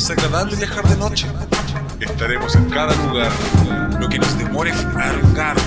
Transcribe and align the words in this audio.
Es 0.00 0.08
agradable 0.08 0.56
viajar 0.56 0.88
de 0.88 0.96
noche. 0.96 1.26
Estaremos 2.00 2.56
en 2.56 2.70
cada 2.70 2.96
lugar, 3.06 3.30
lo 4.00 4.08
que 4.08 4.18
nos 4.18 4.38
demore 4.38 4.72
arrancar 4.72 5.58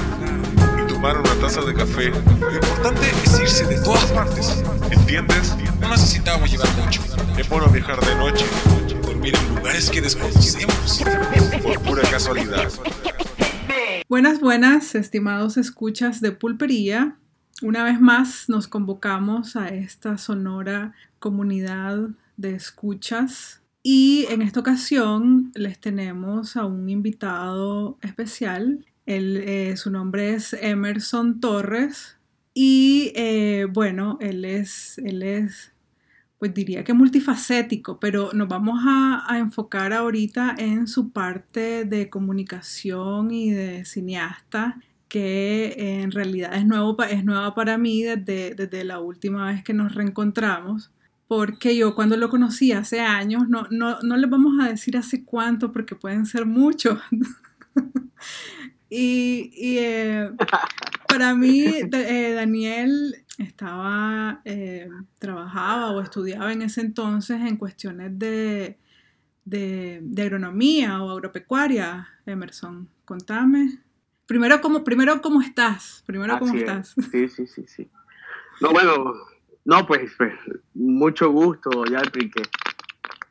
y 0.81 0.91
tomar 0.91 1.19
una 1.19 1.35
taza 1.35 1.61
de 1.61 1.75
café. 1.75 2.09
Lo 2.09 2.51
importante 2.51 3.11
es 3.23 3.39
irse 3.39 3.63
de 3.67 3.79
todas 3.83 4.03
partes. 4.05 4.63
¿Entiendes? 4.89 5.55
No 5.79 5.87
necesitamos 5.89 6.49
llevar 6.49 6.67
mucho. 6.83 7.03
Es 7.37 7.47
bueno 7.47 7.69
viajar 7.69 8.03
de 8.03 8.15
noche, 8.15 8.45
dormir 9.03 9.35
en 9.35 9.55
lugares 9.55 9.91
que 9.91 10.01
desconocemos, 10.01 11.03
por 11.61 11.79
pura 11.81 12.01
casualidad. 12.09 12.71
Buenas, 14.09 14.39
buenas, 14.39 14.95
estimados 14.95 15.57
escuchas 15.57 16.21
de 16.21 16.31
pulpería. 16.31 17.17
Una 17.61 17.83
vez 17.83 18.01
más 18.01 18.49
nos 18.49 18.67
convocamos 18.67 19.55
a 19.55 19.67
esta 19.67 20.17
sonora 20.17 20.95
comunidad 21.19 21.99
de 22.35 22.55
escuchas 22.55 23.59
y 23.83 24.25
en 24.29 24.41
esta 24.41 24.61
ocasión 24.61 25.51
les 25.55 25.77
tenemos 25.79 26.55
a 26.55 26.65
un 26.65 26.89
invitado 26.89 27.97
especial. 28.01 28.85
Eh, 29.05 29.73
su 29.75 29.91
nombre 29.91 30.33
es 30.33 30.53
Emerson 30.53 31.41
Torres 31.41 32.17
y 32.53 33.11
eh, 33.15 33.67
bueno, 33.69 34.17
él 34.21 34.45
es, 34.45 34.97
él 34.99 35.21
es, 35.21 35.73
pues 36.39 36.53
diría 36.53 36.85
que 36.85 36.93
multifacético, 36.93 37.99
pero 37.99 38.31
nos 38.33 38.47
vamos 38.47 38.79
a, 38.87 39.25
a, 39.27 39.39
enfocar 39.39 39.91
ahorita 39.91 40.55
en 40.57 40.87
su 40.87 41.11
parte 41.11 41.83
de 41.83 42.09
comunicación 42.09 43.31
y 43.31 43.51
de 43.51 43.83
cineasta 43.83 44.79
que 45.09 45.75
en 46.01 46.11
realidad 46.11 46.55
es, 46.55 46.65
nuevo, 46.65 46.97
es 47.03 47.23
nueva 47.25 47.53
para 47.53 47.77
mí 47.77 48.01
desde, 48.01 48.55
desde 48.55 48.83
la 48.83 48.99
última 48.99 49.51
vez 49.51 49.63
que 49.63 49.73
nos 49.73 49.93
reencontramos 49.93 50.91
porque 51.35 51.75
yo 51.75 51.95
cuando 51.95 52.15
lo 52.15 52.29
conocí 52.29 52.73
hace 52.73 52.99
años, 52.99 53.49
no, 53.49 53.65
no, 53.71 53.97
no 54.03 54.17
les 54.17 54.29
vamos 54.29 54.53
a 54.61 54.69
decir 54.69 54.95
hace 54.95 55.25
cuánto, 55.25 55.71
porque 55.71 55.95
pueden 55.95 56.27
ser 56.27 56.45
muchos. 56.45 56.99
y, 58.89 59.49
eh, 59.79 60.29
para 61.07 61.33
mí, 61.33 61.65
eh, 61.65 62.33
Daniel 62.35 63.25
estaba, 63.39 64.41
eh, 64.45 64.87
trabajaba 65.17 65.89
o 65.89 66.01
estudiaba 66.01 66.53
en 66.53 66.61
ese 66.61 66.81
entonces 66.81 67.41
en 67.41 67.57
cuestiones 67.57 68.19
de, 68.19 68.77
de, 69.43 70.03
agronomía 70.21 71.01
o 71.01 71.09
agropecuaria, 71.09 72.09
Emerson. 72.27 72.87
Contame. 73.05 73.79
Primero, 74.27 74.61
¿cómo, 74.61 74.83
primero, 74.83 75.19
¿cómo 75.19 75.41
estás? 75.41 76.03
Primero, 76.05 76.37
¿cómo 76.37 76.53
estás? 76.53 76.93
Sí, 77.11 77.27
sí, 77.27 77.47
sí, 77.47 77.65
sí. 77.65 77.89
No, 78.61 78.71
bueno, 78.71 79.15
no, 79.65 79.85
pues, 79.85 80.11
pues 80.17 80.33
mucho 80.73 81.29
gusto, 81.31 81.85
Yalpi, 81.85 82.31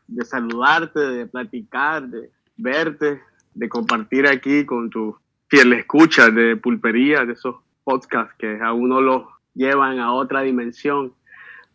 de 0.09 0.25
saludarte, 0.25 1.01
de 1.01 1.27
platicar, 1.27 2.09
de 2.09 2.31
verte, 2.57 3.21
de 3.55 3.69
compartir 3.69 4.27
aquí 4.27 4.65
con 4.65 4.89
tu 4.89 5.17
fiel 5.49 5.75
escucha 5.75 6.31
de 6.31 6.57
pulpería, 6.57 7.27
de 7.27 7.35
esos 7.35 7.57
podcasts 7.85 8.35
que 8.39 8.59
a 8.63 8.73
uno 8.73 9.01
lo 9.01 9.29
llevan 9.55 9.99
a 9.99 10.13
otra 10.13 10.41
dimensión, 10.41 11.13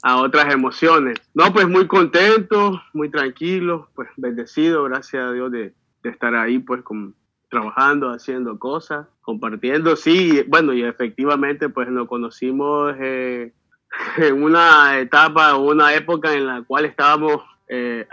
a 0.01 0.17
otras 0.17 0.51
emociones. 0.51 1.17
No, 1.35 1.53
pues 1.53 1.67
muy 1.67 1.87
contento, 1.87 2.81
muy 2.93 3.09
tranquilo, 3.09 3.89
pues 3.93 4.09
bendecido, 4.17 4.83
gracias 4.85 5.23
a 5.23 5.31
Dios 5.31 5.51
de, 5.51 5.73
estar 6.03 6.33
ahí, 6.35 6.57
pues 6.59 6.83
con, 6.83 7.15
trabajando, 7.49 8.09
haciendo 8.09 8.57
cosas, 8.57 9.07
compartiendo, 9.21 9.97
sí, 9.97 10.41
bueno, 10.47 10.73
y 10.73 10.83
efectivamente, 10.83 11.67
pues 11.67 11.89
nos 11.89 12.07
conocimos 12.07 12.95
eh, 12.97 13.51
una 14.33 14.99
etapa 14.99 15.55
o 15.55 15.71
una 15.71 15.93
época 15.93 16.33
en 16.33 16.45
la 16.45 16.63
cual 16.63 16.85
estábamos 16.85 17.43
eh, 17.67 18.07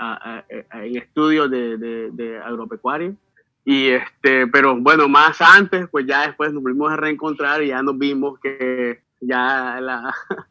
en 0.49 0.97
estudios 0.97 1.51
de, 1.51 2.11
de, 2.11 2.39
agropecuaria. 2.39 3.13
Y 3.65 3.89
este, 3.89 4.47
pero 4.49 4.77
bueno, 4.77 5.09
más 5.09 5.41
antes, 5.41 5.89
pues 5.91 6.07
ya 6.07 6.27
después 6.27 6.53
nos 6.53 6.63
volvimos 6.63 6.93
a 6.93 6.97
reencontrar 6.97 7.63
y 7.63 7.69
ya 7.69 7.83
nos 7.83 7.97
vimos 7.97 8.39
que 8.41 9.03
ya, 9.21 9.81
la, 9.81 10.15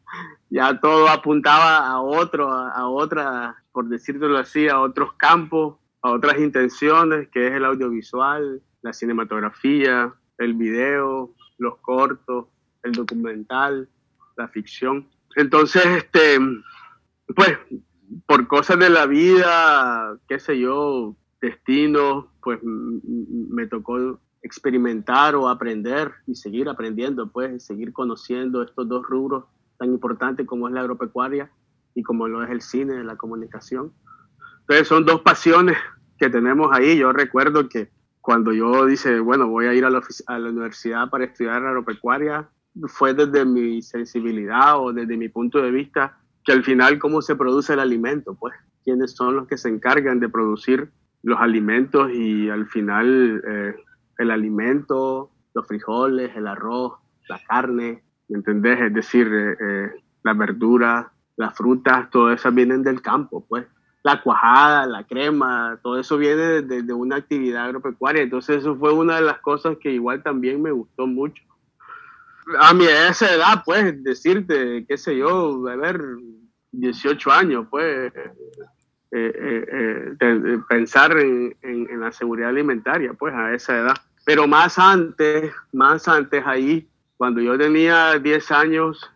ya 0.50 0.80
todo 0.80 1.08
apuntaba 1.08 1.86
a 1.86 2.00
otro, 2.00 2.50
a, 2.50 2.88
otra, 2.88 3.62
por 3.72 3.88
decirlo 3.88 4.36
así, 4.36 4.68
a 4.68 4.80
otros 4.80 5.12
campos, 5.14 5.76
a 6.02 6.10
otras 6.10 6.38
intenciones, 6.38 7.28
que 7.28 7.46
es 7.46 7.52
el 7.52 7.64
audiovisual, 7.64 8.60
la 8.82 8.92
cinematografía, 8.92 10.12
el 10.38 10.54
video, 10.54 11.30
los 11.58 11.76
cortos, 11.78 12.46
el 12.82 12.92
documental, 12.92 13.88
la 14.36 14.48
ficción. 14.48 15.06
Entonces, 15.36 15.84
este, 15.86 16.38
pues, 17.34 17.58
por 18.26 18.46
cosas 18.46 18.78
de 18.78 18.90
la 18.90 19.06
vida, 19.06 20.18
qué 20.28 20.38
sé 20.38 20.58
yo, 20.58 21.16
destino, 21.40 22.28
pues 22.42 22.60
me 22.62 23.66
tocó 23.66 24.20
experimentar 24.42 25.34
o 25.34 25.48
aprender 25.48 26.12
y 26.26 26.34
seguir 26.34 26.68
aprendiendo, 26.68 27.30
pues, 27.30 27.64
seguir 27.64 27.92
conociendo 27.92 28.62
estos 28.62 28.88
dos 28.88 29.04
rubros 29.06 29.44
tan 29.78 29.88
importantes 29.88 30.46
como 30.46 30.68
es 30.68 30.74
la 30.74 30.80
agropecuaria 30.80 31.50
y 31.94 32.02
como 32.02 32.28
lo 32.28 32.42
es 32.42 32.50
el 32.50 32.60
cine, 32.60 33.02
la 33.04 33.16
comunicación. 33.16 33.92
Entonces 34.60 34.88
son 34.88 35.04
dos 35.04 35.22
pasiones 35.22 35.76
que 36.18 36.30
tenemos 36.30 36.70
ahí. 36.72 36.98
Yo 36.98 37.12
recuerdo 37.12 37.68
que 37.68 37.90
cuando 38.20 38.52
yo 38.52 38.86
dice, 38.86 39.20
bueno, 39.20 39.48
voy 39.48 39.66
a 39.66 39.74
ir 39.74 39.84
a 39.84 39.90
la, 39.90 40.02
a 40.26 40.38
la 40.38 40.48
universidad 40.48 41.10
para 41.10 41.24
estudiar 41.24 41.64
agropecuaria, 41.64 42.48
fue 42.88 43.14
desde 43.14 43.44
mi 43.44 43.82
sensibilidad 43.82 44.80
o 44.80 44.92
desde 44.92 45.16
mi 45.16 45.28
punto 45.28 45.62
de 45.62 45.70
vista 45.70 46.18
que 46.44 46.52
al 46.52 46.64
final 46.64 46.98
cómo 46.98 47.22
se 47.22 47.36
produce 47.36 47.72
el 47.72 47.80
alimento, 47.80 48.34
pues 48.34 48.54
quiénes 48.84 49.12
son 49.12 49.36
los 49.36 49.46
que 49.46 49.56
se 49.56 49.68
encargan 49.68 50.20
de 50.20 50.28
producir 50.28 50.90
los 51.22 51.40
alimentos 51.40 52.10
y 52.12 52.50
al 52.50 52.66
final 52.66 53.42
eh, 53.46 53.74
el 54.18 54.30
alimento, 54.30 55.30
los 55.54 55.66
frijoles, 55.66 56.36
el 56.36 56.46
arroz, 56.46 56.92
la 57.28 57.40
carne, 57.48 58.02
¿me 58.28 58.38
entendés? 58.38 58.80
Es 58.80 58.92
decir, 58.92 59.26
eh, 59.32 59.56
eh, 59.60 59.90
las 60.22 60.36
verduras, 60.36 61.06
las 61.36 61.56
frutas, 61.56 62.10
todo 62.10 62.30
eso 62.30 62.52
vienen 62.52 62.82
del 62.82 63.00
campo, 63.00 63.44
pues. 63.48 63.66
La 64.02 64.20
cuajada, 64.20 64.84
la 64.84 65.04
crema, 65.04 65.78
todo 65.82 65.98
eso 65.98 66.18
viene 66.18 66.60
de, 66.60 66.92
una 66.92 67.16
actividad 67.16 67.64
agropecuaria. 67.64 68.22
Entonces 68.22 68.58
eso 68.58 68.76
fue 68.76 68.92
una 68.92 69.16
de 69.16 69.22
las 69.22 69.38
cosas 69.38 69.78
que 69.80 69.90
igual 69.90 70.22
también 70.22 70.60
me 70.60 70.72
gustó 70.72 71.06
mucho 71.06 71.42
a 72.58 72.74
mi 72.74 72.84
esa 72.86 73.34
edad, 73.34 73.62
pues, 73.64 74.02
decirte, 74.02 74.84
qué 74.86 74.96
sé 74.96 75.16
yo, 75.16 75.66
a 75.68 75.76
ver, 75.76 76.00
18 76.72 77.30
años, 77.30 77.66
pues, 77.70 78.12
eh, 78.14 78.32
eh, 79.12 80.16
eh, 80.20 80.58
pensar 80.68 81.16
en, 81.18 81.54
la 82.00 82.12
seguridad 82.12 82.50
alimentaria, 82.50 83.12
pues, 83.14 83.34
a 83.34 83.54
esa 83.54 83.78
edad. 83.78 83.96
Pero 84.24 84.46
más 84.46 84.78
antes, 84.78 85.52
más 85.72 86.08
antes 86.08 86.42
ahí, 86.46 86.88
cuando 87.16 87.40
yo 87.40 87.56
tenía 87.56 88.18
10 88.18 88.50
años, 88.50 89.10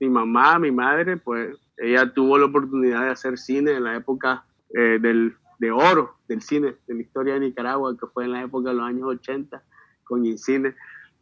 mi 0.00 0.08
mamá, 0.08 0.58
mi 0.58 0.70
madre, 0.70 1.16
pues, 1.16 1.56
ella 1.76 2.12
tuvo 2.12 2.38
la 2.38 2.46
oportunidad 2.46 3.02
de 3.02 3.10
hacer 3.10 3.38
cine 3.38 3.72
en 3.72 3.84
la 3.84 3.96
época 3.96 4.44
del, 4.70 5.36
de 5.58 5.70
oro 5.70 6.16
del 6.28 6.42
cine, 6.42 6.74
de 6.86 6.94
la 6.94 7.02
historia 7.02 7.34
de 7.34 7.40
Nicaragua, 7.40 7.96
que 7.98 8.06
fue 8.06 8.24
en 8.24 8.32
la 8.32 8.42
época 8.42 8.70
de 8.70 8.76
los 8.76 8.84
años 8.84 9.04
80, 9.04 9.62
con 10.04 10.24
Incine 10.24 10.74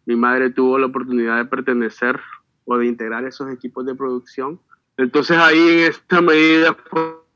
mi 0.07 0.17
madre 0.17 0.51
tuvo 0.51 0.79
la 0.79 0.87
oportunidad 0.87 1.37
de 1.39 1.45
pertenecer 1.47 2.21
o 2.65 2.77
de 2.79 2.87
integrar 2.87 3.25
esos 3.25 3.51
equipos 3.51 3.87
de 3.87 3.95
producción. 3.95 4.61
Entonces 4.97 5.37
ahí 5.37 5.59
en 5.59 5.79
esta 5.91 6.21
medida 6.21 6.77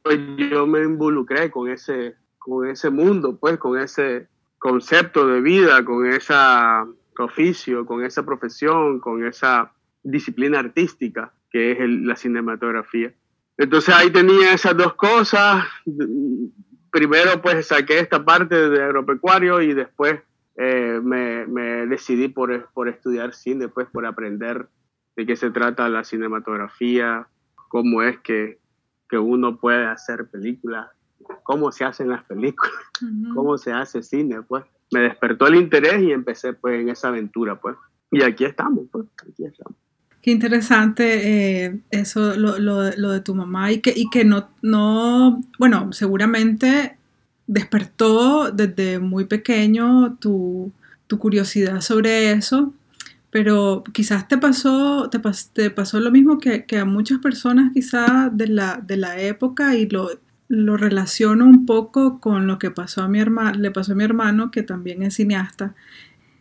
pues, 0.03 0.19
yo 0.51 0.67
me 0.67 0.83
involucré 0.83 1.51
con 1.51 1.69
ese, 1.69 2.17
con 2.39 2.67
ese 2.69 2.91
mundo, 2.91 3.37
pues 3.37 3.59
con 3.59 3.79
ese 3.79 4.29
concepto 4.59 5.27
de 5.27 5.41
vida, 5.41 5.85
con 5.85 6.07
ese 6.07 6.35
oficio, 7.19 7.85
con 7.85 8.05
esa 8.05 8.25
profesión, 8.25 9.01
con 9.01 9.27
esa 9.27 9.73
disciplina 10.03 10.61
artística 10.61 11.33
que 11.51 11.73
es 11.73 11.79
la 11.81 12.17
cinematografía. 12.17 13.13
Entonces 13.57 13.95
ahí 13.95 14.11
tenía 14.11 14.53
esas 14.53 14.77
dos 14.77 14.95
cosas. 14.95 15.65
Primero 16.91 17.43
pues 17.43 17.67
saqué 17.67 17.99
esta 17.99 18.25
parte 18.25 18.69
de 18.69 18.83
agropecuario 18.83 19.61
y 19.61 19.75
después 19.75 20.21
eh, 20.61 21.01
me, 21.03 21.47
me, 21.47 21.87
decidí 21.87 22.27
por, 22.27 22.69
por 22.73 22.89
estudiar 22.89 23.33
cine, 23.33 23.69
pues 23.69 23.87
por 23.93 24.05
aprender 24.05 24.69
de 25.17 25.25
qué 25.25 25.37
se 25.37 25.51
trata 25.51 25.89
la 25.89 26.03
cinematografía, 26.03 27.29
cómo 27.69 28.03
es 28.03 28.19
que, 28.19 28.59
que 29.09 29.19
uno 29.19 29.59
puede 29.59 29.87
hacer 29.87 30.29
películas, 30.29 30.89
cómo 31.45 31.71
se 31.71 31.85
hacen 31.85 32.09
las 32.09 32.25
películas, 32.25 32.75
cómo 33.35 33.57
se 33.57 33.73
hace 33.73 34.03
cine, 34.03 34.43
pues. 34.43 34.65
Me 34.91 35.01
despertó 35.01 35.47
el 35.47 35.57
interés 35.57 36.03
y 36.03 36.13
empecé 36.13 36.55
pues 36.55 36.81
en 36.81 36.89
esa 36.89 37.09
aventura, 37.09 37.61
pues. 37.61 37.77
Y 38.11 38.23
aquí 38.23 38.45
estamos, 38.45 38.87
pues, 38.91 39.07
aquí 39.23 39.45
estamos. 39.45 39.77
Qué 40.23 40.33
interesante 40.33 41.67
eh, 41.67 41.81
eso, 41.91 42.35
lo, 42.35 42.59
lo, 42.59 42.91
lo, 42.97 43.11
de 43.11 43.21
tu 43.21 43.35
mamá 43.35 43.71
y 43.71 43.81
que, 43.81 43.93
y 43.95 44.11
que 44.11 44.25
no, 44.25 44.49
no, 44.63 45.41
bueno, 45.59 45.93
seguramente 45.93 46.98
despertó 47.49 48.53
desde 48.53 49.01
muy 49.01 49.25
pequeño 49.25 50.17
tu, 50.21 50.73
curiosidad 51.19 51.81
sobre 51.81 52.33
eso, 52.33 52.75
pero 53.31 53.83
quizás 53.93 54.29
te 54.29 54.39
pasó, 54.39 55.11
te, 55.11 55.71
pasó 55.71 56.01
lo 56.01 56.11
mismo 56.11 56.39
que, 56.39 56.65
a 56.79 56.85
muchas 56.85 57.19
personas 57.19 57.73
quizás 57.73 58.29
de 58.37 58.47
la, 58.47 58.81
de 58.87 58.99
la 58.99 59.19
época 59.19 59.75
y 59.75 59.89
lo, 59.89 60.11
lo 60.49 60.77
relaciono 60.77 61.47
un 61.47 61.67
poco 61.67 62.21
con 62.21 62.47
lo 62.47 62.59
que 62.59 62.71
pasó 62.71 63.03
a 63.03 63.09
mi 63.09 63.21
hermano, 63.21 63.59
le 63.59 63.71
pasó 63.71 63.93
a 63.93 63.95
mi 63.95 64.05
hermano, 64.05 64.51
que 64.51 64.63
también 64.63 65.03
es 65.03 65.15
cineasta. 65.15 65.75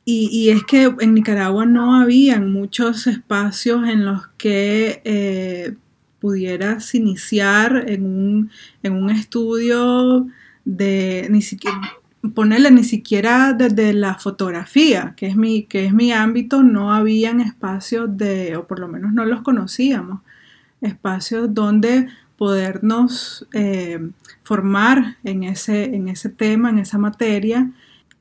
Y, 0.10 0.52
es 0.52 0.64
que 0.64 0.90
en 1.02 1.14
Nicaragua 1.14 1.66
no 1.66 2.00
habían 2.00 2.50
muchos 2.50 3.08
espacios 3.08 3.86
en 3.90 4.06
los 4.06 4.28
que 4.38 5.02
eh, 5.04 5.76
pudieras 6.20 6.96
iniciar 6.96 7.84
en 7.90 8.06
un, 8.06 8.52
en 8.84 8.94
un 8.94 9.10
estudio 9.10 10.28
de 10.68 11.28
ni 11.30 11.42
siquiera 11.42 11.80
ponerle 12.34 12.72
ni 12.72 12.84
siquiera 12.84 13.54
desde 13.54 13.94
la 13.94 14.16
fotografía, 14.16 15.14
que 15.16 15.28
es 15.28 15.36
mi, 15.36 15.64
que 15.64 15.86
es 15.86 15.94
mi 15.94 16.12
ámbito, 16.12 16.64
no 16.64 16.94
habían 16.94 17.40
espacios 17.40 18.18
de, 18.18 18.58
o 18.58 18.68
por 18.68 18.80
lo 18.80 18.88
menos 18.88 19.14
no 19.14 19.24
los 19.26 19.42
conocíamos, 19.42 20.22
espacios 20.82 21.54
donde 21.54 22.08
podernos 22.36 23.48
eh, 23.54 24.10
formar 24.44 25.18
en 25.24 25.44
ese, 25.44 25.96
en 25.96 26.08
ese 26.10 26.30
tema, 26.30 26.70
en 26.70 26.80
esa 26.80 26.98
materia. 26.98 27.72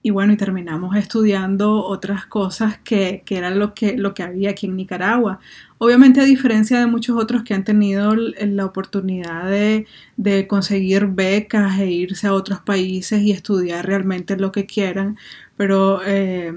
Y 0.02 0.10
bueno, 0.10 0.32
y 0.32 0.36
terminamos 0.36 0.94
estudiando 0.94 1.84
otras 1.84 2.26
cosas 2.26 2.78
que, 2.78 3.22
que 3.26 3.36
era 3.36 3.50
lo 3.50 3.74
que, 3.74 3.96
lo 3.96 4.14
que 4.14 4.22
había 4.22 4.50
aquí 4.50 4.66
en 4.66 4.76
Nicaragua. 4.76 5.40
Obviamente 5.78 6.20
a 6.20 6.24
diferencia 6.24 6.78
de 6.78 6.86
muchos 6.86 7.16
otros 7.16 7.42
que 7.42 7.52
han 7.52 7.64
tenido 7.64 8.14
la 8.16 8.64
oportunidad 8.64 9.50
de, 9.50 9.86
de, 10.16 10.46
conseguir 10.46 11.06
becas 11.06 11.78
e 11.78 11.86
irse 11.86 12.26
a 12.26 12.32
otros 12.32 12.60
países 12.60 13.20
y 13.20 13.32
estudiar 13.32 13.84
realmente 13.86 14.36
lo 14.36 14.52
que 14.52 14.64
quieran, 14.64 15.18
pero 15.56 16.00
eh, 16.04 16.54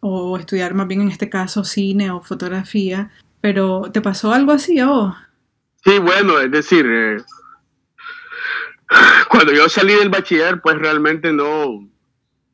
o 0.00 0.36
estudiar 0.36 0.74
más 0.74 0.88
bien 0.88 1.02
en 1.02 1.08
este 1.08 1.28
caso 1.28 1.64
cine 1.64 2.10
o 2.10 2.22
fotografía. 2.22 3.10
Pero 3.40 3.90
¿te 3.92 4.00
pasó 4.00 4.32
algo 4.32 4.52
así 4.52 4.78
a 4.78 4.86
vos? 4.86 5.14
Sí, 5.84 5.98
bueno, 5.98 6.38
es 6.38 6.50
decir, 6.50 6.86
eh, 6.88 7.16
cuando 9.30 9.52
yo 9.52 9.68
salí 9.68 9.94
del 9.94 10.10
bachiller, 10.10 10.60
pues 10.60 10.76
realmente 10.78 11.32
no, 11.32 11.88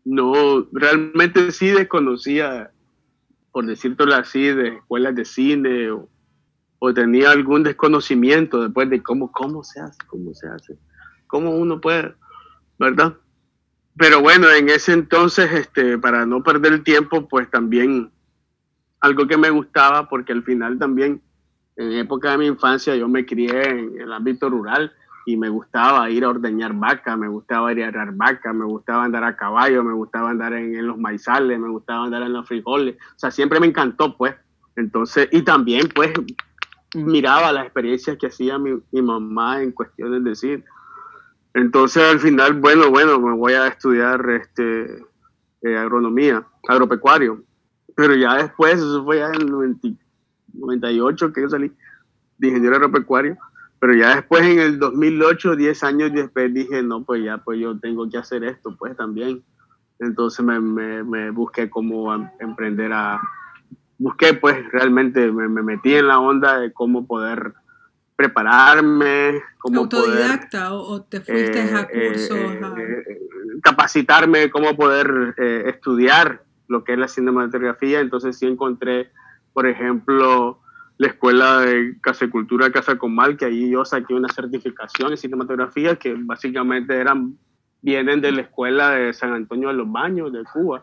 no, 0.05 0.67
realmente 0.73 1.53
sí 1.53 1.69
desconocía, 1.69 2.71
por 3.53 3.67
decirlo 3.67 4.15
así, 4.15 4.43
de 4.43 4.77
escuelas 4.77 5.15
de 5.15 5.25
cine 5.25 5.91
o, 5.91 6.09
tenía 6.95 7.33
algún 7.33 7.65
desconocimiento 7.65 8.63
después 8.63 8.89
de 8.89 9.03
cómo, 9.03 9.33
cómo 9.33 9.65
se 9.65 9.81
hace, 9.81 9.99
cómo 10.07 10.33
se 10.33 10.49
hace, 10.49 10.79
cómo 11.27 11.51
uno 11.51 11.81
puede, 11.81 12.15
¿verdad? 12.79 13.17
Pero 13.97 14.21
bueno, 14.21 14.49
en 14.51 14.69
ese 14.69 14.93
entonces, 14.93 15.51
este, 15.53 15.99
para 15.99 16.25
no 16.25 16.43
perder 16.43 16.75
el 16.75 16.85
tiempo, 16.85 17.27
pues 17.27 17.51
también 17.51 18.13
algo 19.01 19.27
que 19.27 19.37
me 19.37 19.51
gustaba, 19.51 20.09
porque 20.09 20.33
al 20.33 20.45
final 20.45 20.79
también 20.79 21.21
en 21.77 21.93
época 21.93 22.33
de 22.33 22.39
mi 22.39 22.47
infancia 22.47 22.95
yo 22.95 23.09
me 23.09 23.25
crié 23.25 23.71
en 23.71 24.01
el 24.01 24.13
ámbito 24.13 24.49
rural 24.49 24.93
y 25.29 25.37
me 25.37 25.51
gustaba 25.51 26.09
ir 26.09 26.25
a 26.25 26.31
ordeñar 26.31 26.73
vaca, 26.73 27.15
me 27.15 27.29
gustaba 27.29 27.71
ir 27.71 27.85
a 27.85 27.89
arar 27.89 28.13
vaca, 28.15 28.55
me 28.55 28.65
gustaba 28.65 29.05
andar 29.05 29.25
a 29.25 29.37
caballo, 29.37 29.85
me 29.85 29.93
gustaba 29.93 30.31
andar 30.31 30.55
en, 30.55 30.87
los 30.87 30.97
maizales, 30.97 31.61
me 31.61 31.69
gustaba 31.69 32.07
andar 32.07 32.23
en 32.23 32.33
los 32.33 32.49
frijoles, 32.49 32.95
o 32.95 33.19
sea, 33.19 33.31
siempre 33.31 33.61
me 33.61 33.67
encantó, 33.67 34.17
pues. 34.17 34.35
Entonces, 34.75 35.29
y 35.31 35.43
también, 35.43 35.87
pues, 35.95 36.15
miraba 36.95 37.53
las 37.53 37.65
experiencias 37.65 38.17
que 38.17 38.29
hacía 38.29 38.59
mi, 38.59 38.81
mamá 39.03 39.61
en 39.63 39.73
cuestiones 39.73 40.25
de 40.25 40.31
decir. 40.31 40.65
Entonces, 41.53 42.11
al 42.11 42.21
final, 42.21 42.55
bueno, 42.55 42.89
bueno, 42.89 43.21
me 43.21 43.35
voy 43.35 43.53
a 43.53 43.67
estudiar 43.67 44.27
este, 44.31 45.05
eh, 45.61 45.77
agronomía, 45.77 46.43
agropecuario. 46.67 47.43
Pero 47.95 48.15
ya 48.15 48.37
después, 48.37 48.77
eso 48.77 49.05
fue 49.05 49.19
ya 49.19 49.27
en 49.27 49.43
el 49.43 49.51
98 50.55 51.33
que 51.35 51.43
yo 51.43 51.51
salí 51.51 51.71
de 52.39 52.49
ingeniero 52.49 52.77
agropecuario, 52.77 53.37
pero 53.81 53.95
ya 53.95 54.17
después 54.17 54.43
en 54.43 54.59
el 54.59 54.79
2008, 54.79 55.57
10 55.57 55.83
años 55.85 56.13
después 56.13 56.53
dije, 56.53 56.83
no, 56.83 57.05
pues 57.05 57.25
ya, 57.25 57.39
pues 57.39 57.61
yo 57.61 57.79
tengo 57.79 58.09
que 58.09 58.19
hacer 58.19 58.45
esto, 58.45 58.75
pues 58.77 58.97
también. 58.97 59.43
Entonces 60.01 60.45
me, 60.45 60.61
me, 60.61 61.31
busqué 61.31 61.69
cómo 61.69 62.15
emprender 62.41 62.93
a, 62.93 63.21
busqué 63.99 64.35
pues 64.35 64.57
realmente, 64.73 65.31
me, 65.31 65.49
metí 65.49 65.95
en 65.95 66.09
la 66.09 66.21
onda 66.21 66.61
de 66.61 66.73
cómo 66.73 67.07
poder 67.07 67.55
prepararme, 68.15 69.41
cómo 69.59 69.83
autodidacta 69.83 70.75
o, 70.75 71.03
te 71.03 71.21
fuiste 71.21 71.61
a 71.61 71.89
eh, 71.93 72.09
cursos, 72.09 72.39
eh, 72.39 73.05
eh, 73.09 73.19
capacitarme, 73.63 74.51
cómo 74.51 74.77
poder 74.77 75.35
estudiar 75.67 76.43
lo 76.67 76.85
que 76.85 76.93
es 76.93 76.99
la 76.99 77.09
cinematografía, 77.09 78.01
entonces 78.01 78.37
sí 78.37 78.47
encontré 78.47 79.11
por 79.59 79.67
ejemplo, 79.67 80.61
la 80.99 81.07
escuela 81.07 81.61
de 81.61 81.97
Casecultura 82.01 82.71
Casa 82.71 82.99
Comal, 82.99 83.37
que 83.37 83.47
ahí 83.47 83.71
yo 83.71 83.85
saqué 83.85 84.15
una 84.15 84.29
certificación 84.29 85.13
en 85.13 85.17
cinematografía 85.17 85.97
que 85.97 86.15
básicamente 86.15 86.97
eran, 86.97 87.39
vienen 87.81 88.21
de 88.21 88.33
la 88.33 88.43
escuela 88.43 88.91
de 88.91 89.13
San 89.13 89.33
Antonio 89.33 89.69
de 89.69 89.75
los 89.75 89.91
Baños, 89.91 90.33
de 90.33 90.43
Cuba. 90.53 90.83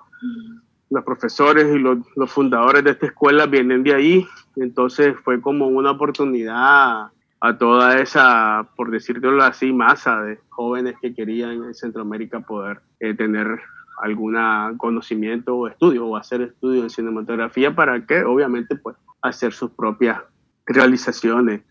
Los 0.89 1.03
profesores 1.03 1.67
y 1.75 1.79
los, 1.79 1.97
los 2.15 2.31
fundadores 2.31 2.83
de 2.85 2.91
esta 2.91 3.07
escuela 3.07 3.45
vienen 3.45 3.83
de 3.83 3.93
ahí, 3.93 4.27
entonces 4.55 5.15
fue 5.21 5.41
como 5.41 5.67
una 5.67 5.91
oportunidad 5.91 7.07
a 7.41 7.57
toda 7.57 7.99
esa, 7.99 8.69
por 8.77 8.91
decirlo 8.91 9.43
así, 9.43 9.73
masa 9.73 10.21
de 10.21 10.39
jóvenes 10.49 10.95
que 11.01 11.13
querían 11.13 11.63
en 11.65 11.73
Centroamérica 11.73 12.39
poder 12.39 12.79
eh, 13.01 13.13
tener 13.13 13.59
algún 14.01 14.37
conocimiento 14.77 15.55
o 15.55 15.67
estudio 15.67 16.05
o 16.05 16.15
hacer 16.15 16.41
estudios 16.41 16.83
en 16.83 16.89
cinematografía 16.89 17.75
para 17.75 18.05
que 18.05 18.23
obviamente 18.23 18.75
pues 18.75 18.95
hacer 19.29 19.53
sus 19.53 19.71
propias 19.71 20.19
realizaciones. 20.65 21.61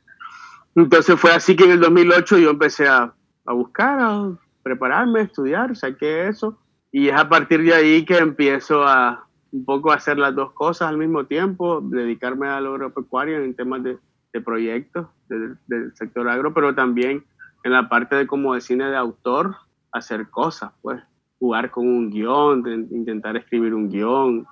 Entonces 0.75 1.19
fue 1.19 1.33
así 1.33 1.55
que 1.56 1.65
en 1.65 1.73
el 1.73 1.81
2008 1.81 2.39
yo 2.39 2.51
empecé 2.51 2.89
a, 2.89 3.15
a 3.45 3.53
buscar, 3.53 3.99
a 4.01 4.33
prepararme, 4.62 5.21
a 5.21 5.25
estudiar, 5.25 5.77
saqué 5.77 6.29
eso 6.29 6.59
y 6.91 7.09
es 7.09 7.17
a 7.17 7.29
partir 7.29 7.62
de 7.62 7.75
ahí 7.75 8.05
que 8.05 8.19
empiezo 8.19 8.87
a 8.87 9.27
un 9.53 9.65
poco 9.65 9.93
a 9.93 9.97
hacer 9.97 10.19
las 10.19 10.35
dos 10.35 10.53
cosas 10.53 10.89
al 10.89 10.99
mismo 10.99 11.27
tiempo, 11.27 11.81
dedicarme 11.81 12.49
a 12.49 12.61
lo 12.61 12.75
agropecuario 12.75 13.39
en 13.39 13.55
temas 13.55 13.85
de, 13.85 13.99
de 14.33 14.41
proyectos 14.41 15.07
del, 15.29 15.57
del 15.69 15.95
sector 15.95 16.29
agro, 16.29 16.53
pero 16.53 16.75
también 16.75 17.25
en 17.62 17.73
la 17.73 17.89
parte 17.89 18.17
de 18.17 18.27
como 18.27 18.55
de 18.55 18.61
cine 18.61 18.87
de 18.87 18.97
autor, 18.97 19.57
hacer 19.93 20.29
cosas, 20.29 20.73
pues 20.83 21.00
jugar 21.39 21.71
con 21.71 21.87
un 21.87 22.11
guion, 22.11 22.65
intentar 22.91 23.37
escribir 23.37 23.75
un 23.75 23.89
guion, 23.89 24.47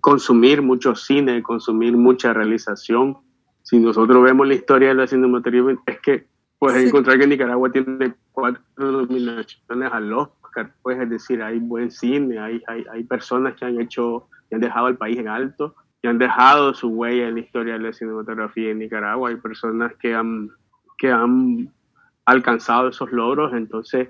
consumir 0.00 0.62
mucho 0.62 0.94
cine, 0.94 1.42
consumir 1.42 1.96
mucha 1.96 2.32
realización. 2.32 3.18
Si 3.62 3.78
nosotros 3.78 4.22
vemos 4.22 4.46
la 4.46 4.54
historia 4.54 4.88
de 4.88 4.94
la 4.94 5.06
cinematografía, 5.06 5.76
es 5.86 6.00
que 6.00 6.26
puedes 6.58 6.86
encontrar 6.86 7.18
que 7.18 7.26
Nicaragua 7.26 7.70
tiene 7.70 8.14
cuatro 8.32 8.62
nominaciones 8.78 9.92
al 9.92 10.12
Oscar, 10.12 10.72
pues 10.82 10.98
es 11.00 11.10
decir, 11.10 11.42
hay 11.42 11.58
buen 11.58 11.90
cine, 11.90 12.38
hay, 12.38 12.62
hay, 12.66 12.84
hay 12.90 13.04
personas 13.04 13.54
que 13.54 13.64
han 13.64 13.80
hecho, 13.80 14.28
que 14.48 14.56
han 14.56 14.60
dejado 14.60 14.88
el 14.88 14.96
país 14.96 15.18
en 15.18 15.28
alto, 15.28 15.74
que 16.02 16.08
han 16.08 16.18
dejado 16.18 16.74
su 16.74 16.88
huella 16.88 17.28
en 17.28 17.34
la 17.34 17.40
historia 17.40 17.74
de 17.74 17.80
la 17.80 17.92
cinematografía 17.92 18.70
en 18.70 18.78
Nicaragua, 18.78 19.30
hay 19.30 19.36
personas 19.36 19.92
que 20.00 20.14
han, 20.14 20.50
que 20.96 21.10
han 21.10 21.72
alcanzado 22.24 22.88
esos 22.88 23.10
logros, 23.12 23.52
entonces 23.52 24.08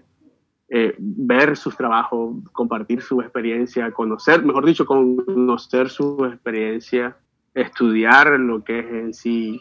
eh, 0.71 0.95
ver 0.99 1.57
sus 1.57 1.77
trabajos, 1.77 2.37
compartir 2.53 3.01
su 3.01 3.23
experiencia, 3.23 3.91
conocer, 3.91 4.45
mejor 4.45 4.67
dicho, 4.67 4.85
conocer 4.85 5.89
su 5.89 6.27
experiencia, 6.27 7.17
estudiar 7.55 8.39
lo 8.39 8.63
que 8.63 8.81
es 8.81 8.87
en 8.87 9.15
sí 9.15 9.61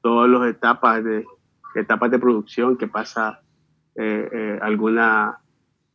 todas 0.00 0.30
las 0.30 0.48
etapas 0.48 1.04
de, 1.04 1.26
etapas 1.74 2.10
de 2.10 2.18
producción 2.18 2.78
que 2.78 2.88
pasa 2.88 3.40
eh, 3.96 4.28
eh, 4.32 4.58
alguna 4.62 5.38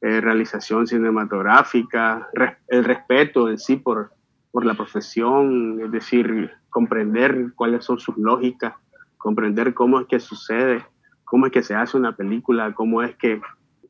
realización 0.03 0.87
cinematográfica, 0.87 2.27
el 2.67 2.83
respeto 2.83 3.49
en 3.49 3.59
sí 3.59 3.75
por, 3.75 4.11
por 4.51 4.65
la 4.65 4.73
profesión, 4.73 5.79
es 5.79 5.91
decir, 5.91 6.49
comprender 6.71 7.53
cuáles 7.53 7.85
son 7.85 7.99
sus 7.99 8.17
lógicas, 8.17 8.73
comprender 9.17 9.75
cómo 9.75 9.99
es 9.99 10.07
que 10.07 10.19
sucede, 10.19 10.83
cómo 11.23 11.45
es 11.45 11.51
que 11.51 11.61
se 11.61 11.75
hace 11.75 11.97
una 11.97 12.15
película, 12.15 12.73
cómo 12.73 13.03
es 13.03 13.15
que 13.15 13.39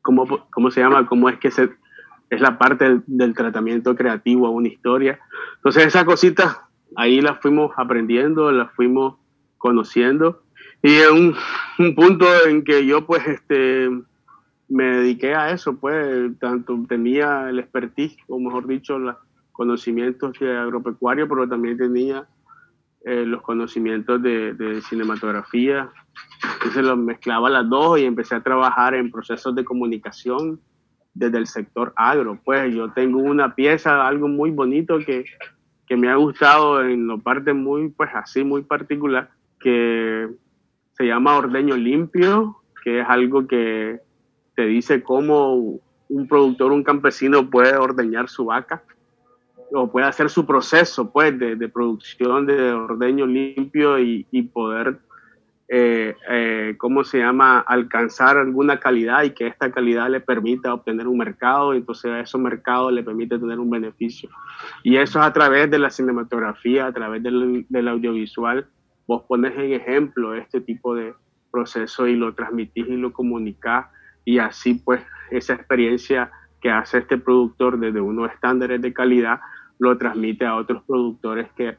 cómo, 0.02 0.46
cómo 0.50 0.70
se 0.70 0.80
llama, 0.80 1.06
cómo 1.06 1.28
es 1.28 1.38
que 1.38 1.50
se, 1.50 1.70
es 2.28 2.40
la 2.40 2.58
parte 2.58 3.00
del, 3.06 3.34
tratamiento 3.34 3.94
creativo 3.94 4.46
a 4.46 4.50
una 4.50 4.68
historia. 4.68 5.18
Entonces 5.56 5.86
esas 5.86 6.04
cositas 6.04 6.58
ahí 6.96 7.20
las 7.20 7.40
fuimos 7.40 7.72
aprendiendo, 7.76 8.50
las 8.52 8.70
fuimos 8.72 9.14
conociendo 9.58 10.42
y 10.82 10.94
en 10.96 11.12
un, 11.12 11.34
un, 11.78 11.94
punto 11.94 12.26
en 12.46 12.64
que 12.64 12.84
yo 12.84 13.06
pues 13.06 13.26
este 13.26 13.88
me 14.68 14.84
dediqué 14.84 15.34
a 15.34 15.50
eso, 15.50 15.76
pues 15.76 16.30
tanto 16.38 16.78
tenía 16.88 17.48
el 17.50 17.58
expertise, 17.58 18.16
o 18.26 18.38
mejor 18.38 18.66
dicho, 18.66 18.98
los 18.98 19.16
conocimientos 19.52 20.38
de 20.40 20.56
agropecuario, 20.56 21.28
pero 21.28 21.46
también 21.46 21.76
tenía 21.76 22.26
eh, 23.04 23.24
los 23.26 23.42
conocimientos 23.42 24.22
de, 24.22 24.54
de, 24.54 24.80
cinematografía. 24.82 25.90
Entonces 26.54 26.84
los 26.84 26.98
mezclaba 26.98 27.50
las 27.50 27.68
dos 27.68 27.98
y 27.98 28.04
empecé 28.04 28.34
a 28.34 28.42
trabajar 28.42 28.94
en 28.94 29.10
procesos 29.10 29.54
de 29.54 29.64
comunicación 29.64 30.60
desde 31.14 31.38
el 31.38 31.46
sector 31.46 31.92
agro. 31.96 32.38
Pues 32.44 32.74
yo 32.74 32.90
tengo 32.92 33.18
una 33.18 33.54
pieza, 33.54 34.06
algo 34.06 34.28
muy 34.28 34.50
bonito 34.50 34.98
que, 34.98 35.24
que 35.86 35.96
me 35.96 36.08
ha 36.08 36.16
gustado 36.16 36.82
en 36.82 37.06
lo 37.06 37.18
parte 37.18 37.52
muy, 37.52 37.88
pues 37.88 38.10
así, 38.14 38.44
muy 38.44 38.62
particular, 38.62 39.30
que 39.60 40.28
se 40.92 41.04
llama 41.04 41.36
Ordeño 41.36 41.76
Limpio 41.76 42.62
que 42.82 43.00
es 43.00 43.06
algo 43.08 43.46
que 43.46 44.00
te 44.54 44.66
dice 44.66 45.02
cómo 45.02 45.80
un 46.08 46.28
productor, 46.28 46.72
un 46.72 46.82
campesino 46.82 47.48
puede 47.48 47.76
ordeñar 47.76 48.28
su 48.28 48.46
vaca 48.46 48.82
o 49.74 49.90
puede 49.90 50.06
hacer 50.06 50.30
su 50.30 50.46
proceso 50.46 51.10
pues, 51.10 51.38
de, 51.38 51.68
producción 51.68 52.46
de 52.46 52.72
ordeño 52.72 53.26
limpio 53.26 53.98
y, 53.98 54.50
poder, 54.52 54.98
eh, 55.68 56.14
eh, 56.28 56.74
¿cómo 56.78 57.04
se 57.04 57.18
llama?, 57.18 57.60
alcanzar 57.60 58.36
alguna 58.36 58.78
calidad 58.78 59.22
y 59.22 59.30
que 59.30 59.46
esta 59.46 59.70
calidad 59.70 60.10
le 60.10 60.20
permita 60.20 60.74
obtener 60.74 61.08
un 61.08 61.18
mercado 61.18 61.74
y 61.74 61.78
entonces 61.78 62.10
a 62.10 62.20
esos 62.20 62.40
mercados 62.40 62.92
le 62.92 63.02
permite 63.02 63.38
tener 63.38 63.58
un 63.58 63.70
beneficio. 63.70 64.28
Y 64.82 64.96
eso 64.96 65.18
es 65.20 65.24
a 65.24 65.32
través 65.32 65.70
de 65.70 65.78
la 65.78 65.90
cinematografía, 65.90 66.86
a 66.86 66.92
través 66.92 67.22
del, 67.22 67.66
del 67.68 67.88
audiovisual. 67.88 68.66
Vos 69.06 69.22
pones 69.28 69.56
en 69.56 69.72
ejemplo 69.72 70.34
este 70.34 70.60
tipo 70.60 70.94
de 70.94 71.14
proceso 71.50 72.06
y 72.06 72.16
lo 72.16 72.34
transmitís 72.34 72.88
y 72.88 72.96
lo 72.96 73.12
comunicás 73.12 73.86
y 74.24 74.38
así 74.38 74.74
pues 74.74 75.02
esa 75.30 75.54
experiencia 75.54 76.30
que 76.60 76.70
hace 76.70 76.98
este 76.98 77.18
productor 77.18 77.78
desde 77.78 78.00
unos 78.00 78.30
estándares 78.32 78.80
de 78.80 78.92
calidad 78.92 79.40
lo 79.82 79.98
transmite 79.98 80.46
a 80.46 80.54
otros 80.54 80.84
productores 80.84 81.50
que 81.56 81.76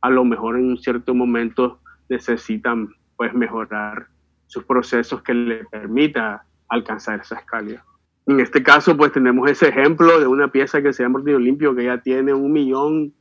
a 0.00 0.10
lo 0.10 0.24
mejor 0.24 0.56
en 0.56 0.66
un 0.66 0.78
cierto 0.78 1.12
momento 1.12 1.80
necesitan 2.08 2.88
pues 3.16 3.34
mejorar 3.34 4.06
sus 4.46 4.64
procesos 4.64 5.22
que 5.22 5.34
le 5.34 5.64
permita 5.64 6.44
alcanzar 6.68 7.20
esa 7.20 7.36
escala. 7.36 7.84
En 8.26 8.38
este 8.38 8.62
caso 8.62 8.96
pues 8.96 9.10
tenemos 9.10 9.50
ese 9.50 9.68
ejemplo 9.68 10.20
de 10.20 10.28
una 10.28 10.48
pieza 10.52 10.82
que 10.82 10.92
se 10.92 11.02
llama 11.02 11.18
Ordino 11.18 11.40
Limpio 11.40 11.74
que 11.74 11.84
ya 11.84 11.98
tiene 11.98 12.32
un 12.32 12.52
millón 12.52 13.12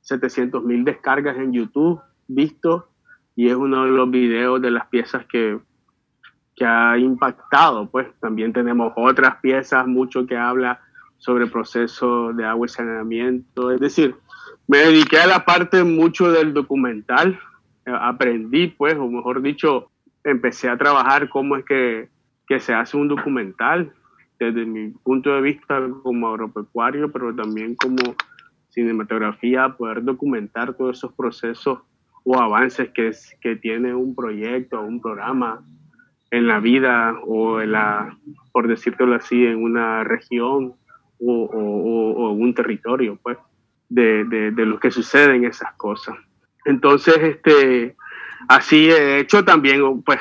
setecientos 0.00 0.62
mil 0.62 0.84
descargas 0.84 1.36
en 1.36 1.52
YouTube 1.52 2.00
visto 2.28 2.88
y 3.34 3.48
es 3.48 3.56
uno 3.56 3.86
de 3.86 3.90
los 3.90 4.08
videos 4.08 4.62
de 4.62 4.70
las 4.70 4.86
piezas 4.86 5.26
que 5.26 5.58
que 6.56 6.64
ha 6.64 6.96
impactado, 6.96 7.90
pues 7.90 8.06
también 8.20 8.52
tenemos 8.52 8.92
otras 8.94 9.40
piezas, 9.40 9.84
mucho 9.88 10.24
que 10.24 10.36
habla 10.36 10.80
sobre 11.18 11.46
proceso 11.46 12.32
de 12.32 12.44
agua 12.44 12.66
y 12.66 12.68
saneamiento, 12.68 13.70
es 13.70 13.80
decir, 13.80 14.14
me 14.66 14.78
dediqué 14.78 15.18
a 15.18 15.26
la 15.26 15.44
parte 15.44 15.84
mucho 15.84 16.30
del 16.30 16.54
documental, 16.54 17.38
aprendí, 17.86 18.68
pues, 18.68 18.94
o 18.94 19.08
mejor 19.08 19.42
dicho, 19.42 19.90
empecé 20.22 20.68
a 20.68 20.78
trabajar 20.78 21.28
cómo 21.28 21.56
es 21.56 21.64
que, 21.64 22.08
que 22.46 22.60
se 22.60 22.72
hace 22.72 22.96
un 22.96 23.08
documental, 23.08 23.92
desde 24.38 24.64
mi 24.64 24.88
punto 24.88 25.34
de 25.34 25.40
vista 25.40 25.80
como 26.02 26.28
agropecuario, 26.28 27.10
pero 27.12 27.34
también 27.34 27.76
como 27.76 28.14
cinematografía, 28.70 29.68
poder 29.76 30.02
documentar 30.02 30.74
todos 30.74 30.98
esos 30.98 31.12
procesos 31.12 31.78
o 32.24 32.40
avances 32.40 32.90
que, 32.90 33.12
que 33.40 33.56
tiene 33.56 33.94
un 33.94 34.14
proyecto 34.14 34.80
o 34.80 34.84
un 34.84 35.00
programa 35.00 35.62
en 36.30 36.48
la 36.48 36.58
vida 36.58 37.14
o 37.24 37.60
en 37.60 37.72
la, 37.72 38.18
por 38.50 38.66
decirlo 38.66 39.14
así, 39.14 39.46
en 39.46 39.62
una 39.62 40.02
región 40.02 40.74
o, 41.26 42.26
o, 42.26 42.32
un 42.32 42.54
territorio, 42.54 43.18
pues, 43.22 43.38
de, 43.88 44.24
de, 44.24 44.50
de, 44.50 44.78
que 44.80 44.90
suceden 44.90 45.44
esas 45.44 45.72
cosas. 45.74 46.16
Entonces, 46.64 47.16
este, 47.18 47.96
así 48.48 48.90
he 48.90 49.20
hecho 49.20 49.44
también, 49.44 50.02
pues, 50.02 50.18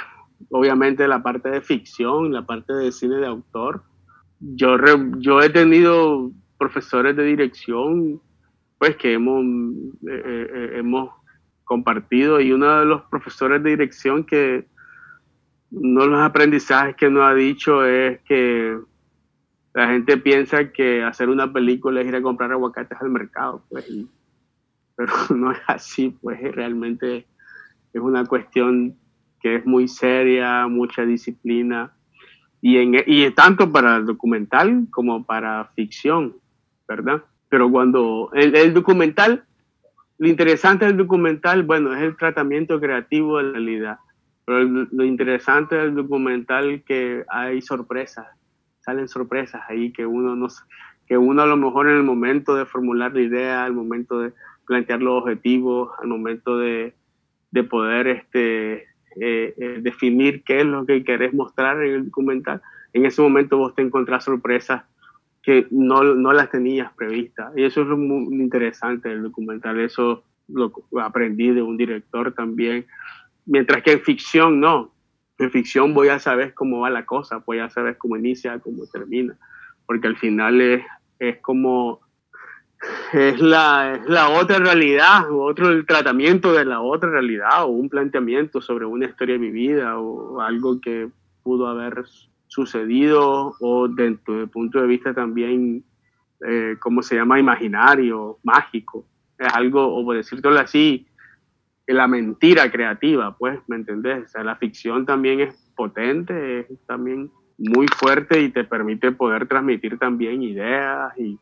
obviamente 0.50 1.08
la 1.08 1.24
parte 1.24 1.50
de 1.50 1.62
ficción, 1.62 2.32
la 2.32 2.46
parte 2.46 2.74
de 2.74 2.92
cine 2.92 3.16
de 3.18 3.28
autor. 3.28 3.84
Yo, 4.40 4.78
yo 5.18 5.42
he 5.42 5.50
tenido 5.50 6.32
profesores 6.58 7.16
de 7.16 7.24
dirección, 7.24 8.22
pues, 8.78 8.96
que 8.98 9.14
hemos, 9.14 9.44
eh, 10.10 10.48
eh, 10.54 10.70
hemos 10.76 11.12
compartido 11.64 12.42
y 12.42 12.52
uno 12.52 12.80
de 12.80 12.86
los 12.86 13.04
profesores 13.04 13.64
de 13.64 13.72
dirección 13.72 14.26
que 14.26 14.68
uno 15.72 16.02
de 16.02 16.08
los 16.08 16.22
aprendizajes 16.22 16.96
que 16.96 17.10
nos 17.10 17.24
ha 17.24 17.34
dicho 17.34 17.84
es 17.86 18.22
que 18.22 18.78
la 19.74 19.88
gente 19.88 20.18
piensa 20.18 20.72
que 20.72 21.04
hacer 21.04 21.30
una 21.30 21.52
película 21.52 22.02
es 22.02 22.08
ir 22.08 22.16
a 22.16 22.22
comprar 22.22 22.52
aguacates 22.52 22.98
al 23.02 23.10
mercado, 23.10 23.64
pues, 23.70 23.86
pero 24.96 25.14
no 25.36 25.52
es 25.52 25.60
así, 25.68 26.16
pues 26.22 26.40
realmente 26.54 27.26
es 27.94 28.02
una 28.02 28.26
cuestión 28.26 28.96
que 29.42 29.56
es 29.56 29.66
muy 29.66 29.88
seria, 29.88 30.68
mucha 30.68 31.04
disciplina, 31.06 31.92
y, 32.62 32.78
en, 32.78 33.04
y 33.06 33.30
tanto 33.32 33.72
para 33.72 33.98
el 33.98 34.06
documental 34.06 34.88
como 34.90 35.26
para 35.26 35.66
ficción, 35.76 36.38
¿verdad? 36.88 37.24
Pero 37.50 37.70
cuando 37.70 38.30
el, 38.34 38.56
el 38.56 38.74
documental, 38.74 39.44
lo 40.18 40.28
interesante 40.30 40.86
del 40.86 40.96
documental, 40.96 41.64
bueno, 41.64 41.94
es 41.94 42.02
el 42.02 42.16
tratamiento 42.16 42.80
creativo 42.80 43.38
de 43.38 43.44
la 43.44 43.52
realidad 43.52 43.98
pero 44.46 44.64
lo 44.64 45.06
interesante 45.06 45.76
del 45.76 45.96
documental 45.96 46.84
que 46.84 47.24
hay 47.30 47.62
sorpresas, 47.62 48.28
salen 48.84 49.08
sorpresas 49.08 49.62
ahí 49.70 49.92
que 49.92 50.06
uno 50.06 50.36
no 50.36 50.48
que 51.08 51.18
uno 51.18 51.42
a 51.42 51.46
lo 51.46 51.58
mejor 51.58 51.90
en 51.90 51.98
el 51.98 52.04
momento 52.04 52.56
de 52.56 52.66
formular 52.66 53.14
la 53.14 53.22
idea, 53.22 53.66
al 53.66 53.74
momento 53.74 54.22
de 54.22 54.32
plantear 54.66 55.02
los 55.02 55.22
objetivos, 55.22 55.92
al 56.02 56.08
momento 56.08 56.58
de, 56.58 56.94
de 57.52 57.64
poder 57.64 58.08
este, 58.08 58.74
eh, 59.20 59.54
eh, 59.58 59.80
definir 59.82 60.44
qué 60.44 60.62
es 60.62 60.66
lo 60.66 60.86
que 60.86 61.04
querés 61.04 61.34
mostrar 61.34 61.84
en 61.84 61.94
el 61.94 62.06
documental, 62.06 62.62
en 62.94 63.06
ese 63.06 63.22
momento 63.22 63.58
vos 63.58 63.76
te 63.76 63.82
encontrás 63.82 64.24
sorpresas 64.24 64.84
que 65.42 65.68
no, 65.72 66.04
no 66.04 66.32
las 66.32 66.50
tenías 66.50 66.94
previstas. 66.94 67.52
Y 67.58 67.66
eso 67.66 67.82
es 67.82 67.88
muy 67.90 68.34
interesante 68.40 69.10
del 69.10 69.24
documental, 69.24 69.82
eso 69.82 70.24
lo 70.48 70.72
aprendí 71.02 71.52
de 71.52 71.62
un 71.62 71.76
director 71.76 72.32
también 72.34 72.86
Mientras 73.46 73.84
que 73.84 73.94
en 73.94 74.02
ficción 74.02 74.60
no. 74.60 74.92
En 75.40 75.52
ficción 75.52 75.94
voy 75.94 76.10
a 76.10 76.20
saber 76.20 76.54
cómo 76.54 76.82
va 76.82 76.90
la 76.90 77.06
cosa, 77.06 77.44
voy 77.46 77.60
a 77.60 77.70
saber 77.70 77.98
cómo 77.98 78.18
inicia, 78.18 78.60
cómo 78.60 78.86
termina, 78.86 79.38
porque 79.86 80.08
al 80.08 80.18
final 80.18 80.62
es, 80.62 80.84
es 81.20 81.40
como 81.40 82.02
es 83.14 83.40
la, 83.40 83.94
es 83.96 84.10
la 84.10 84.30
otra 84.30 84.60
realidad, 84.60 85.32
otro 85.32 85.70
el 85.70 85.86
tratamiento 85.86 86.54
de 86.54 86.66
la 86.66 86.82
otra 86.82 87.10
realidad, 87.10 87.64
o 87.64 87.68
un 87.68 87.90
planteamiento 87.90 88.62
sobre 88.62 88.86
una 88.86 89.06
historia 89.06 89.34
de 89.34 89.40
mi 89.40 89.52
vida, 89.52 90.00
o 90.00 90.42
algo 90.42 90.80
que 90.82 91.10
pudo 91.44 91.68
haber 91.68 92.06
sucedido, 92.48 93.56
o 93.60 93.88
dentro 93.88 94.38
del 94.38 94.50
punto 94.50 94.82
de 94.82 94.88
vista 94.88 95.14
también, 95.14 95.84
eh, 96.46 96.76
¿cómo 96.80 97.02
se 97.02 97.16
llama? 97.16 97.40
Imaginario, 97.40 98.38
mágico. 98.44 99.06
Es 99.38 99.54
algo, 99.54 99.96
o 99.96 100.06
por 100.06 100.16
decirlo 100.16 100.60
así, 100.60 101.08
la 101.88 102.08
mentira 102.08 102.72
creativa, 102.72 103.36
pues, 103.38 103.60
¿me 103.68 103.76
entendés? 103.76 104.26
O 104.26 104.28
sea, 104.28 104.44
la 104.44 104.56
ficción 104.56 105.06
también 105.06 105.42
es 105.42 105.56
potente, 105.76 106.62
es 106.62 106.86
también 106.86 107.32
muy 107.58 107.88
fuerte 107.88 108.42
y 108.42 108.50
te 108.50 108.64
permite 108.64 109.12
poder 109.12 109.48
transmitir 109.48 109.98
también 110.00 110.42
ideas 110.44 111.14
y, 111.18 111.38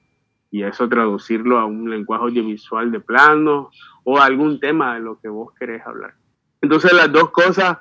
y 0.52 0.64
eso 0.64 0.90
traducirlo 0.90 1.58
a 1.58 1.66
un 1.66 1.90
lenguaje 1.90 2.24
audiovisual 2.26 2.92
de 2.92 3.00
plano 3.00 3.70
o 4.04 4.20
algún 4.20 4.60
tema 4.60 4.96
de 4.96 5.02
lo 5.02 5.20
que 5.20 5.30
vos 5.30 5.54
querés 5.58 5.86
hablar. 5.86 6.14
Entonces 6.62 6.94
las 6.94 7.12
dos 7.12 7.32
cosas 7.32 7.78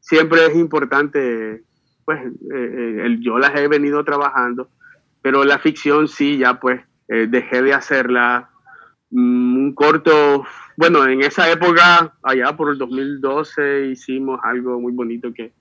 siempre 0.00 0.46
es 0.46 0.56
importante, 0.56 1.64
pues 2.04 2.20
eh, 2.24 3.04
eh, 3.04 3.16
yo 3.20 3.38
las 3.38 3.54
he 3.56 3.68
venido 3.68 4.04
trabajando, 4.04 4.70
pero 5.20 5.44
la 5.44 5.58
ficción 5.58 6.08
sí, 6.08 6.38
ya 6.38 6.58
pues 6.58 6.80
eh, 7.08 7.26
dejé 7.28 7.62
de 7.62 7.74
hacerla. 7.74 8.50
Mm, 9.10 9.56
un 9.56 9.74
corto 9.74 10.44
bueno, 10.78 11.04
en 11.08 11.22
esa 11.22 11.50
época, 11.50 12.14
allá 12.22 12.56
por 12.56 12.70
el 12.70 12.78
2012, 12.78 13.86
hicimos 13.86 14.38
algo 14.44 14.80
muy 14.80 14.92
bonito 14.92 15.34
que, 15.34 15.52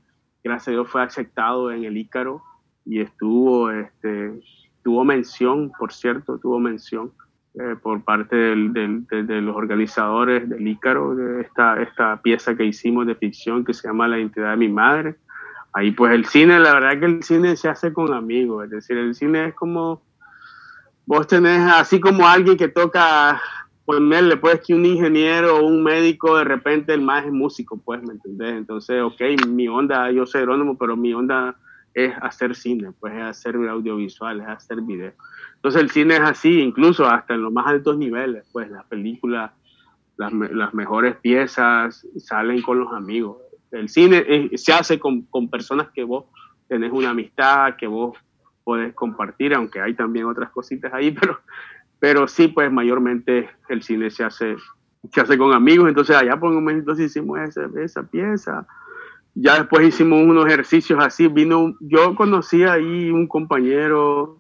gracias 0.44 0.68
a 0.68 0.72
Dios, 0.72 0.88
fue 0.92 1.02
aceptado 1.02 1.72
en 1.72 1.86
el 1.86 1.98
Ícaro 1.98 2.44
y 2.86 3.02
estuvo, 3.02 3.72
este, 3.72 4.40
tuvo 4.84 5.04
mención, 5.04 5.72
por 5.80 5.92
cierto, 5.92 6.38
tuvo 6.38 6.60
mención 6.60 7.14
eh, 7.56 7.76
por 7.82 8.04
parte 8.04 8.36
de 8.36 9.42
los 9.42 9.56
organizadores 9.56 10.48
del 10.48 10.68
Ícaro, 10.68 11.16
de 11.16 11.42
esta, 11.42 11.82
esta 11.82 12.22
pieza 12.22 12.56
que 12.56 12.66
hicimos 12.66 13.08
de 13.08 13.16
ficción 13.16 13.66
que 13.66 13.74
se 13.74 13.88
llama 13.88 14.08
La 14.08 14.20
identidad 14.20 14.52
de 14.52 14.58
mi 14.58 14.70
madre. 14.70 15.16
Ahí 15.74 15.94
pues 15.94 16.14
el 16.14 16.26
cine, 16.26 16.60
la 16.60 16.76
verdad 16.76 17.00
que 17.00 17.06
el 17.08 17.24
cine 17.24 17.56
se 17.56 17.70
hace 17.70 17.92
con 17.92 18.14
amigos, 18.14 18.66
es 18.66 18.70
decir, 18.70 18.96
el 19.00 19.16
cine 19.16 19.48
es 19.48 19.56
como, 19.56 20.04
vos 21.08 21.26
tenés 21.26 21.62
así 21.74 22.00
como 22.00 22.28
alguien 22.28 22.56
que 22.56 22.68
toca 22.68 23.42
ponerle 23.88 24.36
pues 24.36 24.60
que 24.60 24.74
un 24.76 24.86
ingeniero 24.86 25.56
o 25.56 25.66
un 25.66 25.82
médico 25.82 26.38
de 26.38 26.44
repente 26.44 26.94
el 26.94 27.02
más 27.02 27.26
es 27.26 27.32
músico, 27.32 27.78
pues, 27.78 28.04
¿me 28.04 28.16
entendés? 28.16 28.56
Entonces, 28.56 29.02
ok, 29.02 29.48
mi 29.48 29.70
onda, 29.70 30.12
yo 30.12 30.26
soy 30.26 30.42
aerónomo, 30.42 30.78
pero 30.78 30.98
mi 30.98 31.14
onda 31.14 31.56
es 31.94 32.14
hacer 32.22 32.54
cine, 32.54 32.92
pues 33.00 33.14
es 33.14 33.22
hacer 33.22 33.56
audiovisual, 33.56 34.42
es 34.42 34.48
hacer 34.50 34.82
video. 34.82 35.14
Entonces 35.56 35.82
el 35.82 35.90
cine 35.90 36.16
es 36.16 36.20
así, 36.20 36.60
incluso 36.60 37.08
hasta 37.08 37.36
en 37.36 37.44
los 37.44 37.54
más 37.54 37.66
altos 37.66 37.98
niveles, 37.98 38.46
pues 38.52 38.70
las 38.70 38.84
películas, 38.88 39.54
las, 40.18 40.34
las 40.34 40.74
mejores 40.74 41.16
piezas 41.16 42.06
salen 42.18 42.62
con 42.62 42.80
los 42.80 42.92
amigos. 42.92 43.38
El 43.72 43.88
cine 43.88 44.50
se 44.56 44.74
hace 44.74 45.00
con, 45.00 45.22
con 45.22 45.50
personas 45.50 45.88
que 45.96 46.04
vos 46.04 46.26
tenés 46.68 46.92
una 46.92 47.12
amistad, 47.12 47.78
que 47.78 47.88
vos 47.88 48.18
podés 48.66 48.94
compartir, 48.94 49.54
aunque 49.54 49.80
hay 49.80 49.94
también 49.94 50.26
otras 50.26 50.50
cositas 50.50 50.94
ahí, 50.94 51.12
pero 51.22 51.40
pero 52.00 52.28
sí, 52.28 52.48
pues 52.48 52.72
mayormente 52.72 53.50
el 53.70 53.82
cine 53.82 54.10
se 54.10 54.24
hace, 54.24 54.56
se 55.12 55.22
hace 55.22 55.38
con 55.38 55.54
amigos, 55.54 55.90
entonces 55.90 56.16
allá 56.16 56.38
por 56.38 56.50
un 56.50 56.56
momento 56.56 56.94
hicimos 56.94 57.40
esa, 57.40 57.68
esa 57.82 58.04
pieza. 58.04 58.68
Ya 59.34 59.56
después 59.60 59.88
hicimos 59.88 60.22
unos 60.24 60.48
ejercicios 60.48 61.04
así, 61.04 61.28
vino, 61.28 61.76
yo 61.80 62.16
conocí 62.16 62.64
ahí 62.64 63.12
un 63.12 63.28
compañero 63.28 64.40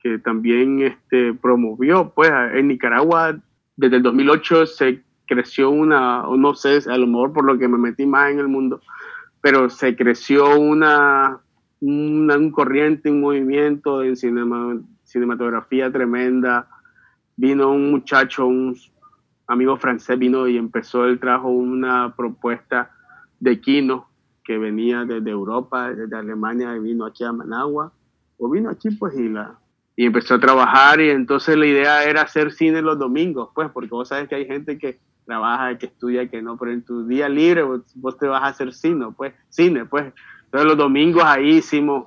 que 0.00 0.18
también 0.18 0.82
este, 0.82 1.34
promovió, 1.34 2.10
pues 2.14 2.30
en 2.54 2.68
Nicaragua 2.68 3.36
desde 3.76 3.96
el 3.96 4.02
2008 4.02 4.66
se 4.66 5.02
creció 5.26 5.70
una, 5.70 6.24
no 6.36 6.54
sé, 6.54 6.80
a 6.90 6.96
lo 6.96 7.06
mejor 7.06 7.32
por 7.32 7.44
lo 7.44 7.58
que 7.58 7.68
me 7.68 7.78
metí 7.78 8.06
más 8.06 8.30
en 8.30 8.40
el 8.40 8.48
mundo, 8.48 8.80
pero 9.40 9.70
se 9.70 9.94
creció 9.94 10.58
una, 10.58 11.40
un 11.80 12.50
corriente, 12.50 13.10
un 13.10 13.20
movimiento 13.20 14.00
de 14.00 14.16
cinematografía 14.16 15.90
tremenda. 15.90 16.68
Vino 17.40 17.70
un 17.70 17.90
muchacho, 17.90 18.46
un 18.46 18.76
amigo 19.46 19.78
francés, 19.78 20.18
vino 20.18 20.46
y 20.46 20.58
empezó, 20.58 21.06
él 21.06 21.18
trajo 21.18 21.48
una 21.48 22.14
propuesta 22.14 22.90
de 23.38 23.58
Kino 23.62 24.10
que 24.44 24.58
venía 24.58 25.06
desde 25.06 25.30
Europa, 25.30 25.90
desde 25.90 26.14
Alemania, 26.14 26.76
y 26.76 26.80
vino 26.80 27.06
aquí 27.06 27.24
a 27.24 27.32
Managua, 27.32 27.92
o 28.36 28.50
vino 28.50 28.68
aquí 28.68 28.90
pues 28.90 29.18
y 29.18 29.30
la 29.30 29.58
y 29.96 30.04
empezó 30.04 30.34
a 30.34 30.40
trabajar 30.40 31.00
y 31.00 31.08
entonces 31.08 31.56
la 31.56 31.64
idea 31.64 32.04
era 32.04 32.22
hacer 32.22 32.52
cine 32.52 32.82
los 32.82 32.98
domingos, 32.98 33.48
pues, 33.54 33.70
porque 33.70 33.88
vos 33.88 34.08
sabes 34.08 34.28
que 34.28 34.34
hay 34.34 34.44
gente 34.44 34.76
que 34.76 34.98
trabaja, 35.24 35.78
que 35.78 35.86
estudia, 35.86 36.28
que 36.28 36.42
no, 36.42 36.58
pero 36.58 36.72
en 36.72 36.82
tu 36.82 37.06
día 37.06 37.26
libre 37.28 37.62
vos, 37.62 38.18
te 38.18 38.26
vas 38.26 38.42
a 38.42 38.48
hacer 38.48 38.74
cine, 38.74 39.06
pues, 39.16 39.32
cine, 39.48 39.86
pues. 39.86 40.12
Entonces 40.44 40.68
los 40.68 40.76
domingos 40.76 41.24
ahí 41.24 41.56
hicimos 41.56 42.06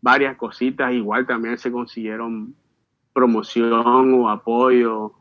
varias 0.00 0.36
cositas, 0.36 0.92
igual 0.92 1.24
también 1.24 1.56
se 1.56 1.70
consiguieron 1.70 2.52
promoción 3.16 4.12
o 4.12 4.28
apoyo 4.28 5.12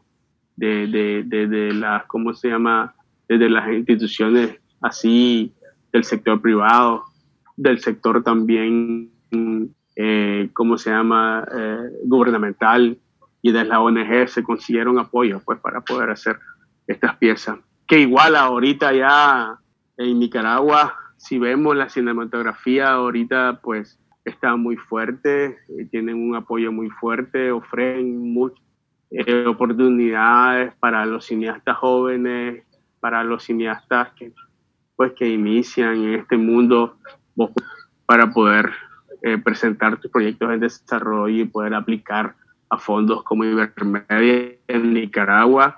de, 0.58 0.86
de, 0.88 1.24
de, 1.24 1.48
de 1.48 1.74
las, 1.74 2.04
¿cómo 2.08 2.34
se 2.34 2.50
llama? 2.50 2.94
Desde 3.30 3.50
las 3.50 3.72
instituciones 3.72 4.60
así 4.82 5.54
del 5.94 6.04
sector 6.04 6.42
privado, 6.42 7.06
del 7.56 7.80
sector 7.80 8.22
también, 8.22 9.12
eh, 9.96 10.50
¿cómo 10.52 10.78
se 10.78 10.90
llama?, 10.90 11.48
eh, 11.58 11.90
gubernamental 12.04 12.98
y 13.42 13.54
desde 13.54 13.70
la 13.70 13.80
ONG 13.80 14.28
se 14.28 14.44
consiguieron 14.44 15.00
apoyos 15.00 15.42
pues 15.46 15.58
para 15.62 15.80
poder 15.80 16.10
hacer 16.10 16.38
estas 16.88 17.16
piezas. 17.16 17.60
Que 17.88 18.02
igual 18.02 18.36
ahorita 18.36 18.92
ya 18.92 19.58
en 19.96 20.20
Nicaragua, 20.20 20.96
si 21.16 21.40
vemos 21.40 21.78
la 21.78 21.88
cinematografía 21.88 22.92
ahorita 22.92 23.62
pues 23.64 23.98
está 24.25 24.55
muy 24.55 24.75
fuerte, 24.75 25.58
eh, 25.70 25.86
tienen 25.89 26.15
un 26.15 26.36
apoyo 26.36 26.72
muy 26.72 26.89
fuerte, 26.89 27.51
ofrecen 27.51 28.34
muchas 28.34 28.60
oportunidades 29.46 30.74
para 30.79 31.05
los 31.05 31.25
cineastas 31.25 31.77
jóvenes, 31.77 32.63
para 33.00 33.24
los 33.24 33.44
cineastas 33.44 34.10
que 34.15 34.34
pues 34.96 35.13
que 35.13 35.27
inician 35.27 35.96
en 35.96 36.13
este 36.15 36.38
mundo 36.38 36.98
para 38.05 38.32
poder 38.32 38.72
eh, 39.22 39.38
presentar 39.38 39.98
tus 40.00 40.12
proyectos 40.12 40.51
en 40.51 40.60
desarrollo 40.60 41.44
y 41.44 41.46
poder 41.46 41.74
aplicar 41.74 42.36
a 42.70 42.77
fondos 42.77 43.24
como 43.24 43.44
Ibermedia 43.44 44.55
en 44.67 44.94
Nicaragua. 44.94 45.77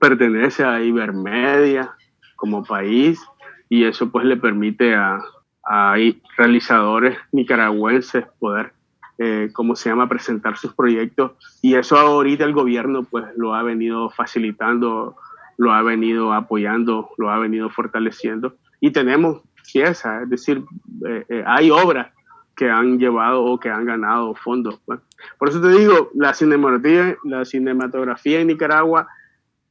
Pertenece 0.00 0.64
a 0.64 0.80
Ibermedia 0.80 1.94
como 2.36 2.64
país 2.64 3.20
y 3.68 3.84
eso 3.84 4.10
pues 4.10 4.24
le 4.24 4.36
permite 4.36 4.94
a, 4.94 5.20
a 5.66 5.96
realizadores 6.36 7.18
nicaragüenses 7.32 8.24
poder, 8.38 8.72
eh, 9.18 9.50
¿cómo 9.52 9.76
se 9.76 9.88
llama?, 9.88 10.08
presentar 10.08 10.56
sus 10.56 10.74
proyectos 10.74 11.32
y 11.62 11.74
eso 11.74 11.98
ahorita 11.98 12.44
el 12.44 12.52
gobierno 12.52 13.04
pues 13.04 13.24
lo 13.36 13.54
ha 13.54 13.62
venido 13.62 14.10
facilitando 14.10 15.16
lo 15.56 15.72
ha 15.72 15.82
venido 15.82 16.32
apoyando, 16.32 17.10
lo 17.16 17.30
ha 17.30 17.38
venido 17.38 17.70
fortaleciendo 17.70 18.56
y 18.80 18.90
tenemos 18.90 19.42
piezas, 19.72 20.22
es 20.22 20.30
decir, 20.30 20.62
eh, 21.06 21.24
eh, 21.28 21.44
hay 21.46 21.70
obras 21.70 22.12
que 22.56 22.70
han 22.70 22.98
llevado 22.98 23.44
o 23.44 23.58
que 23.58 23.70
han 23.70 23.84
ganado 23.84 24.34
fondos. 24.34 24.80
Pues. 24.84 25.00
Por 25.38 25.48
eso 25.48 25.60
te 25.60 25.68
digo, 25.68 26.10
la 26.14 26.34
cinematografía, 26.34 27.16
la 27.24 27.44
cinematografía 27.44 28.40
en 28.40 28.48
Nicaragua 28.48 29.08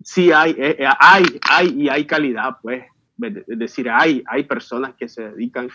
sí 0.04 0.32
hay, 0.32 0.56
eh, 0.58 0.86
hay, 1.00 1.40
hay 1.50 1.68
y 1.84 1.90
hay 1.90 2.06
calidad, 2.06 2.58
pues. 2.62 2.84
Es 3.22 3.60
decir, 3.60 3.90
hay, 3.90 4.24
hay 4.28 4.44
personas 4.44 4.96
que 4.96 5.08
se 5.08 5.30
dedican 5.30 5.70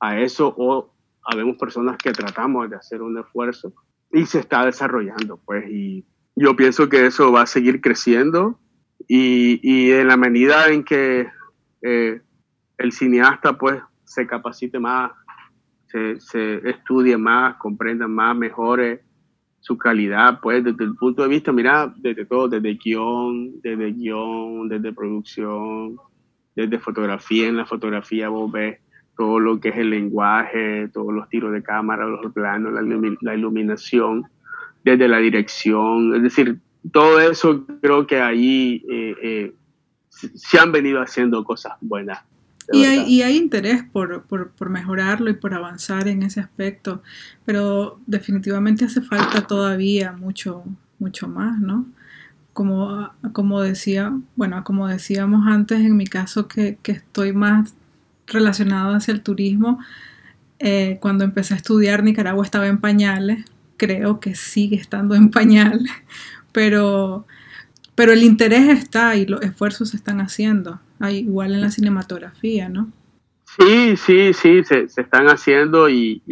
a 0.00 0.20
eso 0.20 0.54
o 0.56 0.94
habemos 1.22 1.56
personas 1.56 1.96
que 1.96 2.12
tratamos 2.12 2.68
de 2.70 2.76
hacer 2.76 3.02
un 3.02 3.18
esfuerzo 3.18 3.72
y 4.12 4.26
se 4.26 4.40
está 4.40 4.64
desarrollando, 4.64 5.38
pues. 5.44 5.64
Y 5.70 6.04
yo 6.34 6.56
pienso 6.56 6.88
que 6.88 7.06
eso 7.06 7.30
va 7.32 7.42
a 7.42 7.46
seguir 7.46 7.80
creciendo 7.80 8.58
y, 9.08 9.60
y 9.62 9.92
en 9.92 10.08
la 10.08 10.16
medida 10.16 10.68
en 10.68 10.84
que 10.84 11.28
eh, 11.82 12.20
el 12.78 12.92
cineasta 12.92 13.58
pues 13.58 13.80
se 14.04 14.26
capacite 14.26 14.78
más, 14.78 15.12
se, 15.86 16.20
se, 16.20 16.68
estudie 16.68 17.16
más, 17.16 17.56
comprenda 17.56 18.08
más, 18.08 18.36
mejore 18.36 19.02
su 19.60 19.78
calidad, 19.78 20.40
pues 20.40 20.64
desde 20.64 20.84
el 20.84 20.96
punto 20.96 21.22
de 21.22 21.28
vista, 21.28 21.52
mira, 21.52 21.92
desde 21.96 22.26
todo, 22.26 22.48
desde 22.48 22.74
guion, 22.74 23.60
desde 23.60 23.92
guion, 23.92 24.68
desde 24.68 24.92
producción, 24.92 25.96
desde 26.54 26.78
fotografía, 26.78 27.48
en 27.48 27.56
la 27.56 27.66
fotografía 27.66 28.28
vos 28.28 28.50
ves 28.50 28.78
todo 29.16 29.40
lo 29.40 29.60
que 29.60 29.70
es 29.70 29.76
el 29.76 29.90
lenguaje, 29.90 30.88
todos 30.92 31.12
los 31.12 31.28
tiros 31.28 31.52
de 31.52 31.62
cámara, 31.62 32.06
los 32.06 32.32
planos, 32.32 32.72
la, 32.72 32.82
la 33.20 33.34
iluminación, 33.34 34.24
desde 34.84 35.08
la 35.08 35.18
dirección, 35.18 36.14
es 36.16 36.22
decir, 36.22 36.58
todo 36.90 37.20
eso 37.20 37.64
creo 37.80 38.06
que 38.06 38.20
ahí 38.20 38.84
eh, 38.90 39.14
eh, 39.22 39.54
se 40.08 40.58
han 40.58 40.72
venido 40.72 41.00
haciendo 41.00 41.44
cosas 41.44 41.74
buenas. 41.80 42.20
Y 42.72 42.84
hay, 42.84 43.00
y 43.06 43.22
hay, 43.22 43.36
interés 43.36 43.82
por, 43.82 44.22
por, 44.22 44.52
por, 44.52 44.70
mejorarlo 44.70 45.28
y 45.30 45.34
por 45.34 45.52
avanzar 45.52 46.06
en 46.06 46.22
ese 46.22 46.40
aspecto, 46.40 47.02
pero 47.44 48.00
definitivamente 48.06 48.84
hace 48.84 49.02
falta 49.02 49.46
todavía 49.46 50.12
mucho, 50.12 50.64
mucho 50.98 51.28
más, 51.28 51.58
¿no? 51.60 51.86
Como, 52.52 53.10
como 53.32 53.62
decía, 53.62 54.12
bueno, 54.36 54.62
como 54.64 54.88
decíamos 54.88 55.46
antes, 55.46 55.80
en 55.80 55.96
mi 55.96 56.06
caso 56.06 56.48
que, 56.48 56.78
que 56.82 56.92
estoy 56.92 57.32
más 57.32 57.74
relacionado 58.26 58.94
hacia 58.94 59.12
el 59.12 59.22
turismo, 59.22 59.78
eh, 60.58 60.98
cuando 61.00 61.24
empecé 61.24 61.54
a 61.54 61.56
estudiar 61.56 62.04
Nicaragua 62.04 62.44
estaba 62.44 62.68
en 62.68 62.78
pañales, 62.78 63.44
creo 63.76 64.20
que 64.20 64.36
sigue 64.36 64.76
estando 64.76 65.16
en 65.16 65.30
pañales, 65.30 65.90
pero, 66.52 67.26
pero 67.96 68.12
el 68.12 68.22
interés 68.22 68.68
está 68.68 69.16
y 69.16 69.26
los 69.26 69.42
esfuerzos 69.42 69.90
se 69.90 69.96
están 69.96 70.20
haciendo, 70.20 70.80
igual 71.10 71.54
en 71.54 71.62
la 71.62 71.70
cinematografía, 71.72 72.68
¿no? 72.68 72.92
Sí, 73.58 73.96
sí, 73.96 74.32
sí, 74.32 74.62
se, 74.62 74.84
están 74.84 75.26
haciendo 75.26 75.88
y, 75.88 76.22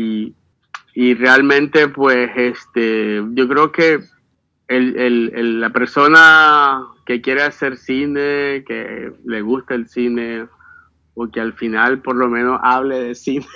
y, 0.94 1.14
realmente 1.14 1.88
pues 1.88 2.30
este, 2.36 3.22
yo 3.32 3.48
creo 3.48 3.72
que 3.72 4.00
el, 4.70 5.30
el, 5.34 5.60
la 5.60 5.70
persona 5.70 6.86
que 7.04 7.20
quiere 7.20 7.42
hacer 7.42 7.76
cine, 7.76 8.62
que 8.64 9.12
le 9.24 9.42
gusta 9.42 9.74
el 9.74 9.88
cine, 9.88 10.46
o 11.14 11.28
que 11.28 11.40
al 11.40 11.54
final 11.54 12.00
por 12.00 12.14
lo 12.14 12.28
menos 12.28 12.60
hable 12.62 13.00
de 13.00 13.14
cine. 13.16 13.46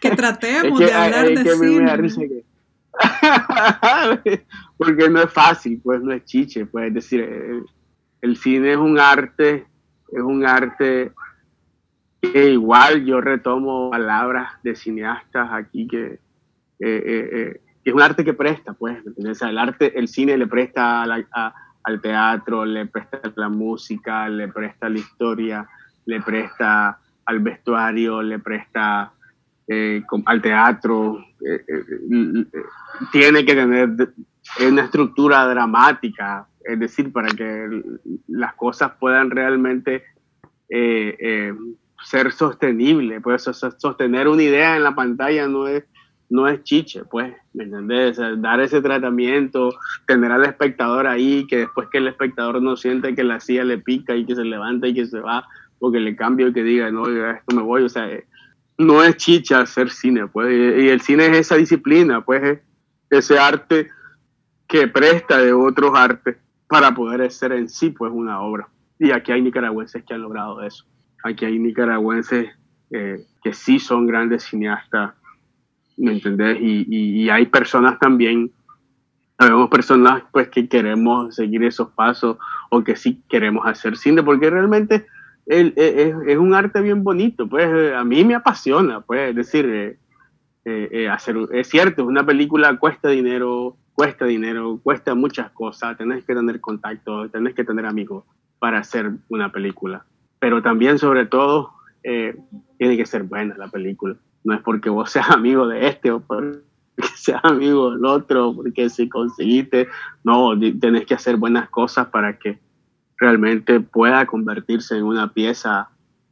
que 0.00 0.10
tratemos 0.10 0.78
de 0.78 0.92
hablar 0.92 1.28
de 1.30 2.10
cine. 2.10 2.44
Porque 4.76 5.08
no 5.10 5.22
es 5.22 5.32
fácil, 5.32 5.80
pues 5.82 6.00
no 6.00 6.12
es 6.12 6.24
chiche, 6.24 6.66
pues 6.66 6.86
es 6.86 6.94
decir, 6.94 7.64
el, 8.20 8.36
cine 8.36 8.72
es 8.72 8.76
un 8.76 9.00
arte, 9.00 9.66
es 10.12 10.22
un 10.22 10.46
arte 10.46 11.10
que 12.20 12.50
igual 12.50 13.04
yo 13.04 13.20
retomo 13.20 13.90
palabras 13.90 14.52
de 14.62 14.76
cineastas 14.76 15.48
aquí 15.52 15.88
que, 15.88 16.04
eh, 16.04 16.20
eh, 16.80 17.60
es 17.88 17.94
un 17.94 18.02
arte 18.02 18.24
que 18.24 18.34
presta, 18.34 18.74
pues, 18.74 18.98
el 19.16 19.58
arte, 19.58 19.98
el 19.98 20.08
cine 20.08 20.36
le 20.36 20.46
presta 20.46 21.02
al 21.02 22.00
teatro, 22.02 22.64
le 22.64 22.86
presta 22.86 23.20
la 23.36 23.48
música, 23.48 24.28
le 24.28 24.48
presta 24.48 24.88
la 24.88 24.98
historia, 24.98 25.68
le 26.04 26.20
presta 26.20 26.98
al 27.24 27.40
vestuario, 27.40 28.22
le 28.22 28.38
presta 28.38 29.12
eh, 29.66 30.02
al 30.24 30.42
teatro, 30.42 31.18
eh, 31.46 31.64
eh, 31.68 32.46
tiene 33.12 33.44
que 33.44 33.54
tener 33.54 33.90
una 34.66 34.82
estructura 34.82 35.46
dramática, 35.46 36.46
es 36.64 36.78
decir, 36.78 37.12
para 37.12 37.28
que 37.28 37.82
las 38.28 38.54
cosas 38.54 38.92
puedan 38.98 39.30
realmente 39.30 40.04
ser 40.70 42.32
sostenibles, 42.32 43.22
pues 43.22 43.42
sostener 43.42 44.28
una 44.28 44.42
idea 44.42 44.76
en 44.76 44.82
la 44.82 44.94
pantalla 44.94 45.48
no 45.48 45.66
es, 45.66 45.84
no 46.30 46.46
es 46.46 46.62
chiche, 46.62 47.04
pues, 47.04 47.34
¿me 47.54 47.64
entendés? 47.64 48.18
dar 48.38 48.60
ese 48.60 48.82
tratamiento, 48.82 49.70
tener 50.06 50.30
al 50.30 50.44
espectador 50.44 51.06
ahí, 51.06 51.46
que 51.46 51.58
después 51.58 51.88
que 51.90 51.98
el 51.98 52.08
espectador 52.08 52.60
no 52.60 52.76
siente 52.76 53.14
que 53.14 53.24
la 53.24 53.40
silla 53.40 53.64
le 53.64 53.78
pica 53.78 54.14
y 54.14 54.26
que 54.26 54.34
se 54.34 54.44
levanta 54.44 54.88
y 54.88 54.94
que 54.94 55.06
se 55.06 55.20
va, 55.20 55.46
porque 55.78 56.00
le 56.00 56.16
cambio 56.16 56.48
y 56.48 56.52
que 56.52 56.62
diga, 56.62 56.90
no, 56.90 57.06
esto 57.08 57.56
me 57.56 57.62
voy, 57.62 57.82
o 57.82 57.88
sea, 57.88 58.08
no 58.76 59.02
es 59.02 59.16
chicha 59.16 59.60
hacer 59.60 59.90
cine, 59.90 60.26
pues, 60.26 60.52
y 60.52 60.88
el 60.88 61.00
cine 61.00 61.26
es 61.26 61.38
esa 61.38 61.56
disciplina, 61.56 62.20
pues, 62.24 62.42
es 62.42 62.60
ese 63.10 63.38
arte 63.38 63.88
que 64.66 64.86
presta 64.86 65.38
de 65.38 65.52
otros 65.52 65.92
artes 65.94 66.36
para 66.68 66.94
poder 66.94 67.30
ser 67.30 67.52
en 67.52 67.68
sí, 67.68 67.90
pues, 67.90 68.12
una 68.12 68.40
obra. 68.40 68.68
Y 68.98 69.12
aquí 69.12 69.32
hay 69.32 69.40
nicaragüenses 69.40 70.04
que 70.04 70.14
han 70.14 70.22
logrado 70.22 70.62
eso. 70.62 70.84
aquí 71.24 71.44
hay 71.44 71.58
nicaragüenses 71.58 72.50
eh, 72.90 73.24
que 73.42 73.52
sí 73.52 73.78
son 73.78 74.06
grandes 74.06 74.44
cineastas, 74.44 75.14
¿me 75.98 76.12
entendés? 76.12 76.58
Y, 76.60 76.86
y, 76.88 77.28
hay 77.28 77.46
personas 77.46 77.98
también, 77.98 78.50
sabemos 79.38 79.68
personas 79.68 80.22
pues 80.32 80.48
que 80.48 80.68
queremos 80.68 81.34
seguir 81.34 81.64
esos 81.64 81.88
pasos 81.90 82.38
o 82.70 82.82
que 82.82 82.96
sí 82.96 83.22
queremos 83.28 83.66
hacer 83.66 83.96
cine, 83.96 84.22
porque 84.22 84.50
realmente 84.50 85.06
es, 85.46 85.72
es, 85.76 86.36
un 86.36 86.54
arte 86.54 86.80
bien 86.80 87.02
bonito, 87.02 87.48
pues 87.48 87.94
a 87.94 88.04
mí 88.04 88.24
me 88.24 88.34
apasiona, 88.34 89.00
pues 89.00 89.30
es 89.30 89.36
decir, 89.36 89.66
eh, 89.66 90.88
eh, 90.92 91.08
hacer, 91.08 91.36
es 91.52 91.68
cierto, 91.68 92.04
una 92.04 92.24
película 92.26 92.76
cuesta 92.78 93.08
dinero, 93.08 93.76
cuesta 93.94 94.26
dinero, 94.26 94.78
cuesta 94.82 95.14
muchas 95.14 95.50
cosas, 95.52 95.96
tenés 95.96 96.24
que 96.24 96.34
tener 96.34 96.60
contacto, 96.60 97.28
tenés 97.30 97.54
que 97.54 97.64
tener 97.64 97.86
amigos 97.86 98.24
para 98.58 98.78
hacer 98.78 99.12
una 99.28 99.50
película, 99.50 100.04
pero 100.38 100.62
también 100.62 100.98
sobre 100.98 101.26
todo 101.26 101.72
eh, 102.02 102.36
tiene 102.76 102.96
que 102.96 103.06
ser 103.06 103.22
buena 103.22 103.56
la 103.56 103.68
película. 103.68 104.16
No 104.44 104.54
es 104.54 104.62
porque 104.62 104.90
vos 104.90 105.10
seas 105.10 105.30
amigo 105.30 105.66
de 105.66 105.88
este 105.88 106.10
o 106.10 106.20
porque 106.20 106.60
seas 107.16 107.40
amigo 107.44 107.92
del 107.92 108.04
otro, 108.04 108.54
porque 108.54 108.90
si 108.90 109.08
conseguiste, 109.08 109.88
no, 110.24 110.58
tenés 110.80 111.06
que 111.06 111.14
hacer 111.14 111.36
buenas 111.36 111.68
cosas 111.68 112.08
para 112.08 112.38
que 112.38 112.58
realmente 113.16 113.80
pueda 113.80 114.26
convertirse 114.26 114.96
en 114.96 115.04
una 115.04 115.32
pieza 115.32 115.88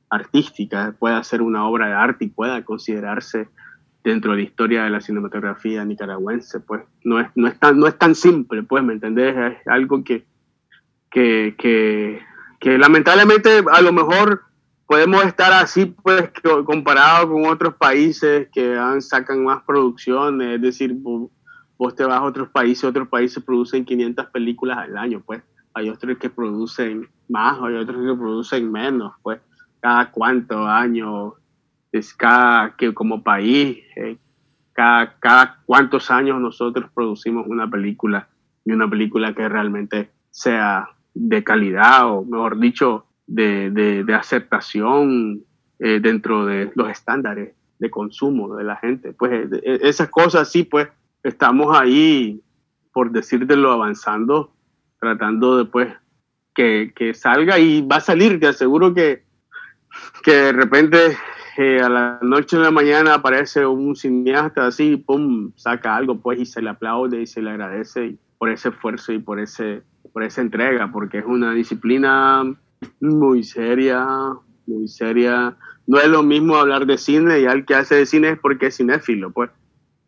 artística, 0.09 0.95
pueda 0.99 1.23
ser 1.25 1.43
una 1.43 1.67
obra 1.67 1.89
de 1.89 1.93
arte 1.95 2.25
y 2.27 2.29
pueda 2.29 2.65
considerarse 2.65 3.49
dentro 4.05 4.31
de 4.31 4.39
la 4.39 4.45
historia 4.45 4.85
de 4.85 4.91
la 4.91 5.01
cinematografía 5.01 5.85
nicaragüense, 5.85 6.61
pues 6.61 6.83
no 7.03 7.19
es, 7.19 7.29
no 7.35 7.49
es, 7.49 7.59
tan, 7.59 7.79
no 7.79 7.89
es 7.89 7.99
tan 7.99 8.15
simple, 8.15 8.63
pues, 8.63 8.85
¿me 8.85 8.93
entendés? 8.93 9.37
Es 9.37 9.67
algo 9.67 10.05
que, 10.05 10.25
que, 11.11 11.57
que, 11.59 12.23
que 12.61 12.79
lamentablemente 12.79 13.65
a 13.69 13.81
lo 13.81 13.93
mejor 13.93 14.46
podemos 14.87 15.25
estar 15.25 15.53
así, 15.53 15.87
pues, 15.87 16.31
comparado 16.65 17.31
con 17.31 17.47
otros 17.47 17.75
países 17.75 18.49
que 18.53 18.79
sacan 19.01 19.45
más 19.45 19.63
producciones, 19.65 20.55
es 20.57 20.63
decir, 20.63 20.95
vos 20.95 21.95
te 21.95 22.05
vas 22.05 22.19
a 22.19 22.23
otros 22.23 22.49
países, 22.49 22.85
otros 22.85 23.09
países 23.09 23.43
producen 23.43 23.85
500 23.85 24.27
películas 24.27 24.79
al 24.79 24.97
año, 24.97 25.23
pues, 25.25 25.43
hay 25.75 25.91
otros 25.91 26.17
que 26.19 26.31
producen 26.31 27.09
más, 27.29 27.59
hay 27.61 27.75
otros 27.75 27.97
que 27.97 28.15
producen 28.15 28.71
menos, 28.71 29.13
pues, 29.23 29.41
cada 29.81 30.11
cuánto 30.11 30.67
años, 30.67 31.35
es 31.93 32.15
cada, 32.15 32.77
que 32.77 32.95
como 32.95 33.23
país, 33.23 33.79
eh, 33.97 34.17
cada, 34.73 35.19
cada 35.19 35.59
cuántos 35.67 36.11
años 36.11 36.41
nosotros 36.41 36.91
producimos 36.95 37.47
una 37.47 37.69
película 37.69 38.29
y 38.65 38.73
una 38.73 38.89
película 38.89 39.35
que 39.35 39.49
realmente 39.49 40.11
sea 40.31 40.89
de 41.15 41.43
calidad 41.43 42.11
o 42.11 42.25
mejor 42.25 42.59
dicho 42.59 43.07
de, 43.27 43.71
de, 44.05 44.15
aceptación 44.15 45.43
eh, 45.79 46.01
dentro 46.01 46.47
de 46.47 46.71
los 46.75 46.89
estándares 46.91 47.55
de 47.79 47.91
consumo 47.91 48.57
de 48.57 48.65
la 48.65 48.77
gente. 48.77 49.13
Pues 49.13 49.53
eh, 49.53 49.61
eh, 49.63 49.79
esas 49.83 50.09
cosas 50.09 50.51
sí, 50.51 50.65
pues 50.65 50.89
estamos 51.23 51.77
ahí, 51.77 52.41
por 52.93 53.11
decírtelo, 53.11 53.73
avanzando, 53.73 54.53
tratando 55.01 55.59
de 55.59 55.65
pues 55.67 55.93
que, 56.55 56.93
que 56.95 57.15
salga 57.15 57.59
y 57.59 57.83
va 57.83 57.97
a 57.97 58.01
salir, 58.01 58.41
te 58.41 58.47
aseguro 58.47 58.95
que, 58.95 59.25
que 60.23 60.33
de 60.33 60.53
repente 60.53 61.17
a 61.83 61.89
la 61.89 62.19
noche 62.21 62.59
de 62.59 62.65
la 62.65 62.71
mañana 62.71 63.15
aparece 63.15 63.65
un 63.65 63.97
cineasta 63.97 64.67
así, 64.67 64.97
pum, 64.97 65.53
saca 65.57 65.97
algo 65.97 66.21
pues 66.21 66.39
y 66.39 66.47
se 66.47 66.61
le 66.61 66.69
aplaude 66.69 67.23
y 67.23 67.27
se 67.27 67.41
le 67.41 67.51
agradece 67.51 68.17
por 68.39 68.51
ese 68.51 68.69
esfuerzo 68.69 69.13
y 69.13 69.19
por, 69.19 69.41
ese, 69.41 69.83
por 70.13 70.23
esa 70.23 70.43
entrega, 70.43 70.91
porque 70.93 71.19
es 71.19 71.25
una 71.25 71.53
disciplina 71.53 72.45
muy 73.01 73.43
seria, 73.43 74.07
muy 74.67 74.89
seria. 74.89 75.57
No 75.87 75.99
es 75.99 76.09
lo 76.09 76.23
mismo 76.23 76.57
hablar 76.57 76.87
de 76.87 76.99
cine 76.99 77.41
y 77.41 77.47
al 77.47 77.65
que 77.65 77.75
hace 77.75 77.97
de 77.97 78.07
cine 78.07 78.31
es 78.31 78.39
porque 78.39 78.67
es 78.67 78.77
cinéfilo, 78.77 79.31
pues. 79.33 79.51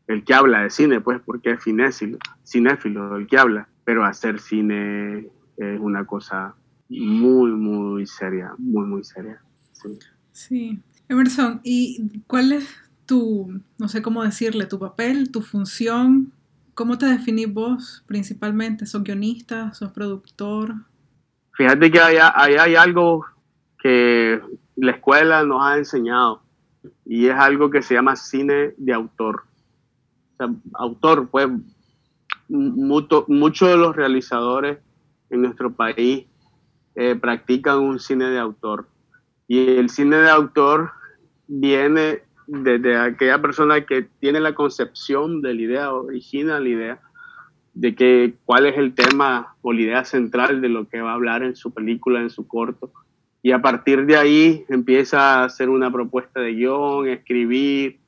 El 0.06 0.24
que 0.24 0.32
habla 0.32 0.62
de 0.62 0.70
cine, 0.70 1.02
pues, 1.02 1.20
porque 1.24 1.50
es 1.50 1.62
cinéfilo, 1.62 2.18
cinéfilo, 2.46 3.16
el 3.16 3.26
que 3.26 3.38
habla. 3.38 3.68
Pero 3.84 4.04
hacer 4.04 4.40
cine 4.40 5.28
es 5.58 5.80
una 5.80 6.06
cosa 6.06 6.54
muy, 6.88 7.50
muy 7.50 8.06
seria, 8.06 8.52
muy, 8.56 8.86
muy 8.86 9.04
seria. 9.04 9.40
Sí. 9.72 9.98
sí. 10.32 10.78
Emerson, 11.08 11.60
¿y 11.62 12.20
cuál 12.26 12.52
es 12.52 12.68
tu, 13.06 13.60
no 13.78 13.88
sé 13.88 14.02
cómo 14.02 14.22
decirle, 14.22 14.66
tu 14.66 14.78
papel, 14.78 15.30
tu 15.30 15.42
función? 15.42 16.32
¿Cómo 16.74 16.98
te 16.98 17.06
definís 17.06 17.52
vos 17.52 18.04
principalmente? 18.06 18.86
¿Sos 18.86 19.02
guionista? 19.02 19.72
¿Sos 19.74 19.90
productor? 19.92 20.74
Fíjate 21.58 21.90
que 21.90 22.00
ahí 22.00 22.54
hay 22.54 22.76
algo 22.76 23.26
que 23.82 24.40
la 24.76 24.92
escuela 24.92 25.42
nos 25.42 25.60
ha 25.60 25.76
enseñado 25.76 26.40
y 27.04 27.26
es 27.26 27.34
algo 27.34 27.68
que 27.68 27.82
se 27.82 27.94
llama 27.94 28.14
cine 28.14 28.74
de 28.76 28.92
autor. 28.92 29.42
autor, 30.74 31.28
pues 31.28 31.48
muchos 32.48 33.70
de 33.70 33.76
los 33.76 33.96
realizadores 33.96 34.78
en 35.30 35.42
nuestro 35.42 35.72
país 35.72 36.26
eh, 36.94 37.16
practican 37.16 37.80
un 37.80 37.98
cine 37.98 38.26
de 38.26 38.38
autor. 38.38 38.86
Y 39.48 39.78
el 39.78 39.90
cine 39.90 40.18
de 40.18 40.30
autor 40.30 40.92
viene 41.48 42.22
desde 42.46 42.96
aquella 42.96 43.42
persona 43.42 43.84
que 43.84 44.02
tiene 44.20 44.38
la 44.38 44.54
concepción 44.54 45.42
de 45.42 45.54
la 45.54 45.60
idea, 45.60 45.92
origina 45.92 46.60
la 46.60 46.68
idea, 46.68 47.00
de 47.78 47.94
que 47.94 48.34
cuál 48.44 48.66
es 48.66 48.76
el 48.76 48.92
tema 48.92 49.54
o 49.62 49.72
la 49.72 49.80
idea 49.80 50.04
central 50.04 50.60
de 50.60 50.68
lo 50.68 50.88
que 50.88 51.00
va 51.00 51.12
a 51.12 51.14
hablar 51.14 51.44
en 51.44 51.54
su 51.54 51.72
película, 51.72 52.20
en 52.20 52.28
su 52.28 52.48
corto. 52.48 52.90
Y 53.40 53.52
a 53.52 53.62
partir 53.62 54.04
de 54.04 54.16
ahí 54.16 54.64
empieza 54.68 55.20
a 55.20 55.44
hacer 55.44 55.68
una 55.68 55.88
propuesta 55.92 56.40
de 56.40 56.54
guion, 56.54 57.08
escribir, 57.08 58.00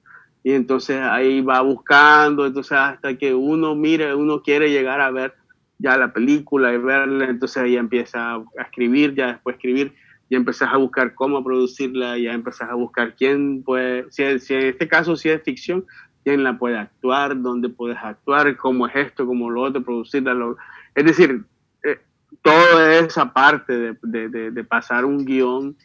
y 0.42 0.52
entonces 0.54 1.00
ahí 1.00 1.40
va 1.40 1.61
buscando, 1.61 2.46
entonces 2.46 2.72
hasta 2.72 3.16
que 3.16 3.33
uno 3.33 3.76
mire, 3.76 4.12
uno 4.12 4.42
quiere 4.42 4.72
llegar 4.72 5.00
a 5.00 5.12
ver 5.12 5.35
ya 5.78 5.96
la 5.96 6.12
película 6.12 6.74
y 6.74 6.78
verla, 6.78 7.26
entonces 7.26 7.62
ahí 7.62 7.76
empieza 7.76 8.35
a 8.35 8.44
escribir, 8.59 9.14
ya 9.14 9.28
después 9.28 9.54
escribir, 9.54 9.92
y 10.28 10.35
empezás 10.35 10.74
a 10.74 10.78
buscar 10.78 11.14
cómo 11.14 11.44
producirla, 11.44 12.18
ya 12.18 12.33
empezás 12.33 12.70
a 12.70 12.74
buscar 12.74 13.14
quién 13.14 13.62
puede, 13.62 14.11
si, 14.11 14.37
si 14.40 14.54
en 14.54 14.66
este 14.66 14.88
caso 14.88 15.14
si 15.14 15.28
es 15.28 15.40
ficción, 15.44 15.85
quién 16.31 16.45
la 16.45 16.57
puede 16.57 16.79
actuar, 16.79 17.40
dónde 17.40 17.69
puedes 17.69 17.99
actuar, 17.99 18.57
cómo 18.57 18.87
es 18.87 18.95
esto, 18.95 19.27
cómo 19.27 19.51
lo 19.51 19.62
otro, 19.62 19.83
producirla. 19.83 20.55
Es 20.95 21.05
decir, 21.05 21.45
eh, 21.83 21.99
toda 22.40 22.95
esa 22.99 23.33
parte 23.33 23.97
de, 24.01 24.64
pasar 24.64 25.05
un 25.05 25.25
guion 25.25 25.77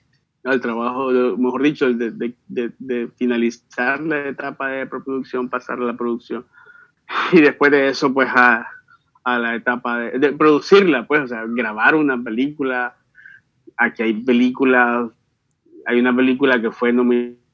al 0.43 0.61
trabajo, 0.61 1.09
mejor 1.37 1.63
dicho, 1.63 1.91
de, 1.91 3.11
finalizar 3.17 3.99
la 4.01 4.27
etapa 4.27 4.67
de 4.69 4.85
preproducción, 4.85 5.49
pasar 5.49 5.79
a 5.79 5.85
la 5.85 5.97
producción 5.97 6.45
y 7.31 7.41
después 7.41 7.71
de 7.71 7.87
eso, 7.87 8.13
pues 8.13 8.29
a, 8.29 8.67
a 9.23 9.39
la 9.39 9.55
etapa 9.55 9.97
de, 9.97 10.31
producirla, 10.33 11.07
pues, 11.07 11.21
o 11.23 11.27
sea, 11.27 11.43
grabar 11.47 11.95
una 11.95 12.21
película. 12.21 12.95
Aquí 13.77 14.03
hay 14.03 14.13
películas, 14.13 15.09
hay 15.87 15.99
una 15.99 16.15
película 16.15 16.61
que 16.61 16.69
fue 16.69 16.93
nominada 16.93 17.44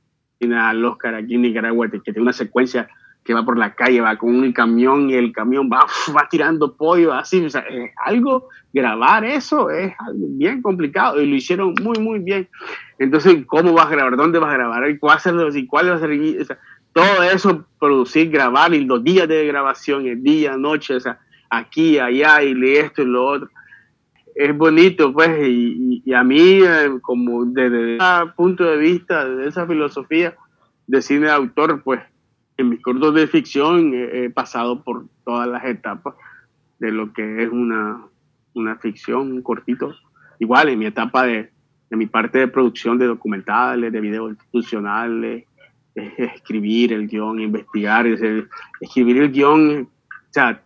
al 0.54 0.84
Oscar 0.86 1.16
aquí 1.16 1.36
en 1.36 1.44
Nicaragua, 1.44 1.90
que 1.90 2.00
tiene 2.00 2.22
una 2.22 2.34
secuencia 2.34 2.90
que 3.24 3.34
va 3.34 3.46
por 3.46 3.58
la 3.58 3.76
calle, 3.76 4.02
va 4.02 4.18
con 4.18 4.36
un 4.36 4.52
camión 4.52 5.10
y 5.10 5.14
el 5.14 5.32
camión 5.32 5.70
va, 5.72 5.86
va 6.16 6.28
tirando 6.30 6.76
pollo, 6.76 7.14
así, 7.14 7.46
o 7.46 7.50
sea, 7.50 7.64
algo, 8.04 8.50
grabar 8.74 9.24
eso 9.26 9.70
es 9.70 9.94
algo 10.00 10.26
bien 10.30 10.62
complicado 10.62 11.22
y 11.22 11.28
lo 11.28 11.36
hicieron 11.36 11.76
muy, 11.82 12.00
muy 12.00 12.20
bien. 12.20 12.48
Entonces, 12.98 13.46
¿cómo 13.46 13.74
vas 13.74 13.88
a 13.88 13.92
grabar? 13.92 14.18
¿Dónde 14.18 14.40
vas 14.40 14.54
a 14.54 14.58
grabar? 14.58 14.84
¿Cuál 15.00 15.20
y 15.56 15.68
cuál 15.68 15.90
va 15.92 15.96
a 15.96 16.00
ser? 16.00 16.58
todo 16.94 17.24
eso, 17.24 17.66
producir, 17.80 18.30
grabar 18.30 18.74
y 18.74 18.84
los 18.84 19.04
días 19.04 19.28
de 19.28 19.46
grabación, 19.46 20.08
el 20.08 20.22
día, 20.22 20.58
noche, 20.58 20.96
o 20.96 21.00
sea, 21.00 21.20
aquí, 21.50 22.00
allá 22.00 22.44
y 22.44 22.54
esto 22.76 23.02
y 23.02 23.06
lo 23.06 23.26
otro. 23.26 23.50
Es 24.36 24.58
bonito, 24.58 25.14
pues, 25.14 25.30
y, 25.48 26.14
a 26.14 26.24
mí, 26.24 26.62
eh, 26.64 27.00
como 27.02 27.46
desde 27.46 27.96
ese 27.96 28.32
punto 28.36 28.64
de 28.64 28.78
vista, 28.78 29.28
de 29.28 29.48
esa 29.48 29.68
filosofía 29.68 30.36
de 30.88 31.02
cine 31.02 31.28
de 31.28 31.32
autor, 31.32 31.82
pues, 31.84 32.02
en 32.58 32.70
mis 32.70 32.82
cortos 32.82 33.14
de 33.16 33.28
ficción 33.28 33.94
he, 33.94 34.30
pasado 34.30 34.84
por 34.84 35.06
todas 35.26 35.48
las 35.48 35.64
etapas 35.66 36.16
de 36.80 36.92
lo 36.92 37.12
que 37.14 37.44
es 37.44 37.50
una, 37.50 38.06
una 38.54 38.76
ficción, 38.78 39.32
un 39.32 39.42
cortito. 39.42 39.94
Igual 40.40 40.70
en 40.70 40.80
mi 40.80 40.86
etapa 40.86 41.26
de, 41.26 41.50
de 41.90 41.98
mi 41.98 42.06
parte 42.06 42.40
de 42.40 42.48
producción 42.48 42.98
de 42.98 43.08
documentales, 43.08 43.92
de 43.92 44.00
videos 44.00 44.32
institucionales, 44.32 45.46
escribir 45.96 46.94
el 46.94 47.08
guion, 47.08 47.40
investigar, 47.40 48.08
escribir 48.08 49.18
el 49.18 49.32
guion, 49.32 49.82
o 49.84 50.34
sea, 50.34 50.64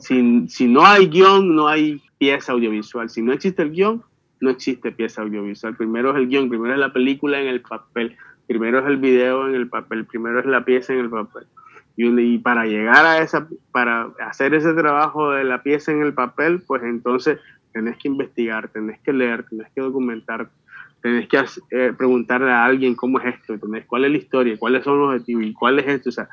si, 0.00 0.48
si, 0.48 0.68
no 0.68 0.84
hay 0.84 1.08
guion, 1.08 1.54
no 1.54 1.68
hay 1.68 2.02
pieza 2.18 2.52
audiovisual. 2.52 3.08
Si 3.08 3.22
no 3.22 3.32
existe 3.32 3.62
el 3.62 3.70
guion, 3.70 4.02
no 4.40 4.50
existe 4.50 4.92
pieza 4.92 5.22
audiovisual. 5.22 5.76
Primero 5.76 6.10
es 6.10 6.16
el 6.16 6.28
guion, 6.28 6.48
primero 6.48 6.74
es 6.74 6.80
la 6.80 6.92
película 6.92 7.40
en 7.40 7.48
el 7.48 7.60
papel, 7.60 8.16
primero 8.46 8.80
es 8.80 8.86
el 8.86 8.96
video 8.96 9.48
en 9.48 9.54
el 9.54 9.68
papel, 9.68 10.04
primero 10.04 10.40
es 10.40 10.46
la 10.46 10.64
pieza 10.64 10.92
en 10.92 11.00
el 11.00 11.10
papel. 11.10 11.46
Y, 11.96 12.38
para 12.38 12.64
llegar 12.64 13.04
a 13.04 13.18
esa, 13.18 13.48
para 13.72 14.12
hacer 14.20 14.54
ese 14.54 14.72
trabajo 14.72 15.32
de 15.32 15.42
la 15.42 15.64
pieza 15.64 15.90
en 15.90 16.02
el 16.02 16.14
papel, 16.14 16.62
pues 16.64 16.84
entonces 16.84 17.40
tenés 17.72 17.96
que 17.98 18.06
investigar, 18.06 18.68
tenés 18.68 19.00
que 19.00 19.12
leer, 19.12 19.44
tenés 19.48 19.68
que 19.74 19.80
documentar, 19.80 20.48
tenés 21.02 21.28
que 21.28 21.44
eh, 21.72 21.92
preguntarle 21.98 22.52
a 22.52 22.64
alguien 22.64 22.94
cómo 22.94 23.18
es 23.18 23.34
esto, 23.34 23.54
cuál 23.88 24.04
es 24.04 24.12
la 24.12 24.16
historia, 24.16 24.56
cuáles 24.58 24.84
son 24.84 25.00
los 25.00 25.08
objetivos 25.08 25.44
y 25.44 25.52
cuál 25.52 25.80
es 25.80 25.88
esto. 25.88 26.10
O 26.10 26.12
sea, 26.12 26.28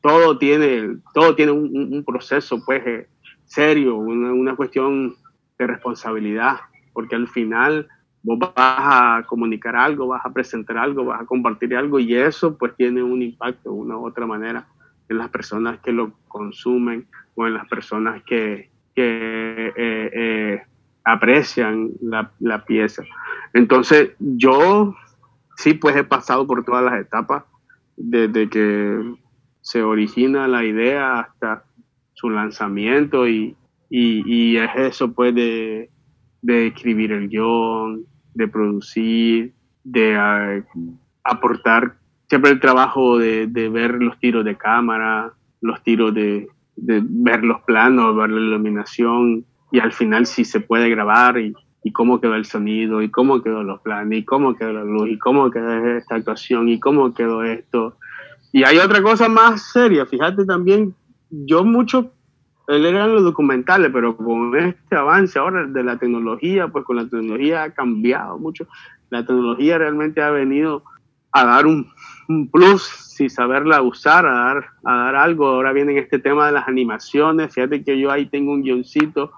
todo 0.00 0.38
tiene, 0.38 0.98
todo 1.12 1.34
tiene 1.34 1.50
un, 1.52 2.04
proceso 2.06 2.64
pues 2.64 2.86
eh, 2.86 3.08
serio, 3.44 3.96
una, 3.96 4.54
cuestión 4.54 5.16
de 5.58 5.66
responsabilidad, 5.66 6.56
porque 6.92 7.16
al 7.16 7.28
final 7.28 7.88
vos 8.22 8.38
vas 8.38 8.52
a 8.56 9.24
comunicar 9.26 9.76
algo, 9.76 10.08
vas 10.08 10.24
a 10.24 10.32
presentar 10.32 10.78
algo, 10.78 11.04
vas 11.04 11.22
a 11.22 11.26
compartir 11.26 11.76
algo 11.76 11.98
y 11.98 12.14
eso 12.14 12.56
pues 12.56 12.74
tiene 12.76 13.02
un 13.02 13.22
impacto 13.22 13.70
de 13.70 13.76
una 13.76 13.96
u 13.96 14.06
otra 14.06 14.26
manera 14.26 14.66
en 15.08 15.18
las 15.18 15.30
personas 15.30 15.78
que 15.80 15.92
lo 15.92 16.12
consumen 16.28 17.06
o 17.34 17.46
en 17.46 17.54
las 17.54 17.66
personas 17.68 18.22
que, 18.24 18.70
que 18.94 19.72
eh, 19.76 20.62
aprecian 21.04 21.90
la, 22.02 22.30
la 22.40 22.64
pieza. 22.64 23.02
Entonces, 23.54 24.10
yo 24.18 24.94
sí, 25.58 25.74
pues 25.74 25.96
he 25.96 26.04
pasado 26.04 26.46
por 26.46 26.64
todas 26.64 26.84
las 26.84 27.00
etapas, 27.00 27.44
desde 27.96 28.48
que 28.48 29.14
se 29.60 29.82
origina 29.82 30.46
la 30.46 30.64
idea 30.64 31.18
hasta 31.20 31.64
su 32.14 32.30
lanzamiento 32.30 33.26
y, 33.26 33.56
y, 33.90 34.56
es 34.56 34.70
eso, 34.76 35.12
pues, 35.12 35.34
de, 35.34 35.90
de, 36.42 36.66
escribir 36.68 37.12
el 37.12 37.28
guion, 37.28 38.04
de 38.34 38.48
producir, 38.48 39.54
de 39.84 40.14
ah, 40.16 40.62
aportar 41.24 41.96
siempre 42.28 42.50
el 42.50 42.60
trabajo 42.60 43.18
de, 43.18 43.46
de, 43.46 43.68
ver 43.68 43.94
los 43.94 44.18
tiros 44.18 44.44
de 44.44 44.56
cámara, 44.56 45.32
los 45.60 45.82
tiros 45.82 46.14
de, 46.14 46.48
de 46.76 47.02
ver 47.04 47.42
los 47.44 47.62
planos, 47.62 48.16
ver 48.16 48.30
la 48.30 48.40
iluminación, 48.40 49.44
y 49.72 49.80
al 49.80 49.92
final 49.92 50.26
si 50.26 50.44
se 50.44 50.60
puede 50.60 50.88
grabar 50.90 51.38
y, 51.38 51.54
y, 51.82 51.92
cómo 51.92 52.20
quedó 52.20 52.34
el 52.34 52.44
sonido 52.44 53.02
y 53.02 53.10
cómo 53.10 53.42
quedó 53.42 53.62
los 53.62 53.80
planes 53.80 54.20
y 54.20 54.24
cómo 54.24 54.54
quedó 54.54 54.72
la 54.72 54.84
luz 54.84 55.10
y 55.10 55.18
cómo 55.18 55.50
quedó 55.50 55.96
esta 55.96 56.16
actuación 56.16 56.68
y 56.68 56.78
cómo 56.78 57.14
quedó 57.14 57.42
esto. 57.42 57.96
Y 58.52 58.64
hay 58.64 58.78
otra 58.78 59.02
cosa 59.02 59.28
más 59.28 59.72
seria, 59.72 60.06
fíjate 60.06 60.44
también, 60.44 60.94
yo 61.30 61.64
mucho, 61.64 62.12
él 62.68 62.86
eran 62.86 63.14
los 63.14 63.24
documentales, 63.24 63.90
pero 63.92 64.16
con 64.16 64.56
este 64.56 64.96
avance 64.96 65.38
ahora 65.38 65.66
de 65.66 65.82
la 65.82 65.98
tecnología, 65.98 66.68
pues 66.68 66.84
con 66.84 66.96
la 66.96 67.08
tecnología 67.08 67.64
ha 67.64 67.70
cambiado 67.70 68.38
mucho. 68.38 68.66
La 69.10 69.26
tecnología 69.26 69.78
realmente 69.78 70.22
ha 70.22 70.30
venido 70.30 70.84
a 71.32 71.44
dar 71.44 71.66
un, 71.66 71.88
un 72.28 72.48
plus 72.50 72.82
si 72.82 73.28
saberla 73.28 73.82
usar, 73.82 74.26
a 74.26 74.32
dar, 74.32 74.66
a 74.84 74.96
dar 74.96 75.16
algo. 75.16 75.48
Ahora 75.48 75.72
viene 75.72 75.98
este 75.98 76.18
tema 76.18 76.46
de 76.46 76.52
las 76.52 76.68
animaciones. 76.68 77.52
Fíjate 77.52 77.82
que 77.82 77.98
yo 77.98 78.10
ahí 78.10 78.26
tengo 78.26 78.52
un 78.52 78.62
guioncito 78.62 79.32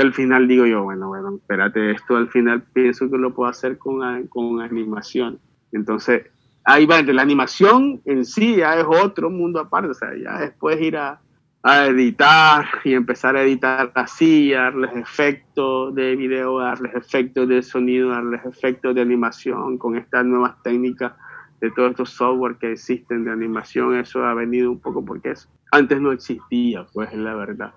al 0.00 0.14
final 0.14 0.48
digo 0.48 0.66
yo, 0.66 0.82
bueno, 0.82 1.08
bueno, 1.08 1.36
espérate, 1.36 1.92
esto 1.92 2.16
al 2.16 2.28
final 2.28 2.62
pienso 2.72 3.10
que 3.10 3.18
lo 3.18 3.34
puedo 3.34 3.50
hacer 3.50 3.78
con, 3.78 4.26
con 4.28 4.60
animación. 4.60 5.38
Entonces, 5.72 6.26
ahí 6.64 6.86
va, 6.86 7.02
la 7.02 7.22
animación 7.22 8.00
en 8.04 8.24
sí 8.24 8.56
ya 8.56 8.78
es 8.78 8.86
otro 8.86 9.30
mundo 9.30 9.60
aparte, 9.60 9.90
o 9.90 9.94
sea, 9.94 10.10
ya 10.16 10.38
después 10.40 10.80
ir 10.80 10.96
a, 10.96 11.20
a 11.62 11.86
editar 11.86 12.66
y 12.84 12.94
empezar 12.94 13.36
a 13.36 13.42
editar 13.42 13.90
así, 13.94 14.52
darles 14.52 14.94
efectos 14.94 15.94
de 15.94 16.16
video, 16.16 16.60
darles 16.60 16.94
efectos 16.94 17.48
de 17.48 17.62
sonido, 17.62 18.10
darles 18.10 18.44
efectos 18.44 18.94
de 18.94 19.00
animación 19.00 19.76
con 19.76 19.96
estas 19.96 20.24
nuevas 20.24 20.62
técnicas 20.62 21.12
de 21.60 21.70
todos 21.72 21.90
estos 21.90 22.10
software 22.10 22.56
que 22.56 22.72
existen 22.72 23.24
de 23.24 23.32
animación, 23.32 23.96
eso 23.96 24.24
ha 24.24 24.34
venido 24.34 24.70
un 24.70 24.80
poco 24.80 25.04
porque 25.04 25.32
eso 25.32 25.48
antes 25.70 26.00
no 26.00 26.12
existía, 26.12 26.86
pues 26.92 27.12
es 27.12 27.18
la 27.18 27.34
verdad. 27.34 27.72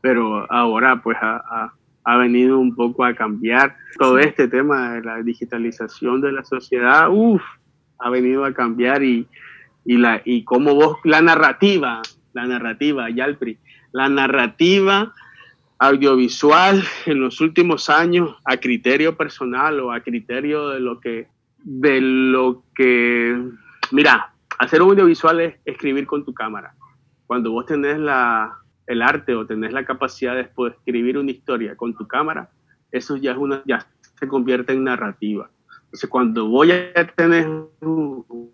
Pero 0.00 0.50
ahora 0.50 1.00
pues 1.02 1.16
ha, 1.20 1.72
ha, 2.04 2.16
venido 2.16 2.58
un 2.58 2.74
poco 2.74 3.04
a 3.04 3.14
cambiar 3.14 3.76
todo 3.98 4.18
este 4.18 4.48
tema 4.48 4.94
de 4.94 5.02
la 5.02 5.22
digitalización 5.22 6.20
de 6.20 6.32
la 6.32 6.44
sociedad, 6.44 7.08
uff, 7.10 7.42
ha 7.98 8.10
venido 8.10 8.44
a 8.44 8.52
cambiar 8.52 9.02
y, 9.02 9.26
y, 9.84 9.96
la, 9.96 10.22
y 10.24 10.44
cómo 10.44 10.74
vos, 10.74 10.98
la 11.04 11.20
narrativa, 11.20 12.02
la 12.36 12.46
narrativa, 12.46 13.08
Yalpri, 13.10 13.58
la 13.92 14.08
narrativa 14.08 15.12
audiovisual 15.78 16.82
en 17.06 17.20
los 17.20 17.40
últimos 17.40 17.88
años 17.90 18.36
a 18.44 18.58
criterio 18.58 19.16
personal 19.16 19.80
o 19.80 19.90
a 19.90 20.00
criterio 20.00 20.68
de 20.68 20.80
lo 20.80 21.00
que, 21.00 21.28
de 21.58 22.00
lo 22.00 22.62
que, 22.74 23.42
mira, 23.90 24.32
hacer 24.58 24.82
un 24.82 24.90
audiovisual 24.90 25.40
es 25.40 25.54
escribir 25.64 26.06
con 26.06 26.24
tu 26.24 26.34
cámara. 26.34 26.74
Cuando 27.26 27.50
vos 27.52 27.66
tenés 27.66 27.98
la, 27.98 28.52
el 28.86 29.00
arte 29.02 29.34
o 29.34 29.46
tenés 29.46 29.72
la 29.72 29.84
capacidad 29.84 30.34
de 30.34 30.48
escribir 30.68 31.18
una 31.18 31.30
historia 31.30 31.74
con 31.74 31.94
tu 31.96 32.06
cámara, 32.06 32.50
eso 32.92 33.16
ya, 33.16 33.32
es 33.32 33.38
una, 33.38 33.62
ya 33.66 33.86
se 34.18 34.28
convierte 34.28 34.74
en 34.74 34.84
narrativa. 34.84 35.50
Entonces, 35.84 36.10
cuando 36.10 36.48
voy 36.48 36.72
a 36.72 37.06
tener 37.16 37.48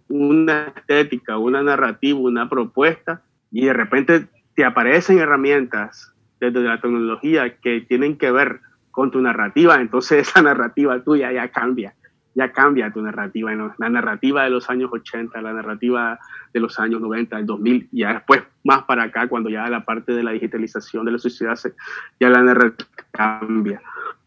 una 0.08 0.72
estética, 0.76 1.38
una 1.38 1.62
narrativa, 1.62 2.18
una 2.18 2.48
propuesta, 2.48 3.22
y 3.52 3.66
de 3.66 3.72
repente 3.72 4.26
te 4.54 4.64
aparecen 4.64 5.18
herramientas 5.18 6.12
desde 6.40 6.60
la 6.60 6.80
tecnología 6.80 7.56
que 7.58 7.82
tienen 7.82 8.16
que 8.18 8.32
ver 8.32 8.60
con 8.90 9.10
tu 9.10 9.20
narrativa, 9.20 9.80
entonces 9.80 10.28
esa 10.28 10.42
narrativa 10.42 11.02
tuya 11.02 11.30
ya 11.32 11.48
cambia 11.48 11.94
ya 12.34 12.52
cambia 12.52 12.90
tu 12.92 13.02
narrativa. 13.02 13.52
La 13.78 13.88
narrativa 13.88 14.44
de 14.44 14.50
los 14.50 14.70
años 14.70 14.90
80, 14.92 15.40
la 15.42 15.52
narrativa 15.52 16.18
de 16.52 16.60
los 16.60 16.78
años 16.78 17.00
90, 17.00 17.38
el 17.38 17.46
2000, 17.46 17.88
ya 17.92 18.14
después 18.14 18.42
más 18.64 18.84
para 18.84 19.04
acá, 19.04 19.28
cuando 19.28 19.50
ya 19.50 19.68
la 19.68 19.84
parte 19.84 20.12
de 20.12 20.22
la 20.22 20.32
digitalización 20.32 21.04
de 21.04 21.12
la 21.12 21.18
sociedad, 21.18 21.56
se, 21.56 21.74
ya 22.20 22.28
la 22.30 22.42
narrativa 22.42 22.88
cambia. 23.10 23.82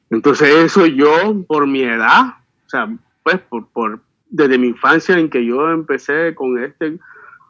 Entonces 0.10 0.50
eso 0.50 0.86
yo, 0.86 1.44
por 1.48 1.68
mi 1.68 1.84
edad, 1.84 2.36
o 2.66 2.70
sea, 2.70 2.96
pues 3.24 3.40
por, 3.40 3.68
por, 3.70 4.00
desde 4.30 4.58
mi 4.58 4.68
infancia 4.68 5.18
en 5.18 5.30
que 5.30 5.46
yo 5.46 5.72
empecé 5.72 6.36
con 6.36 6.60
este, 6.60 7.00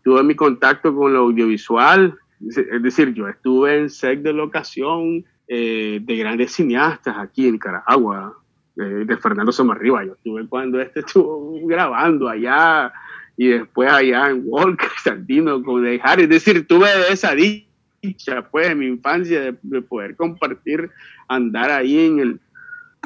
tuve 0.06 0.22
mi 0.22 0.36
contacto 0.36 0.96
con 0.96 1.14
lo 1.14 1.22
audiovisual, 1.22 2.16
es 2.48 2.84
decir, 2.84 3.12
yo 3.16 3.28
estuve 3.28 3.76
en 3.76 3.90
set 3.90 4.22
de 4.22 4.34
locación 4.34 5.26
eh, 5.48 6.00
de 6.00 6.16
grandes 6.16 6.54
cineastas 6.54 7.18
aquí 7.18 7.48
en 7.48 7.54
Nicaragua, 7.54 8.38
de 8.76 9.18
Fernando 9.18 9.52
Somarriba. 9.52 10.06
Yo 10.06 10.14
estuve 10.14 10.48
cuando 10.48 10.80
este 10.80 11.00
estuvo 11.06 11.60
grabando 11.66 12.30
allá 12.30 12.94
y 13.36 13.48
después 13.48 13.92
allá 13.92 14.30
en 14.30 14.44
Walker, 14.46 14.90
Santino, 15.04 15.64
con 15.64 15.84
dejar, 15.84 16.20
es 16.20 16.30
decir, 16.30 16.68
tuve 16.68 16.88
esa 17.10 17.34
dicha, 17.34 18.48
pues, 18.52 18.68
en 18.68 18.78
mi 18.78 18.86
infancia 18.86 19.54
de, 19.60 19.82
poder 19.82 20.16
compartir, 20.16 20.92
andar 21.28 21.72
ahí 21.72 22.06
en, 22.06 22.20
el, 22.20 22.40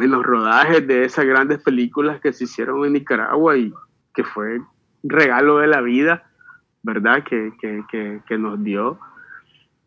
en 0.01 0.11
los 0.11 0.23
rodajes 0.23 0.85
de 0.85 1.05
esas 1.05 1.23
grandes 1.23 1.59
películas 1.59 2.19
que 2.19 2.33
se 2.33 2.43
hicieron 2.43 2.83
en 2.83 2.91
Nicaragua 2.91 3.55
y 3.55 3.71
que 4.13 4.25
fue 4.25 4.59
regalo 5.01 5.59
de 5.59 5.67
la 5.67 5.79
vida, 5.79 6.28
¿verdad? 6.83 7.23
Que, 7.23 7.51
que, 7.59 7.83
que, 7.89 8.21
que 8.27 8.37
nos 8.37 8.63
dio. 8.63 8.99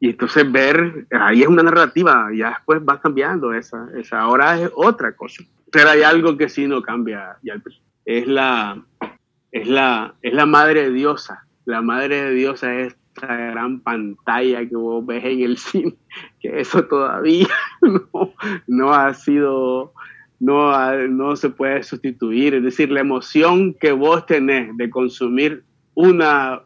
Y 0.01 0.11
entonces 0.11 0.51
ver, 0.51 1.07
ahí 1.13 1.43
es 1.43 1.49
una 1.49 1.63
narrativa, 1.63 2.29
ya 2.35 2.51
después 2.51 2.81
va 2.81 3.01
cambiando 3.01 3.53
esa, 3.55 3.87
esa 3.97 4.21
ahora 4.21 4.61
es 4.61 4.71
otra 4.75 5.15
cosa. 5.15 5.45
Pero 5.71 5.91
hay 5.91 6.03
algo 6.03 6.37
que 6.37 6.49
sí 6.49 6.67
no 6.67 6.83
cambia, 6.83 7.37
es 8.05 8.27
la, 8.27 8.83
es 9.53 9.69
la, 9.69 10.15
es 10.23 10.35
la 10.35 10.47
madre 10.47 10.91
diosa. 10.91 11.47
La 11.65 11.81
madre 11.81 12.25
de 12.25 12.31
diosa 12.33 12.75
es 12.75 12.97
esta 13.15 13.35
gran 13.37 13.81
pantalla 13.81 14.67
que 14.67 14.77
vos 14.77 15.05
ves 15.07 15.25
en 15.25 15.43
el 15.43 15.57
cine, 15.59 15.95
que 16.41 16.61
eso 16.61 16.85
todavía 16.85 17.49
no, 17.83 18.35
no 18.67 18.93
ha 18.93 19.15
sido, 19.15 19.93
no, 20.41 21.09
no 21.09 21.37
se 21.37 21.51
puede 21.51 21.83
sustituir. 21.83 22.55
Es 22.55 22.63
decir, 22.65 22.91
la 22.91 23.01
emoción 23.01 23.75
que 23.75 23.93
vos 23.93 24.27
tenés 24.27 24.77
de 24.77 24.91
consumir 24.91 25.63
una 25.95 26.63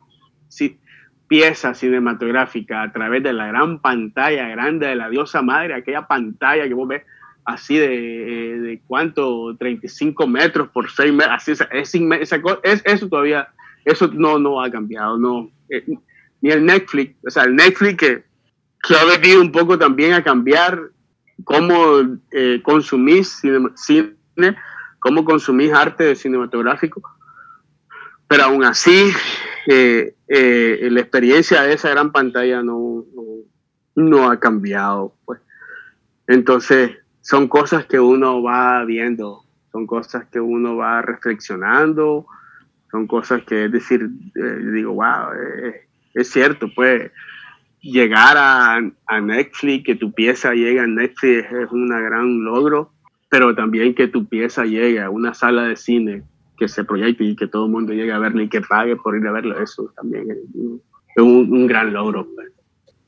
pieza 1.28 1.74
cinematográfica 1.74 2.82
a 2.82 2.92
través 2.92 3.22
de 3.22 3.32
la 3.32 3.48
gran 3.48 3.80
pantalla 3.80 4.48
grande 4.48 4.86
de 4.86 4.96
la 4.96 5.08
diosa 5.08 5.42
madre, 5.42 5.74
aquella 5.74 6.06
pantalla 6.06 6.68
que 6.68 6.74
vos 6.74 6.88
ves 6.88 7.02
así 7.44 7.76
de, 7.78 7.88
de 7.88 8.80
cuánto, 8.86 9.56
35 9.56 10.26
metros 10.26 10.68
por 10.68 10.90
6 10.90 11.12
metros, 11.12 11.36
así, 11.36 11.52
es, 11.52 11.94
es, 12.62 12.82
eso 12.84 13.08
todavía, 13.08 13.48
eso 13.84 14.08
no, 14.08 14.38
no 14.38 14.60
ha 14.60 14.70
cambiado, 14.70 15.16
no. 15.16 15.48
Eh, 15.68 15.84
ni 16.42 16.50
el 16.50 16.66
Netflix, 16.66 17.14
o 17.24 17.30
sea, 17.30 17.44
el 17.44 17.54
Netflix 17.54 17.96
que, 17.96 18.24
que 18.82 18.96
ha 18.96 19.04
venido 19.04 19.40
un 19.40 19.52
poco 19.52 19.78
también 19.78 20.12
a 20.12 20.24
cambiar 20.24 20.90
cómo 21.44 22.18
eh, 22.32 22.60
consumís 22.62 23.42
cine, 23.76 24.56
cómo 24.98 25.24
consumís 25.24 25.72
arte 25.72 26.16
cinematográfico, 26.16 27.00
pero 28.26 28.44
aún 28.44 28.64
así 28.64 29.12
eh, 29.66 30.14
eh, 30.28 30.88
la 30.90 31.00
experiencia 31.00 31.62
de 31.62 31.74
esa 31.74 31.90
gran 31.90 32.12
pantalla 32.12 32.62
no, 32.62 33.04
no, 33.14 33.22
no 33.96 34.30
ha 34.30 34.38
cambiado, 34.38 35.14
pues. 35.24 35.40
Entonces, 36.28 36.92
son 37.20 37.48
cosas 37.48 37.86
que 37.86 37.98
uno 37.98 38.42
va 38.42 38.84
viendo, 38.84 39.44
son 39.72 39.86
cosas 39.86 40.26
que 40.26 40.40
uno 40.40 40.76
va 40.76 41.02
reflexionando, 41.02 42.26
son 42.90 43.06
cosas 43.06 43.42
que, 43.44 43.64
es 43.66 43.72
decir, 43.72 44.08
eh, 44.34 44.70
digo, 44.72 44.94
wow, 44.94 45.32
eh, 45.34 45.88
es 46.14 46.30
cierto, 46.30 46.68
pues 46.74 47.10
llegar 47.80 48.36
a, 48.36 48.80
a, 49.06 49.20
Netflix, 49.20 49.84
que 49.84 49.94
tu 49.94 50.12
pieza 50.12 50.54
llegue 50.54 50.80
a 50.80 50.86
Netflix 50.86 51.52
es 51.52 51.70
un 51.70 51.88
gran 51.88 52.42
logro. 52.44 52.92
pero 53.28 53.54
también 53.54 53.94
que 53.94 54.08
tu 54.08 54.28
pieza 54.28 54.64
llegue 54.64 55.00
a 55.00 55.10
una 55.10 55.34
sala 55.34 55.64
de 55.64 55.76
cine 55.76 56.22
que 56.56 56.68
se 56.68 56.84
proyecte 56.84 57.24
y 57.24 57.36
que 57.36 57.46
todo 57.46 57.66
el 57.66 57.72
mundo 57.72 57.92
llegue 57.92 58.12
a 58.12 58.18
verla 58.18 58.42
y 58.42 58.48
que 58.48 58.60
pague 58.60 58.96
por 58.96 59.16
ir 59.16 59.26
a 59.26 59.32
verlo, 59.32 59.60
eso 59.60 59.92
también 59.96 60.30
es 60.30 61.22
un, 61.22 61.66
gran 61.66 61.92
logro. 61.92 62.26
Pues. 62.34 62.48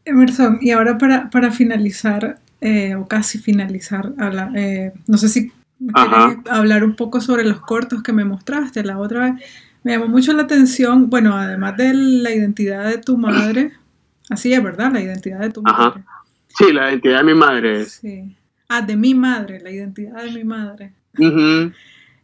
Emerson, 0.04 0.58
y 0.60 0.70
ahora 0.70 0.98
para, 0.98 1.30
para 1.30 1.50
finalizar, 1.50 2.38
eh, 2.60 2.94
o 2.94 3.06
casi 3.06 3.38
finalizar, 3.38 4.12
eh, 4.54 4.92
no 5.06 5.18
sé 5.18 5.28
si 5.28 5.52
quieres 5.78 6.38
hablar 6.50 6.84
un 6.84 6.96
poco 6.96 7.20
sobre 7.20 7.44
los 7.44 7.60
cortos 7.60 8.02
que 8.02 8.12
me 8.12 8.24
mostraste 8.24 8.82
la 8.84 8.98
otra 8.98 9.30
vez. 9.30 9.44
Me 9.84 9.92
llamó 9.92 10.08
mucho 10.08 10.32
la 10.32 10.42
atención, 10.42 11.08
bueno, 11.08 11.36
además 11.36 11.76
de 11.76 11.94
la 11.94 12.30
identidad 12.32 12.88
de 12.88 12.98
tu 12.98 13.16
madre, 13.16 13.72
así 14.30 14.52
es, 14.52 14.62
¿verdad? 14.62 14.92
La 14.92 15.00
identidad 15.00 15.40
de 15.40 15.50
tu 15.50 15.62
madre. 15.62 16.02
Sí, 16.48 16.72
la 16.72 16.90
identidad 16.90 17.18
de 17.18 17.24
mi 17.24 17.34
madre. 17.34 17.84
Sí. 17.84 18.36
Ah, 18.68 18.82
de 18.82 18.96
mi 18.96 19.14
madre, 19.14 19.60
la 19.60 19.70
identidad 19.70 20.22
de 20.22 20.32
mi 20.32 20.44
madre. 20.44 20.92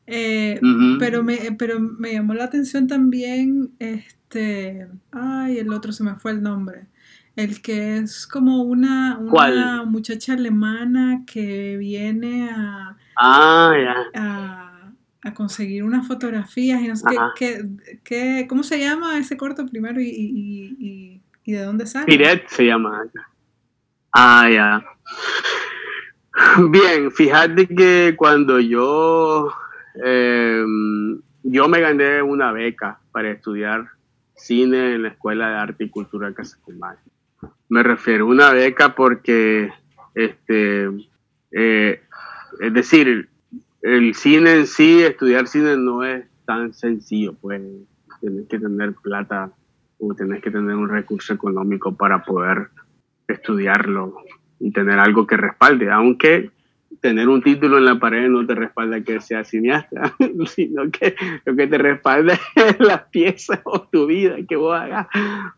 Eh, 0.07 0.61
pero, 0.99 1.23
me, 1.23 1.39
pero 1.59 1.81
me 1.81 2.13
llamó 2.13 2.35
la 2.35 2.45
atención 2.45 2.87
también, 2.87 3.71
este, 3.79 4.87
ay, 5.13 5.59
el 5.59 5.73
otro 5.73 5.93
se 5.93 6.05
me 6.05 6.17
fue 6.17 6.33
el 6.33 6.43
nombre, 6.43 6.89
el 7.37 7.63
que 7.63 7.99
es 7.99 8.27
como 8.27 8.63
una, 8.63 9.19
una 9.19 9.85
muchacha 9.85 10.35
alemana 10.35 11.23
que 11.27 11.79
viene 11.79 12.51
a, 12.51 12.97
ah, 13.19 13.73
a, 15.23 15.35
conseguir 15.35 15.85
unas 15.85 16.07
fotografías 16.07 16.83
y 16.83 16.89
no 16.89 16.97
sé 16.97 17.07
qué, 17.37 17.67
qué, 18.05 18.47
¿cómo 18.47 18.63
se 18.63 18.79
llama 18.79 19.19
ese 19.19 19.39
corto 19.39 19.65
primero 19.65 20.01
y, 20.03 20.11
y, 20.11 21.23
y, 21.45 21.53
de 21.53 21.63
dónde 21.63 21.87
sale? 21.87 22.05
Piret 22.05 22.47
se 22.49 22.67
llama. 22.67 23.05
Ah, 24.13 24.49
ya. 24.51 24.85
Bien, 26.71 27.11
fíjate 27.11 27.67
que 27.67 28.15
cuando 28.17 28.61
yo, 28.61 29.53
em, 29.95 31.21
yo 31.43 31.69
me 31.69 31.81
gané 31.81 32.23
una 32.23 32.53
beca 32.53 33.01
para 33.13 33.31
estudiar 33.31 33.89
cine 34.35 34.95
en 34.95 35.03
la 35.03 35.09
Escuela 35.09 35.49
de 35.49 35.57
Arte 35.57 35.85
y 35.85 35.91
Cultura 35.91 36.29
de 36.29 36.35
Casacumay. 36.35 36.97
Me 37.69 37.83
refiero 37.83 38.25
a 38.25 38.29
una 38.29 38.53
beca 38.53 38.95
porque, 38.95 39.73
este, 40.15 40.89
eh, 41.53 42.01
es 42.61 42.73
decir, 42.73 43.29
el 43.83 44.15
cine 44.15 44.55
en 44.55 44.67
sí, 44.67 45.03
estudiar 45.03 45.47
cine 45.47 45.77
no 45.77 46.05
es 46.05 46.25
tan 46.47 46.73
sencillo, 46.73 47.35
pues 47.35 47.61
tienes 48.21 48.49
que 48.49 48.59
tener 48.59 48.95
plata 48.95 49.51
o 49.99 50.15
tienes 50.15 50.43
que 50.43 50.51
tener 50.51 50.75
un 50.75 50.89
recurso 50.89 51.35
económico 51.35 51.95
para 51.95 52.25
poder 52.25 52.69
estudiarlo 53.29 54.17
y 54.59 54.71
tener 54.71 54.99
algo 54.99 55.27
que 55.27 55.37
respalde, 55.37 55.91
aunque 55.91 56.51
tener 57.01 57.29
un 57.29 57.43
título 57.43 57.79
en 57.79 57.85
la 57.85 57.99
pared 57.99 58.29
no 58.29 58.47
te 58.47 58.55
respalda 58.55 59.03
que 59.03 59.21
seas 59.21 59.49
cineasta, 59.49 60.15
sino 60.47 60.91
que 60.91 61.15
lo 61.45 61.57
que 61.57 61.67
te 61.67 61.79
respalda 61.79 62.39
es 62.55 62.81
la 62.81 63.07
pieza 63.07 63.61
o 63.65 63.83
tu 63.83 64.07
vida 64.07 64.37
que 64.49 64.57
vos 64.57 64.75
hagas, 64.75 65.07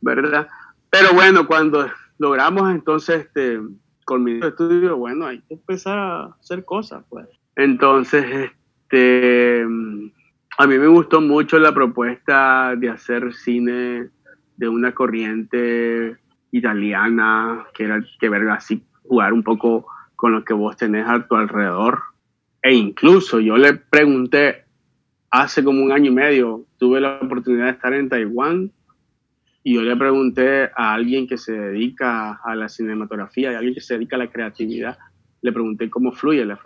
¿verdad? 0.00 0.48
Pero 0.90 1.12
bueno, 1.14 1.46
cuando 1.46 1.88
logramos 2.18 2.70
entonces 2.70 3.26
este, 3.26 3.60
con 4.04 4.24
mi 4.24 4.38
estudio, 4.38 4.96
bueno, 4.96 5.26
hay 5.26 5.40
que 5.42 5.54
empezar 5.54 5.98
a 5.98 6.24
hacer 6.40 6.64
cosas, 6.64 7.04
pues. 7.08 7.26
Entonces, 7.56 8.50
este, 8.84 9.62
a 10.58 10.66
mí 10.66 10.78
me 10.78 10.86
gustó 10.86 11.20
mucho 11.20 11.58
la 11.58 11.72
propuesta 11.74 12.74
de 12.76 12.90
hacer 12.90 13.32
cine 13.34 14.08
de 14.56 14.68
una 14.68 14.92
corriente 14.92 16.16
italiana, 16.50 17.66
que 17.74 17.84
era 17.84 18.02
que 18.18 18.28
verga 18.28 18.54
así 18.54 18.82
jugar 19.02 19.32
un 19.32 19.42
poco 19.42 19.86
con 20.16 20.32
lo 20.32 20.44
que 20.44 20.54
vos 20.54 20.76
tenés 20.76 21.06
a 21.06 21.26
tu 21.26 21.36
alrededor. 21.36 22.00
E 22.62 22.74
incluso 22.74 23.38
yo 23.38 23.56
le 23.56 23.74
pregunté 23.74 24.64
hace 25.30 25.62
como 25.62 25.82
un 25.82 25.92
año 25.92 26.10
y 26.10 26.14
medio, 26.14 26.64
tuve 26.78 27.00
la 27.00 27.18
oportunidad 27.20 27.66
de 27.66 27.70
estar 27.72 27.92
en 27.92 28.08
Taiwán 28.08 28.72
y 29.62 29.74
yo 29.74 29.82
le 29.82 29.96
pregunté 29.96 30.70
a 30.74 30.94
alguien 30.94 31.26
que 31.26 31.36
se 31.36 31.52
dedica 31.52 32.40
a 32.42 32.54
la 32.54 32.68
cinematografía, 32.68 33.50
a 33.50 33.58
alguien 33.58 33.74
que 33.74 33.80
se 33.80 33.94
dedica 33.94 34.16
a 34.16 34.20
la 34.20 34.30
creatividad, 34.30 34.96
le 35.42 35.52
pregunté 35.52 35.90
cómo 35.90 36.12
fluye 36.12 36.44
la, 36.44 36.58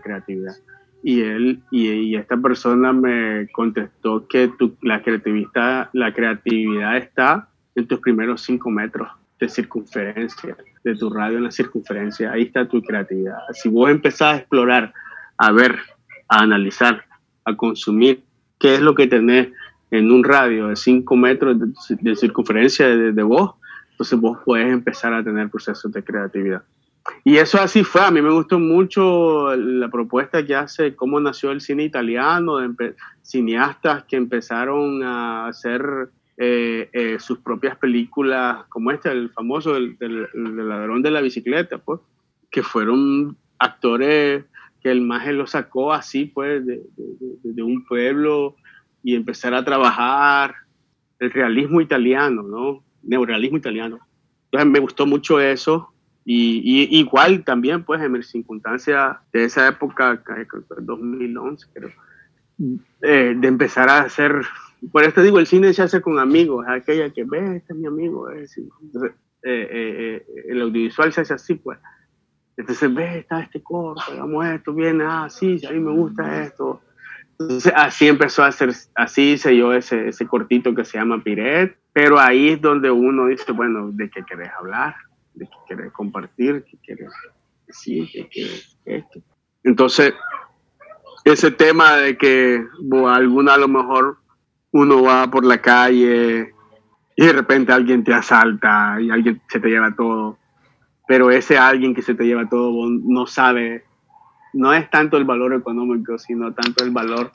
creatividad. 0.00 0.54
Y 1.02 1.22
él 1.22 1.62
y, 1.70 2.14
esta 2.14 2.36
persona 2.36 2.92
me 2.92 3.48
contestó 3.52 4.28
que 4.28 4.50
la, 4.82 5.02
creatividad, 5.02 5.90
la 5.92 6.14
creatividad 6.14 6.96
está 6.98 7.48
en 7.74 7.86
tus 7.86 8.00
primeros 8.00 8.42
cinco 8.42 8.70
metros 8.70 9.08
de 9.42 9.48
circunferencia, 9.48 10.56
de 10.84 10.94
tu 10.94 11.10
radio 11.10 11.38
en 11.38 11.44
la 11.44 11.50
circunferencia, 11.50 12.30
ahí 12.30 12.42
está 12.42 12.68
tu 12.68 12.80
creatividad. 12.80 13.38
Si 13.52 13.68
vos 13.68 13.90
empezás 13.90 14.34
a 14.34 14.36
explorar, 14.36 14.94
a 15.36 15.50
ver, 15.50 15.80
a 16.28 16.42
analizar, 16.42 17.04
a 17.44 17.56
consumir 17.56 18.22
qué 18.60 18.76
es 18.76 18.80
lo 18.80 18.94
que 18.94 19.08
tenés 19.08 19.48
en 19.90 20.12
un 20.12 20.22
radio 20.22 20.68
de 20.68 20.76
5 20.76 21.16
metros 21.16 21.56
de, 21.58 22.14
circunferencia 22.14 22.86
de, 22.86 23.22
vos, 23.24 23.54
entonces 23.90 24.20
vos 24.20 24.38
puedes 24.44 24.72
empezar 24.72 25.12
a 25.12 25.24
tener 25.24 25.50
procesos 25.50 25.90
de 25.90 26.04
creatividad. 26.04 26.62
Y 27.24 27.38
eso 27.38 27.60
así 27.60 27.82
fue, 27.82 28.02
a 28.02 28.12
mí 28.12 28.22
me 28.22 28.30
gustó 28.30 28.60
mucho 28.60 29.56
la 29.56 29.88
propuesta 29.88 30.46
que 30.46 30.54
hace, 30.54 30.94
cómo 30.94 31.18
nació 31.18 31.50
el 31.50 31.60
cine 31.60 31.82
italiano, 31.82 32.58
de 32.58 32.94
cineastas 33.22 34.04
que 34.04 34.14
empezaron 34.14 35.02
a 35.02 35.48
hacer 35.48 36.10
eh, 36.38 36.88
eh, 36.92 37.18
sus 37.20 37.38
propias 37.38 37.76
películas, 37.76 38.64
como 38.70 38.90
este, 38.90 39.10
el 39.10 39.30
famoso 39.30 39.74
del, 39.74 39.96
ladrón 40.32 41.02
de 41.02 41.10
la 41.10 41.20
bicicleta, 41.20 41.78
pues, 41.78 42.00
que 42.50 42.62
fueron 42.62 43.36
actores 43.58 44.44
que 44.82 44.90
el 44.90 45.02
maje 45.02 45.32
lo 45.32 45.46
sacó 45.46 45.92
así, 45.92 46.24
pues, 46.24 46.64
de, 46.66 47.62
un 47.62 47.84
pueblo 47.84 48.56
y 49.02 49.14
empezar 49.14 49.54
a 49.54 49.64
trabajar 49.64 50.54
el 51.18 51.30
realismo 51.30 51.80
italiano, 51.80 52.42
¿no? 52.42 52.82
Neorealismo 53.02 53.58
italiano. 53.58 54.00
Entonces 54.46 54.70
me 54.70 54.80
gustó 54.80 55.06
mucho 55.06 55.40
eso. 55.40 55.92
Y, 56.24 56.88
igual 56.98 57.44
también, 57.44 57.84
pues, 57.84 58.00
en 58.00 58.12
mis 58.12 58.28
circunstancias 58.28 59.18
de 59.32 59.44
esa 59.44 59.68
época, 59.68 60.22
2011, 60.80 61.66
creo, 61.74 61.90
eh, 63.02 63.34
de 63.36 63.48
empezar 63.48 63.88
a 63.88 64.00
hacer 64.00 64.42
por 64.90 65.04
esto 65.04 65.22
digo, 65.22 65.38
el 65.38 65.46
cine 65.46 65.72
se 65.72 65.82
hace 65.82 66.00
con 66.00 66.18
amigos, 66.18 66.66
aquella 66.68 67.10
que 67.10 67.24
ve, 67.24 67.56
este 67.56 67.72
es 67.72 67.78
mi 67.78 67.86
amigo. 67.86 68.30
Eh, 68.30 68.46
eh, 69.44 70.26
el 70.48 70.62
audiovisual 70.62 71.12
se 71.12 71.20
hace 71.20 71.34
así, 71.34 71.54
pues. 71.54 71.78
Entonces, 72.56 72.92
ve, 72.92 73.18
está 73.18 73.40
este 73.40 73.62
corto, 73.62 74.02
hagamos 74.10 74.44
esto, 74.46 74.74
viene, 74.74 75.04
ah, 75.06 75.28
sí, 75.30 75.60
a 75.66 75.70
mí 75.70 75.80
me 75.80 75.92
gusta 75.92 76.42
esto. 76.42 76.80
Entonces, 77.38 77.72
así 77.74 78.08
empezó 78.08 78.42
a 78.42 78.48
hacer, 78.48 78.72
así 78.94 79.32
hice 79.32 79.56
yo 79.56 79.72
ese, 79.72 80.08
ese 80.08 80.26
cortito 80.26 80.74
que 80.74 80.84
se 80.84 80.98
llama 80.98 81.22
Piret, 81.22 81.76
pero 81.92 82.18
ahí 82.18 82.50
es 82.50 82.60
donde 82.60 82.90
uno 82.90 83.26
dice, 83.26 83.52
bueno, 83.52 83.90
¿de 83.90 84.10
qué 84.10 84.22
querés 84.24 84.50
hablar? 84.58 84.94
¿De 85.34 85.46
qué 85.46 85.56
querés 85.68 85.92
compartir? 85.92 86.64
¿Qué 86.64 86.78
querés 86.82 87.10
decir? 87.66 88.08
¿Qué 88.12 88.28
querés 88.28 88.76
esto? 88.84 89.20
Entonces, 89.64 90.14
ese 91.24 91.50
tema 91.50 91.96
de 91.96 92.16
que 92.16 92.64
alguna 93.06 93.54
a 93.54 93.58
lo 93.58 93.68
mejor 93.68 94.18
uno 94.72 95.02
va 95.02 95.30
por 95.30 95.44
la 95.44 95.60
calle 95.60 96.54
y 97.14 97.26
de 97.26 97.32
repente 97.32 97.72
alguien 97.72 98.02
te 98.04 98.14
asalta 98.14 98.96
y 99.00 99.10
alguien 99.10 99.40
se 99.48 99.60
te 99.60 99.68
lleva 99.68 99.94
todo. 99.94 100.38
Pero 101.06 101.30
ese 101.30 101.58
alguien 101.58 101.94
que 101.94 102.02
se 102.02 102.14
te 102.14 102.24
lleva 102.24 102.48
todo 102.48 102.88
no 102.88 103.26
sabe, 103.26 103.84
no 104.54 104.72
es 104.72 104.88
tanto 104.90 105.16
el 105.16 105.24
valor 105.24 105.54
económico, 105.54 106.18
sino 106.18 106.52
tanto 106.54 106.84
el 106.84 106.90
valor 106.90 107.32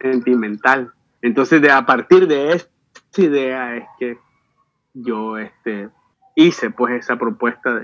sentimental. 0.00 0.92
Entonces, 1.22 1.62
de, 1.62 1.70
a 1.70 1.86
partir 1.86 2.26
de 2.26 2.52
esta 2.52 3.22
idea 3.22 3.76
es 3.76 3.84
que 3.98 4.18
yo 4.92 5.38
este, 5.38 5.88
hice 6.34 6.70
pues 6.70 6.94
esa 6.94 7.16
propuesta 7.16 7.74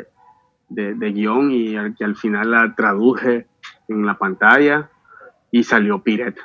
de, 0.68 0.94
de, 0.94 1.12
guion 1.12 1.50
y 1.50 1.76
al, 1.76 1.94
que 1.94 2.04
al 2.04 2.16
final 2.16 2.50
la 2.50 2.74
traduje 2.74 3.46
en 3.88 4.06
la 4.06 4.18
pantalla 4.18 4.90
y 5.50 5.64
salió 5.64 6.02
Piret. 6.02 6.36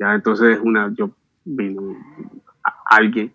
Ya, 0.00 0.14
entonces 0.14 0.60
una, 0.62 0.92
yo 0.96 1.10
vino 1.48 1.96
alguien 2.90 3.32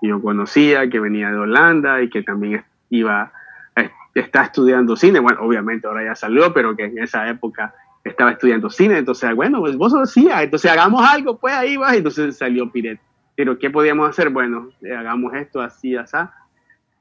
que 0.00 0.08
yo 0.08 0.20
conocía, 0.20 0.88
que 0.88 1.00
venía 1.00 1.30
de 1.30 1.38
Holanda 1.38 2.02
y 2.02 2.10
que 2.10 2.22
también 2.22 2.64
iba, 2.90 3.32
está 4.14 4.44
estudiando 4.44 4.96
cine. 4.96 5.20
Bueno, 5.20 5.40
obviamente 5.42 5.86
ahora 5.86 6.04
ya 6.04 6.14
salió, 6.14 6.52
pero 6.52 6.76
que 6.76 6.84
en 6.84 6.98
esa 6.98 7.28
época 7.28 7.74
estaba 8.04 8.32
estudiando 8.32 8.70
cine. 8.70 8.98
Entonces, 8.98 9.34
bueno, 9.34 9.60
pues 9.60 9.76
vos 9.76 9.92
decías, 9.92 10.42
entonces 10.42 10.70
hagamos 10.70 11.04
algo, 11.08 11.38
pues 11.38 11.54
ahí 11.54 11.76
va. 11.76 11.94
Entonces 11.94 12.36
salió 12.36 12.70
Piret. 12.70 13.00
Pero 13.36 13.58
¿qué 13.58 13.70
podíamos 13.70 14.08
hacer? 14.08 14.30
Bueno, 14.30 14.70
eh, 14.82 14.94
hagamos 14.94 15.34
esto 15.34 15.60
así, 15.60 15.96
así. 15.96 16.16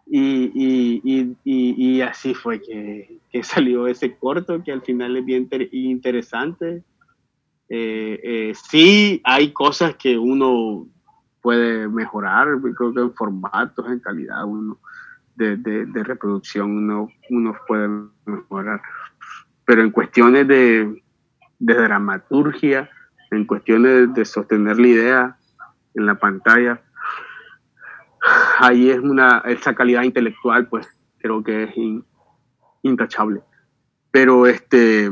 Y, 0.05 0.51
y, 0.53 1.35
y, 1.45 1.75
y, 1.77 2.01
así 2.01 2.33
fue 2.33 2.61
que, 2.61 3.19
que, 3.31 3.41
salió 3.41 3.87
ese 3.87 4.17
corto 4.17 4.61
que 4.61 4.73
al 4.73 4.81
final 4.81 5.15
es 5.15 5.23
bien 5.23 5.47
interesante 5.71 6.83
eh, 7.75 8.19
eh, 8.23 8.53
sí 8.53 9.19
hay 9.23 9.51
cosas 9.51 9.95
que 9.95 10.15
uno 10.15 10.85
puede 11.41 11.87
mejorar, 11.87 12.47
creo 12.77 12.93
que 12.93 12.99
en 12.99 13.15
formatos, 13.15 13.89
en 13.89 13.99
calidad 13.99 14.45
uno 14.45 14.77
de, 15.33 15.57
de, 15.57 16.03
reproducción 16.03 16.69
uno, 16.69 17.09
uno 17.31 17.57
puede 17.67 17.89
mejorar, 18.27 18.79
pero 19.65 19.81
en 19.81 19.89
cuestiones 19.89 20.47
de, 20.47 21.01
de 21.57 21.73
dramaturgia, 21.73 22.91
en 23.31 23.43
cuestiones 23.43 24.13
de, 24.13 24.23
sostener 24.23 24.77
la 24.77 24.87
idea 24.87 25.37
en 25.95 26.05
la 26.05 26.13
pantalla. 26.13 26.79
Ahí 28.59 28.91
es 28.91 28.99
una, 28.99 29.39
esa 29.47 29.73
calidad 29.73 30.03
intelectual, 30.03 30.67
pues 30.67 30.87
creo 31.17 31.43
que 31.43 31.63
es 31.63 31.73
intachable. 32.83 33.41
Pero 34.11 34.45
este, 34.45 35.09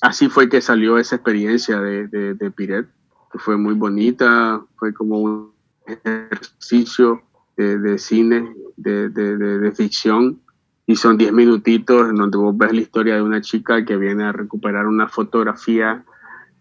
así 0.00 0.28
fue 0.28 0.48
que 0.48 0.60
salió 0.60 0.98
esa 0.98 1.16
experiencia 1.16 1.80
de, 1.80 2.08
de, 2.08 2.50
Piret, 2.50 2.86
que 3.32 3.38
fue 3.38 3.56
muy 3.56 3.74
bonita, 3.74 4.62
fue 4.76 4.92
como 4.92 5.18
un 5.18 5.52
ejercicio 5.86 7.22
de, 7.56 7.98
cine, 7.98 8.54
de, 8.76 9.08
de, 9.10 9.72
ficción, 9.72 10.40
y 10.86 10.96
son 10.96 11.18
10 11.18 11.32
minutitos 11.32 12.08
en 12.08 12.16
donde 12.16 12.38
vos 12.38 12.56
ves 12.56 12.72
la 12.72 12.80
historia 12.80 13.14
de 13.16 13.22
una 13.22 13.40
chica 13.40 13.84
que 13.84 13.96
viene 13.96 14.24
a 14.24 14.32
recuperar 14.32 14.86
una 14.86 15.08
fotografía 15.08 16.04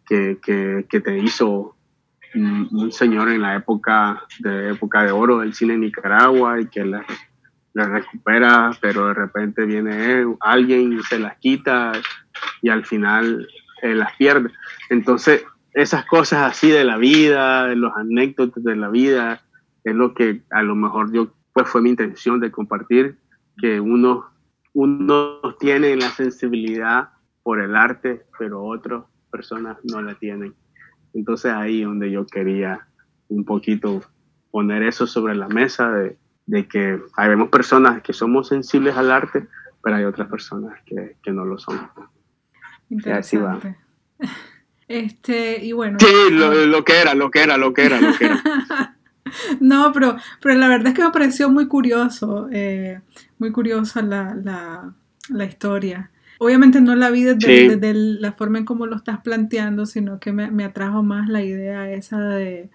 que, 0.06 0.40
que, 0.42 0.86
que 0.90 1.00
te 1.00 1.18
hizo 1.18 1.76
un, 2.36 2.92
señor 2.92 3.30
en 3.30 3.42
la 3.42 3.56
época 3.56 4.24
de 4.40 4.72
época 4.72 5.04
de 5.04 5.12
oro 5.12 5.40
del 5.40 5.54
cine 5.54 5.76
en 5.76 5.82
Nicaragua 5.82 6.60
y 6.62 6.68
que 6.68 6.86
la, 6.86 7.06
la 7.74 7.86
recupera, 7.86 8.72
pero 8.82 9.08
de 9.08 9.14
repente 9.14 9.66
viene 9.66 10.26
alguien 10.40 10.94
y 10.94 11.04
se 11.04 11.20
las 11.20 11.38
quita 11.38 11.94
y 12.62 12.70
al 12.70 12.86
final 12.86 13.48
eh, 13.82 13.96
las 13.96 14.16
pierde. 14.18 14.52
Entonces, 14.90 15.44
esas 15.74 16.06
cosas 16.06 16.52
así 16.52 16.70
de 16.70 16.84
la 16.84 16.98
vida, 16.98 17.68
de 17.68 17.76
los 17.76 17.96
anécdotas 17.96 18.64
de 18.64 18.76
la 18.76 18.90
vida, 18.90 19.42
es 19.84 19.96
lo 19.96 20.14
que 20.14 20.42
a 20.52 20.62
lo 20.62 20.76
mejor 20.76 21.12
yo, 21.14 21.34
pues 21.54 21.70
fue 21.70 21.82
mi 21.82 21.92
intención 21.92 22.40
de 22.40 22.52
compartir, 22.52 23.18
que 23.58 23.80
uno, 23.80 24.26
uno 24.74 25.40
tiene 25.60 25.96
la 25.96 26.10
sensibilidad 26.10 27.10
por 27.44 27.62
el 27.62 27.76
arte, 27.76 28.26
pero 28.38 28.64
otras 28.64 29.04
personas 29.32 29.78
no 29.84 30.02
la 30.02 30.16
tienen. 30.16 30.54
Entonces 31.14 31.52
ahí 31.54 31.84
donde 31.84 32.12
yo 32.12 32.26
quería 32.26 32.88
un 33.30 33.46
poquito 33.46 34.02
poner 34.52 34.84
eso 34.84 35.08
sobre 35.08 35.36
la 35.36 35.48
mesa 35.48 35.92
de, 35.92 36.18
de 36.46 36.68
que 36.68 37.00
hay 37.16 37.36
personas 37.46 38.02
que 38.02 38.14
somos 38.14 38.48
sensibles 38.48 38.98
al 38.98 39.12
arte, 39.12 39.48
pero 39.84 39.96
hay 39.96 40.04
otras 40.04 40.28
personas 40.30 40.80
que, 40.86 41.18
que 41.22 41.32
no 41.32 41.46
lo 41.46 41.58
son. 41.58 41.80
Interesante. 42.90 43.76
Este, 44.90 45.64
y 45.64 45.72
bueno. 45.72 46.00
Sí, 46.00 46.08
lo, 46.32 46.84
que 46.84 47.00
era, 47.00 47.14
lo 47.14 47.30
que 47.30 47.44
era, 47.44 47.58
lo 47.58 47.74
que 47.74 47.86
era, 47.86 48.02
lo 48.02 48.18
que 48.18 48.26
era. 48.26 48.96
no, 49.60 49.92
pero, 49.94 50.18
pero 50.42 50.56
la 50.56 50.68
verdad 50.68 50.88
es 50.88 50.94
que 50.96 51.04
me 51.04 51.12
pareció 51.12 51.48
muy 51.52 51.68
curioso, 51.68 52.50
eh, 52.52 53.00
muy 53.38 53.52
curiosa 53.52 54.02
la, 54.02 54.34
la, 54.34 54.92
la, 55.30 55.46
historia. 55.46 56.10
Obviamente 56.40 56.82
no 56.82 56.96
la 56.96 57.12
vi 57.12 57.22
desde, 57.22 57.94
la 57.94 58.32
forma 58.32 58.58
en 58.58 58.66
cómo 58.66 58.88
lo 58.88 58.96
estás 58.96 59.20
planteando, 59.22 59.86
sino 59.86 60.20
que 60.20 60.34
me, 60.34 60.50
me 60.50 60.64
atrajo 60.64 61.04
más 61.04 61.30
la 61.30 61.44
idea 61.44 61.92
esa 61.92 62.20
de, 62.20 62.72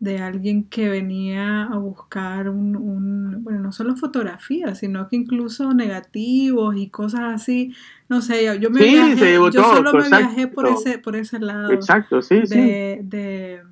de 0.00 0.18
alguien 0.18 0.64
que 0.64 0.88
venía 0.88 1.64
a 1.64 1.76
buscar 1.76 2.48
un, 2.48 3.42
bueno, 3.42 3.60
no 3.60 3.72
solo 3.72 3.96
fotografías, 3.96 4.78
sino 4.78 5.08
que 5.08 5.16
incluso 5.16 5.74
negativos 5.74 6.76
y 6.76 6.88
cosas 6.88 7.34
así. 7.34 7.74
No 8.08 8.22
sé, 8.22 8.44
yo 8.60 8.70
me 8.70 8.84
viajé, 8.84 9.34
yo 9.34 9.50
solo 9.50 9.92
me 9.92 10.08
viajé 10.08 10.46
por 10.46 10.68
ese, 10.68 10.98
por 10.98 11.16
ese 11.16 11.40
lado. 11.40 11.72
Exacto, 11.72 12.22
sí, 12.22 12.42
de, 12.42 13.00
De, 13.02 13.62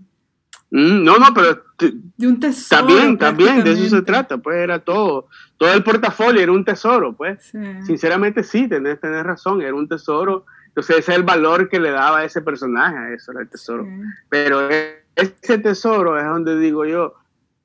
mm, 0.70 1.04
no, 1.04 1.16
no, 1.16 1.26
pero 1.32 1.62
de 1.78 2.26
un 2.26 2.40
tesoro. 2.40 2.86
También, 2.86 3.18
también, 3.18 3.62
de 3.62 3.72
eso 3.72 3.96
se 3.96 4.02
trata, 4.02 4.38
pues 4.38 4.56
era 4.56 4.80
todo. 4.80 5.28
Todo 5.56 5.72
el 5.72 5.84
portafolio 5.84 6.42
era 6.42 6.52
un 6.52 6.64
tesoro, 6.64 7.16
pues. 7.16 7.52
Sinceramente 7.86 8.42
sí, 8.42 8.68
tenés, 8.68 9.00
tenés 9.00 9.22
razón, 9.22 9.62
era 9.62 9.74
un 9.74 9.86
tesoro. 9.88 10.44
Entonces 10.66 10.98
ese 10.98 11.12
es 11.12 11.18
el 11.18 11.24
valor 11.24 11.68
que 11.68 11.80
le 11.80 11.90
daba 11.90 12.18
a 12.18 12.24
ese 12.24 12.42
personaje, 12.42 12.98
a 12.98 13.14
eso 13.14 13.30
era 13.32 13.42
el 13.42 13.48
tesoro. 13.48 13.86
Pero 14.28 14.68
ese 15.16 15.58
tesoro 15.58 16.18
es 16.18 16.24
donde 16.24 16.58
digo 16.58 16.84
yo, 16.84 17.14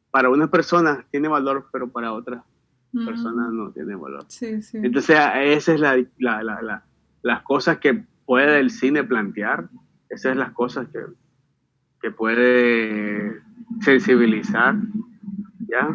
para 0.10 0.30
unas 0.30 0.50
personas 0.50 1.06
tiene 1.12 1.28
valor, 1.28 1.68
pero 1.72 1.90
para 1.90 2.14
otras 2.14 2.44
personas 3.06 3.52
no 3.52 3.72
tiene 3.72 3.96
valor. 3.96 4.26
Entonces, 4.74 5.18
esa 5.36 5.74
es 5.74 5.80
la, 5.80 6.04
la, 6.18 6.42
la, 6.44 6.84
las 7.22 7.42
cosas 7.44 7.78
que 7.78 8.04
puede 8.26 8.60
el 8.60 8.70
cine 8.70 9.04
plantear, 9.04 9.70
esas 10.10 10.32
son 10.32 10.40
las 10.40 10.52
cosas 10.52 10.88
que, 10.90 11.00
que 12.02 12.12
puede 12.12 13.42
sensibilizar. 13.82 14.76
¿Ya? 15.68 15.88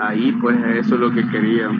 Ahí, 0.00 0.32
pues, 0.32 0.58
eso 0.76 0.96
es 0.96 1.00
lo 1.00 1.10
que 1.10 1.26
quería 1.28 1.70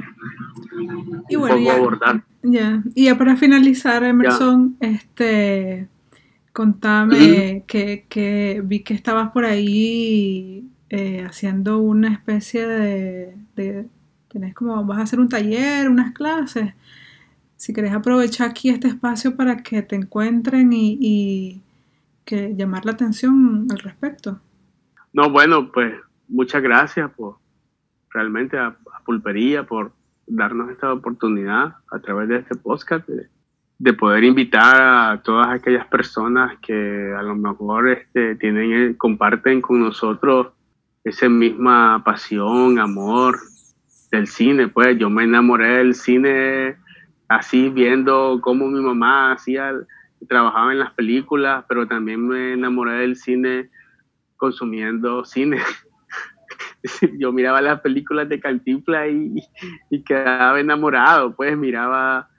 y 1.29 1.37
bueno, 1.37 1.71
abordar. 1.71 2.23
Ya. 2.43 2.83
Y 2.95 3.07
ya 3.07 3.19
para 3.19 3.37
finalizar, 3.37 4.03
Emerson, 4.05 4.77
este 4.81 5.89
Contame 6.57 7.65
que, 7.67 8.63
vi 8.65 8.81
que 8.81 8.95
estabas 8.95 9.31
por 9.31 9.45
ahí 9.45 10.67
eh, 10.89 11.23
haciendo 11.23 11.81
una 11.81 12.11
especie 12.11 12.67
de, 12.67 13.87
tenés 14.29 14.55
como, 14.55 14.83
vas 14.87 15.01
a 15.01 15.03
hacer 15.03 15.21
un 15.21 15.29
taller, 15.29 15.91
unas 15.91 16.15
clases. 16.15 16.73
Si 17.57 17.75
querés 17.75 17.93
aprovechar 17.93 18.49
aquí 18.49 18.71
este 18.71 18.89
espacio 18.89 19.37
para 19.37 19.59
que 19.59 19.83
te 19.83 19.97
encuentren 19.97 20.71
y, 20.73 21.61
que 22.25 22.55
llamar 22.57 22.87
la 22.87 22.93
atención 22.93 23.67
al 23.71 23.79
respecto. 23.81 24.41
No, 25.13 25.29
bueno, 25.29 25.71
pues 25.71 25.93
muchas 26.27 26.63
gracias 26.63 27.11
por 27.11 27.37
realmente 28.09 28.57
a, 28.57 28.79
Pulpería 29.05 29.67
por 29.67 29.93
darnos 30.27 30.71
esta 30.71 30.91
oportunidad 30.91 31.77
a 31.93 31.99
través 31.99 32.31
de 32.31 32.39
este 32.39 32.57
podcast 32.57 33.07
de 33.07 33.29
poder 33.99 34.24
invitar 34.24 34.81
a 34.81 35.22
todas 35.22 35.49
aquellas 35.49 35.87
personas 35.87 36.59
que 36.61 37.12
a 37.16 37.22
lo 37.22 37.35
mejor 37.35 37.89
este, 37.91 38.35
tienen, 38.37 38.72
eh, 38.72 38.97
comparten 38.97 39.61
con 39.61 39.81
nosotros 39.81 40.49
esa 41.05 41.29
misma 41.29 42.03
pasión, 42.05 42.79
amor 42.79 43.39
del 44.11 44.27
cine. 44.27 44.68
Pues 44.68 44.99
yo 44.99 45.11
me 45.11 45.24
enamoré 45.24 45.79
del 45.79 45.95
cine 45.95 46.77
así 47.29 47.68
viendo 47.68 48.41
cómo 48.43 48.66
mi 48.68 48.81
mamá 48.81 49.33
hacía, 49.33 49.72
trabajaba 50.29 50.72
en 50.72 50.79
las 50.79 50.93
películas, 50.93 51.64
pero 51.68 51.87
también 51.87 52.27
me 52.27 52.55
enamoré 52.55 53.01
del 53.01 53.16
cine 53.16 53.68
consumiendo 54.37 55.24
cine. 55.24 55.59
yo 57.18 57.31
miraba 57.31 57.61
las 57.61 57.81
películas 57.83 58.29
de 58.29 58.41
Cantinflas 58.41 59.09
y, 59.11 59.43
y 59.91 60.03
quedaba 60.03 60.59
enamorado, 60.59 61.37
pues 61.37 61.57
miraba 61.57 62.31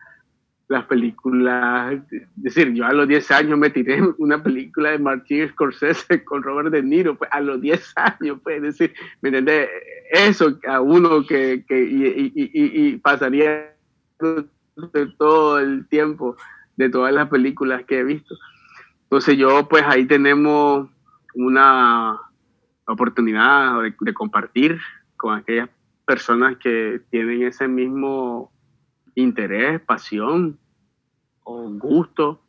las 0.70 0.86
películas, 0.86 1.94
es 2.12 2.28
decir, 2.36 2.74
yo 2.74 2.86
a 2.86 2.92
los 2.92 3.08
10 3.08 3.32
años 3.32 3.58
me 3.58 3.70
tiré 3.70 4.02
una 4.18 4.44
película 4.44 4.92
de 4.92 5.00
Martin 5.00 5.48
Scorsese 5.50 6.24
con 6.26 6.44
Robert 6.44 6.70
De 6.70 6.84
Niro, 6.84 7.18
pues 7.18 7.30
a 7.32 7.40
los 7.40 7.62
10 7.62 7.94
años, 7.96 8.40
pues, 8.44 8.62
decir, 8.62 8.94
¿me 9.22 9.30
entiendes? 9.30 9.70
Eso 10.12 10.60
a 10.68 10.82
uno 10.82 11.26
que, 11.26 11.64
que 11.68 11.84
y, 11.84 12.32
y, 12.36 12.50
y, 12.54 12.98
pasaría 12.98 13.74
todo 15.18 15.60
el 15.60 15.88
tiempo 15.88 16.36
de 16.76 16.90
todas 16.90 17.14
las 17.14 17.30
películas 17.30 17.84
que 17.86 18.00
he 18.00 18.04
visto. 18.04 18.36
Entonces 19.04 19.38
yo, 19.38 19.68
pues 19.70 19.84
ahí 19.86 20.06
tenemos 20.06 20.90
una 21.34 22.20
oportunidad 22.86 23.82
de, 23.82 23.96
de 24.00 24.14
compartir 24.14 24.80
con 25.16 25.38
aquellas 25.38 25.70
personas 26.06 26.58
que 26.58 27.02
tienen 27.10 27.44
ese 27.44 27.68
mismo 27.68 28.52
interés, 29.22 29.82
pasión 29.82 30.58
o 31.44 31.70
gusto 31.72 32.42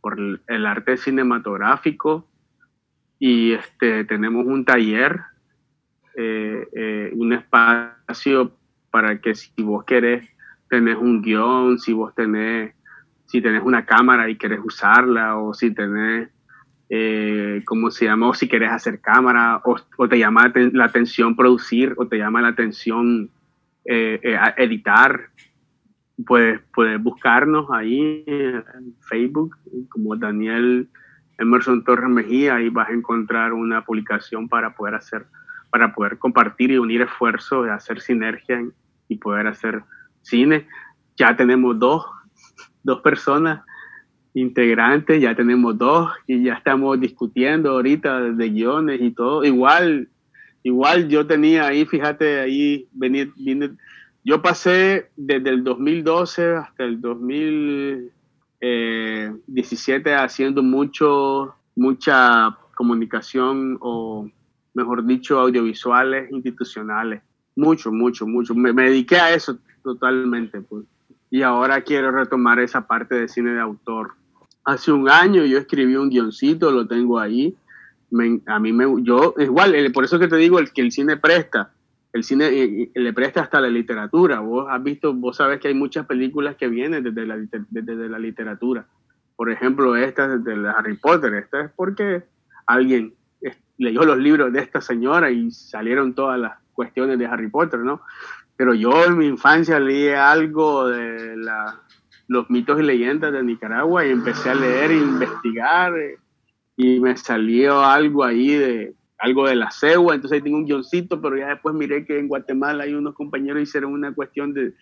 por 0.00 0.18
el 0.18 0.66
arte 0.66 0.96
cinematográfico 0.96 2.26
y 3.18 3.52
este, 3.52 4.04
tenemos 4.04 4.44
un 4.46 4.64
taller, 4.64 5.20
eh, 6.16 6.68
eh, 6.74 7.12
un 7.14 7.32
espacio 7.32 8.50
para 8.90 9.20
que 9.20 9.36
si 9.36 9.62
vos 9.62 9.84
querés 9.84 10.28
tenés 10.68 10.96
un 10.96 11.22
guion, 11.22 11.78
si 11.78 11.92
vos 11.92 12.12
tenés, 12.16 12.74
si 13.26 13.40
tenés 13.40 13.62
una 13.62 13.86
cámara 13.86 14.28
y 14.28 14.36
querés 14.36 14.58
usarla, 14.64 15.36
o 15.38 15.54
si 15.54 15.72
tenés, 15.72 16.30
eh, 16.88 17.62
¿cómo 17.64 17.92
se 17.92 18.06
llama? 18.06 18.28
O 18.28 18.34
si 18.34 18.48
querés 18.48 18.72
hacer 18.72 19.00
cámara, 19.00 19.60
o, 19.64 19.76
o 19.98 20.08
te 20.08 20.18
llama 20.18 20.52
la 20.72 20.86
atención 20.86 21.36
producir, 21.36 21.94
o 21.98 22.08
te 22.08 22.18
llama 22.18 22.42
la 22.42 22.48
atención 22.48 23.30
editar, 23.84 25.28
pues 26.26 26.60
puedes 26.74 27.02
buscarnos 27.02 27.70
ahí 27.70 28.24
en 28.26 28.94
Facebook 29.00 29.56
como 29.88 30.16
Daniel 30.16 30.88
Emerson 31.38 31.84
Torres 31.84 32.08
Mejía, 32.08 32.56
ahí 32.56 32.68
vas 32.68 32.88
a 32.88 32.92
encontrar 32.92 33.52
una 33.52 33.84
publicación 33.84 34.48
para 34.48 34.74
poder 34.74 34.94
hacer, 34.94 35.26
para 35.70 35.94
poder 35.94 36.18
compartir 36.18 36.70
y 36.70 36.78
unir 36.78 37.02
esfuerzos, 37.02 37.68
hacer 37.68 38.00
sinergia 38.00 38.62
y 39.08 39.16
poder 39.16 39.46
hacer 39.46 39.82
cine. 40.22 40.66
Ya 41.16 41.36
tenemos 41.36 41.78
dos, 41.78 42.04
dos 42.82 43.00
personas 43.00 43.62
integrantes, 44.34 45.20
ya 45.20 45.34
tenemos 45.34 45.76
dos 45.76 46.10
y 46.26 46.44
ya 46.44 46.54
estamos 46.54 46.98
discutiendo 46.98 47.72
ahorita 47.72 48.20
de 48.20 48.48
guiones 48.50 49.00
y 49.00 49.10
todo. 49.10 49.44
Igual, 49.44 50.08
igual 50.62 51.08
yo 51.08 51.26
tenía 51.26 51.66
ahí, 51.66 51.84
fíjate, 51.84 52.40
ahí 52.40 52.88
venir, 52.92 53.32
yo 54.24 54.40
pasé 54.40 55.10
desde 55.16 55.50
el 55.50 55.64
2012 55.64 56.56
hasta 56.56 56.84
el 56.84 57.00
2000, 57.00 58.12
17 58.60 60.10
eh, 60.10 60.14
haciendo 60.14 60.62
mucho, 60.62 61.56
mucha 61.74 62.56
comunicación 62.74 63.78
o, 63.80 64.28
mejor 64.74 65.04
dicho, 65.04 65.40
audiovisuales 65.40 66.30
institucionales. 66.30 67.22
Mucho, 67.56 67.90
mucho, 67.90 68.26
mucho. 68.26 68.54
Me, 68.54 68.72
dediqué 68.72 69.16
a 69.16 69.34
eso 69.34 69.58
totalmente. 69.82 70.60
Pues. 70.60 70.84
Y 71.30 71.42
ahora 71.42 71.80
quiero 71.82 72.12
retomar 72.12 72.60
esa 72.60 72.86
parte 72.86 73.16
de 73.16 73.28
cine 73.28 73.52
de 73.52 73.60
autor. 73.60 74.12
Hace 74.64 74.92
un 74.92 75.10
año 75.10 75.44
yo 75.44 75.58
escribí 75.58 75.96
un 75.96 76.08
guioncito, 76.08 76.70
lo 76.70 76.86
tengo 76.86 77.18
ahí. 77.18 77.56
a 78.46 78.60
mí 78.60 78.72
me, 78.72 78.84
yo, 79.02 79.34
igual, 79.38 79.74
por 79.92 80.04
eso 80.04 80.20
que 80.20 80.28
te 80.28 80.36
digo 80.36 80.60
el, 80.60 80.72
que 80.72 80.82
el 80.82 80.92
cine 80.92 81.16
presta 81.16 81.72
el 82.12 82.24
cine 82.24 82.46
eh, 82.48 82.90
le 82.94 83.12
presta 83.12 83.40
hasta 83.40 83.60
la 83.60 83.68
literatura. 83.68 84.40
Vos 84.40 84.66
has 84.68 84.82
visto, 84.82 85.14
vos 85.14 85.36
sabes 85.36 85.60
que 85.60 85.68
hay 85.68 85.74
muchas 85.74 86.06
películas 86.06 86.56
que 86.56 86.68
vienen 86.68 87.02
desde 87.02 87.26
la, 87.26 87.36
desde 87.70 88.08
la 88.08 88.18
literatura. 88.18 88.86
Por 89.36 89.50
ejemplo, 89.50 89.96
esta 89.96 90.36
de 90.36 90.68
Harry 90.68 90.96
Potter. 90.96 91.34
Esta 91.34 91.62
es 91.62 91.70
porque 91.74 92.22
alguien 92.66 93.14
leyó 93.78 94.04
los 94.04 94.18
libros 94.18 94.52
de 94.52 94.60
esta 94.60 94.80
señora 94.80 95.30
y 95.30 95.50
salieron 95.50 96.14
todas 96.14 96.38
las 96.38 96.58
cuestiones 96.72 97.18
de 97.18 97.26
Harry 97.26 97.48
Potter, 97.48 97.80
¿no? 97.80 98.02
Pero 98.56 98.74
yo 98.74 99.04
en 99.04 99.18
mi 99.18 99.26
infancia 99.26 99.80
leí 99.80 100.08
algo 100.10 100.88
de 100.88 101.36
la, 101.36 101.80
los 102.28 102.48
mitos 102.50 102.78
y 102.80 102.84
leyendas 102.84 103.32
de 103.32 103.42
Nicaragua 103.42 104.06
y 104.06 104.10
empecé 104.10 104.50
a 104.50 104.54
leer 104.54 104.90
e 104.90 104.98
investigar 104.98 105.98
eh, 105.98 106.18
y 106.76 107.00
me 107.00 107.16
salió 107.16 107.82
algo 107.84 108.24
ahí 108.24 108.54
de, 108.54 108.94
algo 109.22 109.46
de 109.46 109.54
la 109.54 109.70
cegua, 109.70 110.16
entonces 110.16 110.36
ahí 110.36 110.42
tengo 110.42 110.56
un 110.56 110.66
guioncito, 110.66 111.20
pero 111.22 111.36
ya 111.36 111.50
después 111.50 111.76
miré 111.76 112.04
que 112.04 112.18
en 112.18 112.26
Guatemala 112.26 112.82
hay 112.82 112.94
unos 112.94 113.14
compañeros 113.14 113.62
hicieron 113.62 113.92
una 113.92 114.12
cuestión 114.12 114.52
de, 114.52 114.74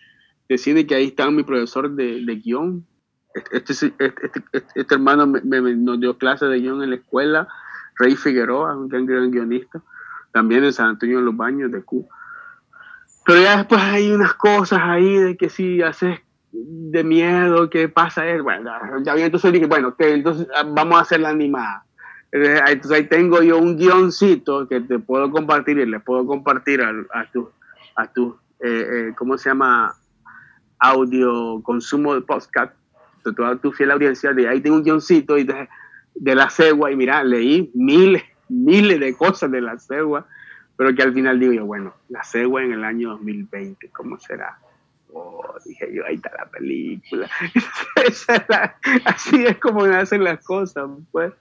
de 0.49 0.57
cine 0.57 0.87
que 0.87 0.95
ahí 0.95 1.05
está 1.05 1.29
mi 1.29 1.43
profesor 1.43 1.91
de, 1.91 2.25
de 2.25 2.35
guion. 2.37 2.83
Este, 3.51 3.73
este, 3.73 3.93
este, 3.99 4.41
este 4.73 4.95
hermano 4.95 5.27
me, 5.27 5.75
nos 5.75 5.99
dio 5.99 6.17
clase 6.17 6.47
de 6.47 6.59
guion 6.59 6.81
en 6.81 6.89
la 6.89 6.95
escuela, 6.95 7.47
Rey 7.99 8.15
Figueroa, 8.15 8.75
un 8.75 8.89
gran, 8.89 9.05
gran 9.05 9.29
guionista, 9.29 9.79
también 10.31 10.63
en 10.63 10.73
San 10.73 10.87
Antonio 10.87 11.19
de 11.19 11.23
los 11.25 11.37
Baños 11.37 11.71
de 11.71 11.83
Cuba. 11.83 12.07
Pero 13.23 13.43
ya 13.43 13.57
después 13.57 13.79
hay 13.79 14.11
unas 14.11 14.33
cosas 14.33 14.79
ahí 14.81 15.17
de 15.17 15.37
que 15.37 15.49
si 15.49 15.83
haces 15.83 16.19
de 16.51 17.03
miedo, 17.03 17.69
¿qué 17.69 17.89
pasa? 17.89 18.23
Bueno, 18.41 18.71
ya 19.03 19.13
entonces 19.17 19.53
dije, 19.53 19.67
bueno, 19.67 19.95
que 19.95 20.15
entonces 20.15 20.47
ah, 20.55 20.63
vamos 20.67 20.97
a 20.97 21.01
hacer 21.01 21.19
la 21.19 21.29
animada 21.29 21.85
entonces 22.31 22.91
ahí 22.91 23.07
tengo 23.07 23.41
yo 23.41 23.57
un 23.57 23.77
guioncito 23.77 24.67
que 24.67 24.79
te 24.79 24.99
puedo 24.99 25.29
compartir 25.31 25.77
y 25.79 25.85
le 25.85 25.99
puedo 25.99 26.25
compartir 26.25 26.81
a, 26.81 26.91
a 27.13 27.29
tu, 27.31 27.49
a 27.95 28.07
tu 28.07 28.37
eh, 28.63 28.85
eh, 29.09 29.13
¿cómo 29.17 29.37
se 29.37 29.49
llama? 29.49 29.95
Audio 30.77 31.61
consumo 31.63 32.13
de 32.13 32.21
podcast, 32.21 32.73
de 33.25 33.33
toda 33.33 33.55
tu 33.55 33.71
fiel 33.71 33.91
audiencia. 33.91 34.33
De 34.33 34.47
ahí 34.47 34.61
tengo 34.61 34.75
un 34.75 34.83
guioncito 34.83 35.37
y 35.37 35.43
de, 35.43 35.67
la 36.35 36.49
cegua 36.49 36.91
y 36.91 36.95
mira, 36.95 37.23
leí 37.23 37.71
miles, 37.73 38.23
miles 38.49 38.99
de 38.99 39.15
cosas 39.15 39.49
de 39.51 39.61
la 39.61 39.79
cegua, 39.79 40.27
pero 40.77 40.93
que 40.93 41.01
al 41.01 41.13
final 41.13 41.39
digo 41.39 41.53
yo, 41.53 41.65
bueno, 41.65 41.95
la 42.09 42.23
cegua 42.23 42.63
en 42.63 42.73
el 42.73 42.83
año 42.83 43.09
2020, 43.11 43.89
¿cómo 43.89 44.19
será? 44.19 44.59
Oh, 45.13 45.55
dije 45.65 45.91
yo, 45.91 46.05
ahí 46.05 46.15
está 46.15 46.31
la 46.37 46.45
película. 46.45 47.29
así 49.05 49.43
es 49.43 49.57
como 49.57 49.85
hacen 49.85 50.23
las 50.23 50.43
cosas, 50.45 50.87
pues. 51.11 51.33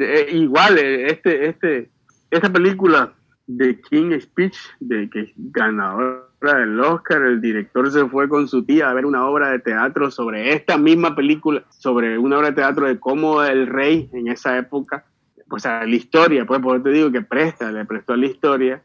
Eh, 0.00 0.28
igual, 0.32 0.78
eh, 0.78 1.06
este, 1.10 1.48
este, 1.48 1.90
esta 2.30 2.52
película 2.52 3.12
de 3.46 3.80
King 3.80 4.18
Speech, 4.20 4.56
de 4.80 5.08
que 5.08 5.32
ganadora 5.36 6.26
del 6.42 6.78
Oscar, 6.80 7.22
el 7.22 7.40
director 7.40 7.90
se 7.90 8.06
fue 8.06 8.28
con 8.28 8.46
su 8.46 8.64
tía 8.64 8.90
a 8.90 8.94
ver 8.94 9.06
una 9.06 9.26
obra 9.26 9.50
de 9.50 9.58
teatro 9.58 10.10
sobre 10.10 10.52
esta 10.52 10.76
misma 10.76 11.16
película, 11.16 11.64
sobre 11.70 12.18
una 12.18 12.38
obra 12.38 12.48
de 12.48 12.56
teatro 12.56 12.86
de 12.86 13.00
cómo 13.00 13.42
el 13.42 13.66
rey 13.66 14.10
en 14.12 14.28
esa 14.28 14.58
época, 14.58 15.06
pues 15.48 15.64
a 15.64 15.84
la 15.84 15.94
historia, 15.94 16.44
pues 16.44 16.60
por 16.60 16.82
te 16.82 16.90
digo 16.90 17.10
que 17.10 17.22
presta, 17.22 17.72
le 17.72 17.86
prestó 17.86 18.12
a 18.12 18.18
la 18.18 18.26
historia, 18.26 18.82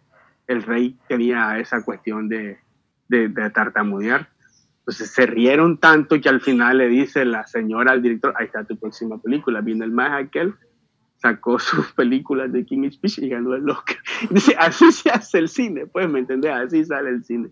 el 0.47 0.63
rey 0.63 0.97
tenía 1.09 1.59
esa 1.59 1.83
cuestión 1.83 2.29
de, 2.29 2.57
de, 3.09 3.27
de 3.27 3.49
tartamudear. 3.49 4.29
Entonces 4.79 5.11
se 5.11 5.25
rieron 5.25 5.77
tanto 5.77 6.19
que 6.19 6.27
al 6.27 6.41
final 6.41 6.77
le 6.77 6.87
dice 6.87 7.23
la 7.23 7.45
señora 7.47 7.91
al 7.91 8.01
director, 8.01 8.33
ahí 8.37 8.45
está 8.45 8.63
tu 8.63 8.77
próxima 8.77 9.17
película, 9.21 9.61
viene 9.61 9.85
el 9.85 9.91
más 9.91 10.11
aquel, 10.11 10.55
sacó 11.23 11.57
sus 11.59 11.91
películas 11.93 12.51
de 12.51 12.65
King 12.65 12.89
Speech 12.91 13.19
y 13.19 13.29
ganó 13.29 13.55
el 13.55 13.67
Oscar. 13.69 13.97
Así 14.59 14.91
se 14.91 15.09
hace 15.09 15.39
el 15.39 15.47
cine, 15.47 15.87
pues, 15.87 16.07
¿me 16.09 16.19
entendés? 16.19 16.51
Así 16.51 16.83
sale 16.83 17.09
el 17.09 17.23
cine. 17.23 17.49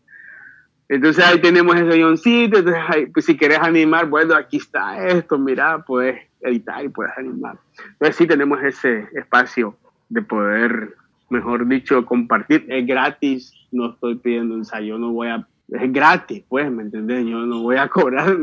Entonces 0.90 1.24
ahí 1.24 1.40
tenemos 1.40 1.74
ese 1.78 1.96
guioncito, 1.96 2.58
entonces 2.58 2.84
pues, 3.14 3.26
si 3.26 3.38
querés 3.38 3.60
animar, 3.60 4.10
bueno, 4.10 4.36
aquí 4.36 4.58
está 4.58 5.08
esto, 5.08 5.40
mira, 5.40 5.86
puedes 5.86 6.20
editar 6.42 6.84
y 6.84 6.90
puedes 6.90 7.18
animar. 7.18 7.58
Entonces 7.94 8.18
sí 8.18 8.28
tenemos 8.28 8.62
ese 8.62 9.08
espacio 9.14 9.78
de 10.10 10.22
poder, 10.22 10.96
mejor 11.30 11.66
dicho, 11.66 12.06
compartir. 12.06 12.66
Es 12.68 12.86
gratis, 12.86 13.54
no 13.72 13.92
estoy 13.92 14.16
pidiendo 14.16 14.56
ensayo, 14.56 14.98
no 14.98 15.14
voy 15.14 15.30
a, 15.30 15.48
es 15.70 15.94
gratis, 15.94 16.44
pues, 16.50 16.70
¿me 16.70 16.84
entendés? 16.84 17.26
Yo 17.26 17.38
no 17.46 17.62
voy 17.62 17.78
a 17.78 17.88
cobrar 17.88 18.36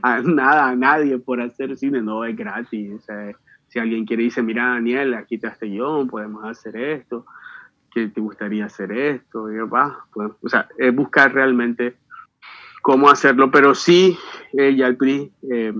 a 0.00 0.22
nada, 0.22 0.70
a 0.70 0.74
nadie 0.74 1.18
por 1.18 1.42
hacer 1.42 1.76
cine, 1.76 2.00
no, 2.00 2.24
es 2.24 2.34
gratis. 2.34 2.90
O 2.94 3.00
sea, 3.00 3.32
si 3.72 3.78
alguien 3.78 4.04
quiere 4.04 4.24
dice, 4.24 4.42
mira 4.42 4.66
Daniel, 4.66 5.14
aquí 5.14 5.36
está 5.36 5.48
este 5.48 5.66
guion, 5.66 6.06
podemos 6.06 6.44
hacer 6.44 6.76
esto, 6.76 7.24
que 7.90 8.08
te 8.08 8.20
gustaría 8.20 8.66
hacer 8.66 8.92
esto, 8.92 9.50
y 9.50 9.56
va, 9.60 10.04
pues, 10.12 10.30
o 10.42 10.48
sea, 10.48 10.68
es 10.76 10.94
buscar 10.94 11.32
realmente 11.32 11.96
cómo 12.82 13.08
hacerlo, 13.08 13.50
pero 13.50 13.74
sí, 13.74 14.18
eh, 14.58 14.76
ya 14.76 14.88
el 14.88 14.98
PRI, 14.98 15.32
eh, 15.50 15.72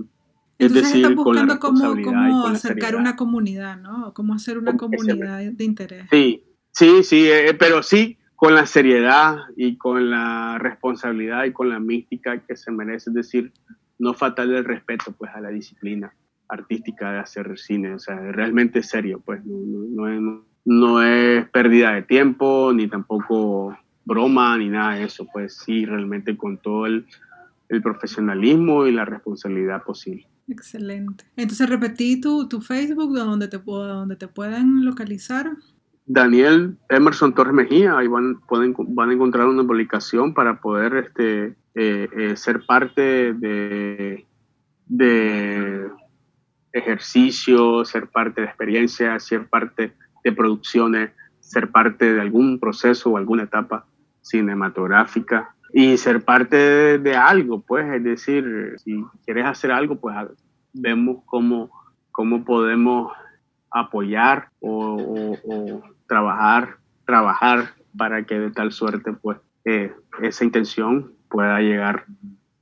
es 0.59 0.73
decir, 0.73 1.15
buscando 1.15 1.59
cómo, 1.59 1.95
cómo 2.03 2.47
acercar 2.47 2.97
una 2.97 3.15
comunidad, 3.15 3.77
¿no? 3.77 4.15
Cómo 4.15 4.33
hacer 4.33 4.57
una 4.57 4.75
comunidad 4.75 5.41
de 5.41 5.65
interés. 5.65 6.07
Sí, 6.11 6.45
sí, 6.71 7.03
sí, 7.03 7.29
eh, 7.29 7.55
pero 7.59 7.83
sí 7.83 8.17
con 8.37 8.55
la 8.55 8.65
seriedad 8.65 9.37
y 9.55 9.77
con 9.77 10.09
la 10.09 10.59
responsabilidad 10.59 11.45
y 11.45 11.53
con 11.53 11.69
la 11.69 11.79
mística 11.79 12.39
que 12.39 12.57
se 12.57 12.73
merece, 12.73 13.11
es 13.11 13.15
decir, 13.15 13.53
no 13.99 14.15
fatal 14.15 14.55
el 14.55 14.65
respeto 14.65 15.13
pues 15.13 15.31
a 15.35 15.41
la 15.41 15.51
disciplina 15.51 16.15
artística 16.53 17.13
de 17.13 17.19
hacer 17.19 17.59
cine, 17.59 17.95
o 17.95 17.99
sea, 17.99 18.17
realmente 18.17 18.83
serio, 18.83 19.23
pues 19.25 19.43
no, 19.45 20.09
es, 20.09 20.21
no, 20.65 21.03
es, 21.03 21.49
pérdida 21.51 21.93
de 21.93 22.03
tiempo, 22.03 22.73
ni 22.75 22.89
tampoco 22.89 23.77
broma, 24.05 24.59
ni 24.59 24.69
nada 24.69 24.97
de 24.97 25.05
eso, 25.05 25.27
pues 25.33 25.57
sí, 25.57 25.85
realmente 25.85 26.37
con 26.37 26.59
todo 26.59 26.87
el, 26.87 27.07
profesionalismo 27.83 28.85
y 28.85 28.93
la 28.93 29.07
responsabilidad 29.07 29.83
posible. 29.83 30.27
Excelente. 30.47 31.25
Entonces 31.37 31.67
repetí 31.71 32.21
tu, 32.21 32.47
tu 32.47 32.61
Facebook 32.61 33.17
donde 33.17 33.49
te, 33.49 33.57
donde 33.57 34.17
te 34.17 34.29
pueden 34.29 34.85
localizar. 34.85 35.51
Daniel 36.05 36.77
Emerson 36.91 37.35
Torres 37.35 37.55
Mejía, 37.55 37.97
ahí 37.97 38.09
van, 38.09 38.41
pueden, 38.41 38.75
van 38.89 39.09
a 39.09 39.13
encontrar 39.15 39.47
una 39.47 39.63
publicación 39.67 40.35
para 40.35 40.61
poder 40.61 40.97
este, 40.97 41.55
eh, 41.75 42.09
eh, 42.15 42.37
ser 42.37 42.67
parte 42.67 43.33
de, 43.33 44.27
de 44.89 45.89
ejercicio, 46.73 47.85
ser 47.85 48.09
parte 48.09 48.41
de 48.41 48.47
experiencias, 48.47 49.25
ser 49.25 49.47
parte 49.47 49.93
de 50.25 50.33
producciones, 50.33 51.11
ser 51.41 51.71
parte 51.71 52.15
de 52.15 52.21
algún 52.21 52.59
proceso 52.59 53.11
o 53.11 53.17
alguna 53.17 53.45
etapa 53.45 53.87
cinematográfica 54.23 55.55
y 55.73 55.97
ser 55.97 56.25
parte 56.25 56.99
de, 56.99 57.17
algo, 57.17 57.61
pues, 57.61 57.93
es 57.93 58.05
decir, 58.05 58.75
si 58.79 59.05
quieres 59.25 59.47
hacer 59.47 59.73
algo, 59.73 59.97
pues 59.97 60.17
vemos 60.73 61.23
cómo, 61.27 61.71
cómo 62.11 62.45
podemos 62.45 63.13
apoyar 63.71 64.49
o, 64.61 65.37
trabajar, 66.07 66.77
trabajar 67.07 67.75
para 67.97 68.25
que 68.25 68.39
de 68.39 68.51
tal 68.51 68.73
suerte, 68.73 69.13
pues, 69.15 69.39
eh, 69.65 69.93
esa 70.23 70.45
intención 70.45 71.13
pueda 71.29 71.61
llegar 71.61 72.05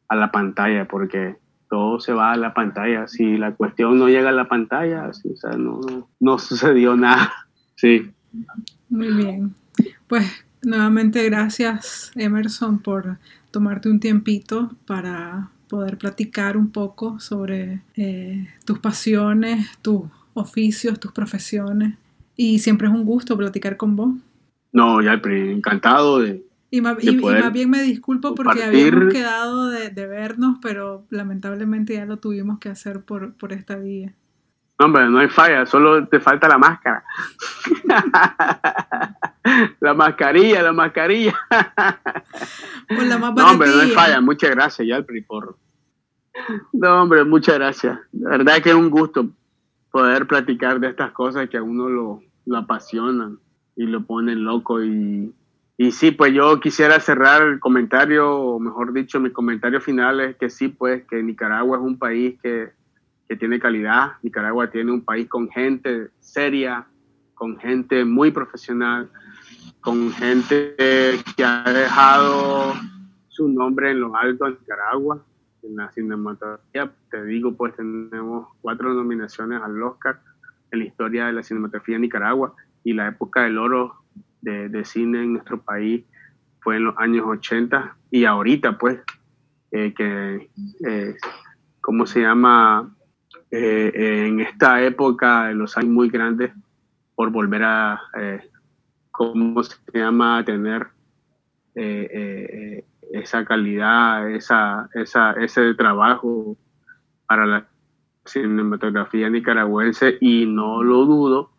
a 0.08 0.16
la 0.16 0.30
pantalla, 0.30 0.86
porque 0.86 1.36
todo 1.70 2.00
se 2.00 2.12
va 2.12 2.32
a 2.32 2.36
la 2.36 2.52
pantalla. 2.52 3.08
Si 3.08 3.38
la 3.38 3.54
cuestión 3.54 3.98
no 3.98 4.08
llega 4.08 4.28
a 4.28 4.32
la 4.32 4.48
pantalla, 4.48 5.08
o 5.08 5.36
sea, 5.36 5.52
no, 5.52 5.80
no 6.18 6.38
sucedió 6.38 6.96
nada. 6.96 7.32
Sí. 7.76 8.10
Muy 8.90 9.10
bien. 9.14 9.54
Pues 10.06 10.44
nuevamente 10.60 11.24
gracias 11.24 12.12
Emerson 12.14 12.78
por 12.80 13.16
tomarte 13.50 13.88
un 13.88 14.00
tiempito 14.00 14.76
para 14.86 15.48
poder 15.66 15.96
platicar 15.96 16.58
un 16.58 16.70
poco 16.72 17.18
sobre 17.20 17.80
eh, 17.96 18.48
tus 18.66 18.80
pasiones, 18.80 19.66
tus 19.80 20.02
oficios, 20.34 21.00
tus 21.00 21.12
profesiones. 21.12 21.94
Y 22.36 22.58
siempre 22.58 22.88
es 22.88 22.92
un 22.92 23.06
gusto 23.06 23.34
platicar 23.34 23.78
con 23.78 23.96
vos. 23.96 24.14
No, 24.72 25.00
ya 25.00 25.14
encantado 25.24 26.18
de, 26.18 26.44
y 26.70 26.80
más, 26.80 26.96
bien 27.52 27.68
me 27.68 27.82
disculpo 27.82 28.34
porque 28.34 28.62
habíamos 28.62 29.12
quedado 29.12 29.68
de, 29.68 30.06
vernos, 30.06 30.58
pero 30.62 31.04
lamentablemente 31.10 31.94
ya 31.94 32.06
lo 32.06 32.18
tuvimos 32.18 32.60
que 32.60 32.68
hacer 32.68 33.04
por, 33.04 33.34
por 33.34 33.52
esta 33.52 33.76
vía. 33.76 34.14
No, 34.78 34.86
hombre, 34.86 35.10
no 35.10 35.18
hay 35.18 35.28
falla, 35.28 35.66
solo 35.66 36.06
te 36.06 36.20
falta 36.20 36.48
la 36.48 36.58
máscara. 36.58 37.04
la 39.80 39.94
mascarilla, 39.94 40.62
la 40.62 40.72
mascarilla. 40.72 41.34
Pues 42.88 43.06
la 43.06 43.18
más 43.18 43.34
no, 43.34 43.50
hombre, 43.50 43.68
no 43.68 43.80
hay 43.80 43.90
falla. 43.90 44.20
Muchas 44.20 44.50
gracias, 44.50 44.88
Yalpri, 44.88 45.22
por, 45.22 45.58
No, 46.72 47.02
hombre, 47.02 47.24
muchas 47.24 47.56
gracias. 47.56 47.98
La 48.12 48.30
verdad 48.30 48.62
que 48.62 48.70
es 48.70 48.74
un 48.74 48.90
gusto 48.90 49.28
poder 49.90 50.26
platicar 50.26 50.80
de 50.80 50.88
estas 50.88 51.10
cosas 51.12 51.48
que 51.50 51.58
a 51.58 51.62
uno 51.62 51.88
lo, 51.88 52.22
lo 52.46 52.56
apasionan 52.56 53.38
y 53.76 53.84
lo 53.84 54.06
ponen 54.06 54.44
loco. 54.44 54.82
Y, 54.82 55.34
y 55.80 55.92
sí, 55.92 56.10
pues 56.10 56.34
yo 56.34 56.60
quisiera 56.60 57.00
cerrar 57.00 57.40
el 57.40 57.58
comentario, 57.58 58.36
o 58.36 58.60
mejor 58.60 58.92
dicho, 58.92 59.18
mi 59.18 59.32
comentario 59.32 59.80
final 59.80 60.20
es 60.20 60.36
que 60.36 60.50
sí, 60.50 60.68
pues 60.68 61.06
que 61.06 61.22
Nicaragua 61.22 61.78
es 61.78 61.82
un 61.82 61.98
país 61.98 62.38
que, 62.42 62.68
que 63.26 63.34
tiene 63.34 63.58
calidad. 63.58 64.12
Nicaragua 64.22 64.70
tiene 64.70 64.92
un 64.92 65.02
país 65.02 65.26
con 65.26 65.48
gente 65.48 66.10
seria, 66.18 66.86
con 67.32 67.56
gente 67.56 68.04
muy 68.04 68.30
profesional, 68.30 69.08
con 69.80 70.12
gente 70.12 70.74
que 70.76 71.44
ha 71.44 71.64
dejado 71.72 72.74
su 73.28 73.48
nombre 73.48 73.92
en 73.92 74.00
lo 74.00 74.14
alto 74.14 74.48
en 74.48 74.58
Nicaragua 74.60 75.24
en 75.62 75.76
la 75.76 75.90
cinematografía. 75.92 76.92
Te 77.10 77.24
digo, 77.24 77.54
pues 77.54 77.74
tenemos 77.74 78.48
cuatro 78.60 78.92
nominaciones 78.92 79.62
al 79.62 79.82
Oscar 79.82 80.20
en 80.72 80.80
la 80.80 80.84
historia 80.84 81.24
de 81.28 81.32
la 81.32 81.42
cinematografía 81.42 81.96
en 81.96 82.02
Nicaragua 82.02 82.54
y 82.84 82.92
la 82.92 83.08
época 83.08 83.44
del 83.44 83.56
oro 83.56 83.99
de, 84.42 84.84
cine 84.84 85.22
en 85.22 85.32
nuestro 85.34 85.60
país 85.60 86.04
fue 86.60 86.76
en 86.76 86.84
los 86.84 86.98
años 86.98 87.24
80 87.26 87.96
y 88.10 88.24
ahorita 88.24 88.78
pues 88.78 89.00
eh, 89.70 89.94
que, 89.94 90.50
eh, 90.86 91.16
¿cómo 91.80 92.06
se 92.06 92.20
llama? 92.20 92.94
Eh, 93.50 94.26
en 94.28 94.40
esta 94.40 94.82
época 94.82 95.50
los 95.52 95.76
años 95.76 95.90
muy 95.90 96.08
grandes 96.08 96.52
por 97.16 97.30
volver 97.30 97.64
a, 97.64 98.00
¿cómo 99.10 99.62
se 99.62 99.76
llama? 99.92 100.44
tener 100.44 100.86
esa 101.74 103.44
calidad, 103.44 104.30
esa, 104.30 104.88
esa, 104.94 105.32
ese 105.32 105.74
trabajo 105.74 106.56
para 107.26 107.44
la 107.46 107.68
cinematografía 108.24 109.28
nicaragüense 109.28 110.18
y 110.20 110.46
no 110.46 110.82
lo 110.82 111.04
dudo 111.04 111.50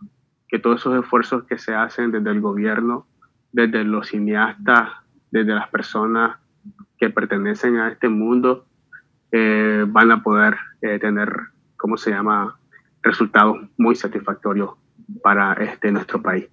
que 0.51 0.59
todos 0.59 0.81
esos 0.81 1.01
esfuerzos 1.03 1.45
que 1.45 1.57
se 1.57 1.73
hacen 1.73 2.11
desde 2.11 2.29
el 2.29 2.41
gobierno, 2.41 3.07
desde 3.51 3.83
los 3.83 4.09
cineastas, 4.09 4.89
desde 5.31 5.55
las 5.55 5.69
personas 5.69 6.37
que 6.99 7.09
pertenecen 7.09 7.77
a 7.77 7.89
este 7.89 8.09
mundo, 8.09 8.65
eh, 9.31 9.85
van 9.87 10.11
a 10.11 10.21
poder 10.21 10.57
eh, 10.81 10.99
tener, 10.99 11.33
¿cómo 11.77 11.97
se 11.97 12.11
llama?, 12.11 12.59
resultados 13.01 13.57
muy 13.77 13.95
satisfactorios 13.95 14.71
para 15.23 15.53
este 15.53 15.91
nuestro 15.91 16.21
país. 16.21 16.47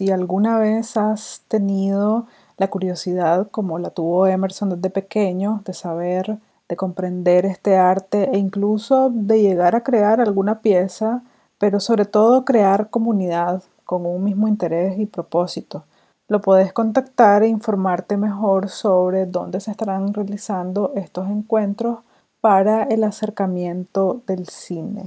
si 0.00 0.10
alguna 0.10 0.58
vez 0.58 0.96
has 0.96 1.44
tenido 1.46 2.26
la 2.56 2.68
curiosidad, 2.68 3.50
como 3.50 3.78
la 3.78 3.90
tuvo 3.90 4.26
Emerson 4.26 4.70
desde 4.70 4.88
pequeño, 4.88 5.60
de 5.66 5.74
saber, 5.74 6.38
de 6.70 6.76
comprender 6.76 7.46
este 7.46 7.76
arte 7.76 8.30
e 8.32 8.38
incluso 8.38 9.10
de 9.12 9.42
llegar 9.42 9.74
a 9.74 9.82
crear 9.82 10.20
alguna 10.20 10.60
pieza, 10.60 11.24
pero 11.58 11.80
sobre 11.80 12.04
todo 12.04 12.44
crear 12.44 12.90
comunidad 12.90 13.64
con 13.84 14.06
un 14.06 14.22
mismo 14.22 14.46
interés 14.46 14.96
y 14.96 15.06
propósito. 15.06 15.82
Lo 16.28 16.40
puedes 16.40 16.72
contactar 16.72 17.42
e 17.42 17.48
informarte 17.48 18.16
mejor 18.16 18.68
sobre 18.68 19.26
dónde 19.26 19.58
se 19.58 19.72
estarán 19.72 20.14
realizando 20.14 20.92
estos 20.94 21.28
encuentros 21.28 21.98
para 22.40 22.84
el 22.84 23.02
acercamiento 23.02 24.22
del 24.28 24.46
cine. 24.46 25.06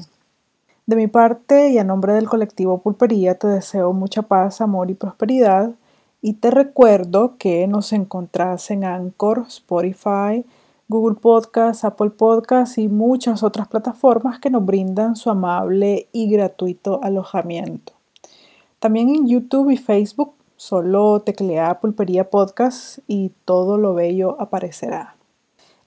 De 0.85 0.97
mi 0.97 1.07
parte 1.07 1.69
y 1.69 1.77
a 1.77 1.85
nombre 1.85 2.11
del 2.11 2.27
colectivo 2.27 2.79
Pulpería 2.79 3.35
te 3.35 3.47
deseo 3.47 3.93
mucha 3.93 4.23
paz, 4.23 4.59
amor 4.59 4.91
y 4.91 4.95
prosperidad 4.95 5.71
y 6.21 6.33
te 6.33 6.51
recuerdo 6.51 7.37
que 7.37 7.67
nos 7.67 7.93
encontrás 7.93 8.69
en 8.69 8.83
Anchor, 8.83 9.45
Spotify, 9.47 10.45
Google 10.93 11.19
Podcast, 11.19 11.83
Apple 11.85 12.11
Podcast 12.11 12.77
y 12.77 12.87
muchas 12.87 13.41
otras 13.41 13.67
plataformas 13.67 14.39
que 14.39 14.51
nos 14.51 14.63
brindan 14.63 15.15
su 15.15 15.31
amable 15.31 16.07
y 16.11 16.29
gratuito 16.29 16.99
alojamiento. 17.01 17.93
También 18.77 19.09
en 19.09 19.27
YouTube 19.27 19.71
y 19.71 19.77
Facebook 19.77 20.35
solo 20.55 21.21
teclea 21.21 21.79
Pulpería 21.79 22.29
Podcast 22.29 22.99
y 23.07 23.31
todo 23.43 23.79
lo 23.79 23.95
bello 23.95 24.39
aparecerá. 24.39 25.15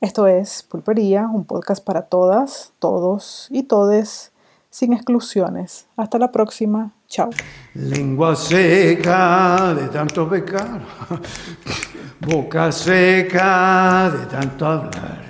Esto 0.01 0.27
es 0.27 0.65
Pulpería, 0.65 1.31
un 1.33 1.45
podcast 1.45 1.85
para 1.85 2.03
todas, 2.03 2.73
todos 2.81 3.47
y 3.51 3.63
todes 3.63 4.33
sin 4.71 4.93
exclusiones. 4.93 5.87
Hasta 5.97 6.19
la 6.19 6.33
próxima. 6.33 6.96
Chao. 7.09 7.31
Lengua 7.75 8.35
seca 8.35 9.75
de 9.75 9.89
tanto 9.89 10.29
pecar, 10.29 10.81
boca 12.21 12.73
seca 12.73 14.11
de 14.11 14.27
tanto 14.27 14.67
hablar. 14.67 15.27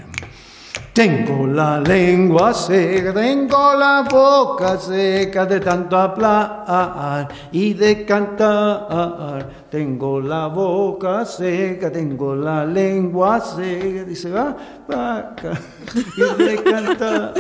Tengo 0.95 1.47
la 1.47 1.79
lengua 1.79 2.55
seca, 2.55 3.13
tengo 3.13 3.75
la 3.75 4.07
boca 4.09 4.79
seca 4.79 5.45
de 5.45 5.61
tanto 5.61 5.99
hablar 5.99 7.29
y 7.53 7.75
de 7.75 8.07
cantar. 8.07 9.67
Tengo 9.71 10.21
la 10.21 10.47
boca 10.47 11.27
seca, 11.27 11.93
tengo 11.93 12.35
la 12.35 12.65
lengua 12.65 13.39
seca, 13.41 14.05
dice 14.05 14.31
va, 14.31 14.57
vaca, 14.89 15.53
y 16.17 16.43
de 16.43 16.63
cantar. 16.63 17.35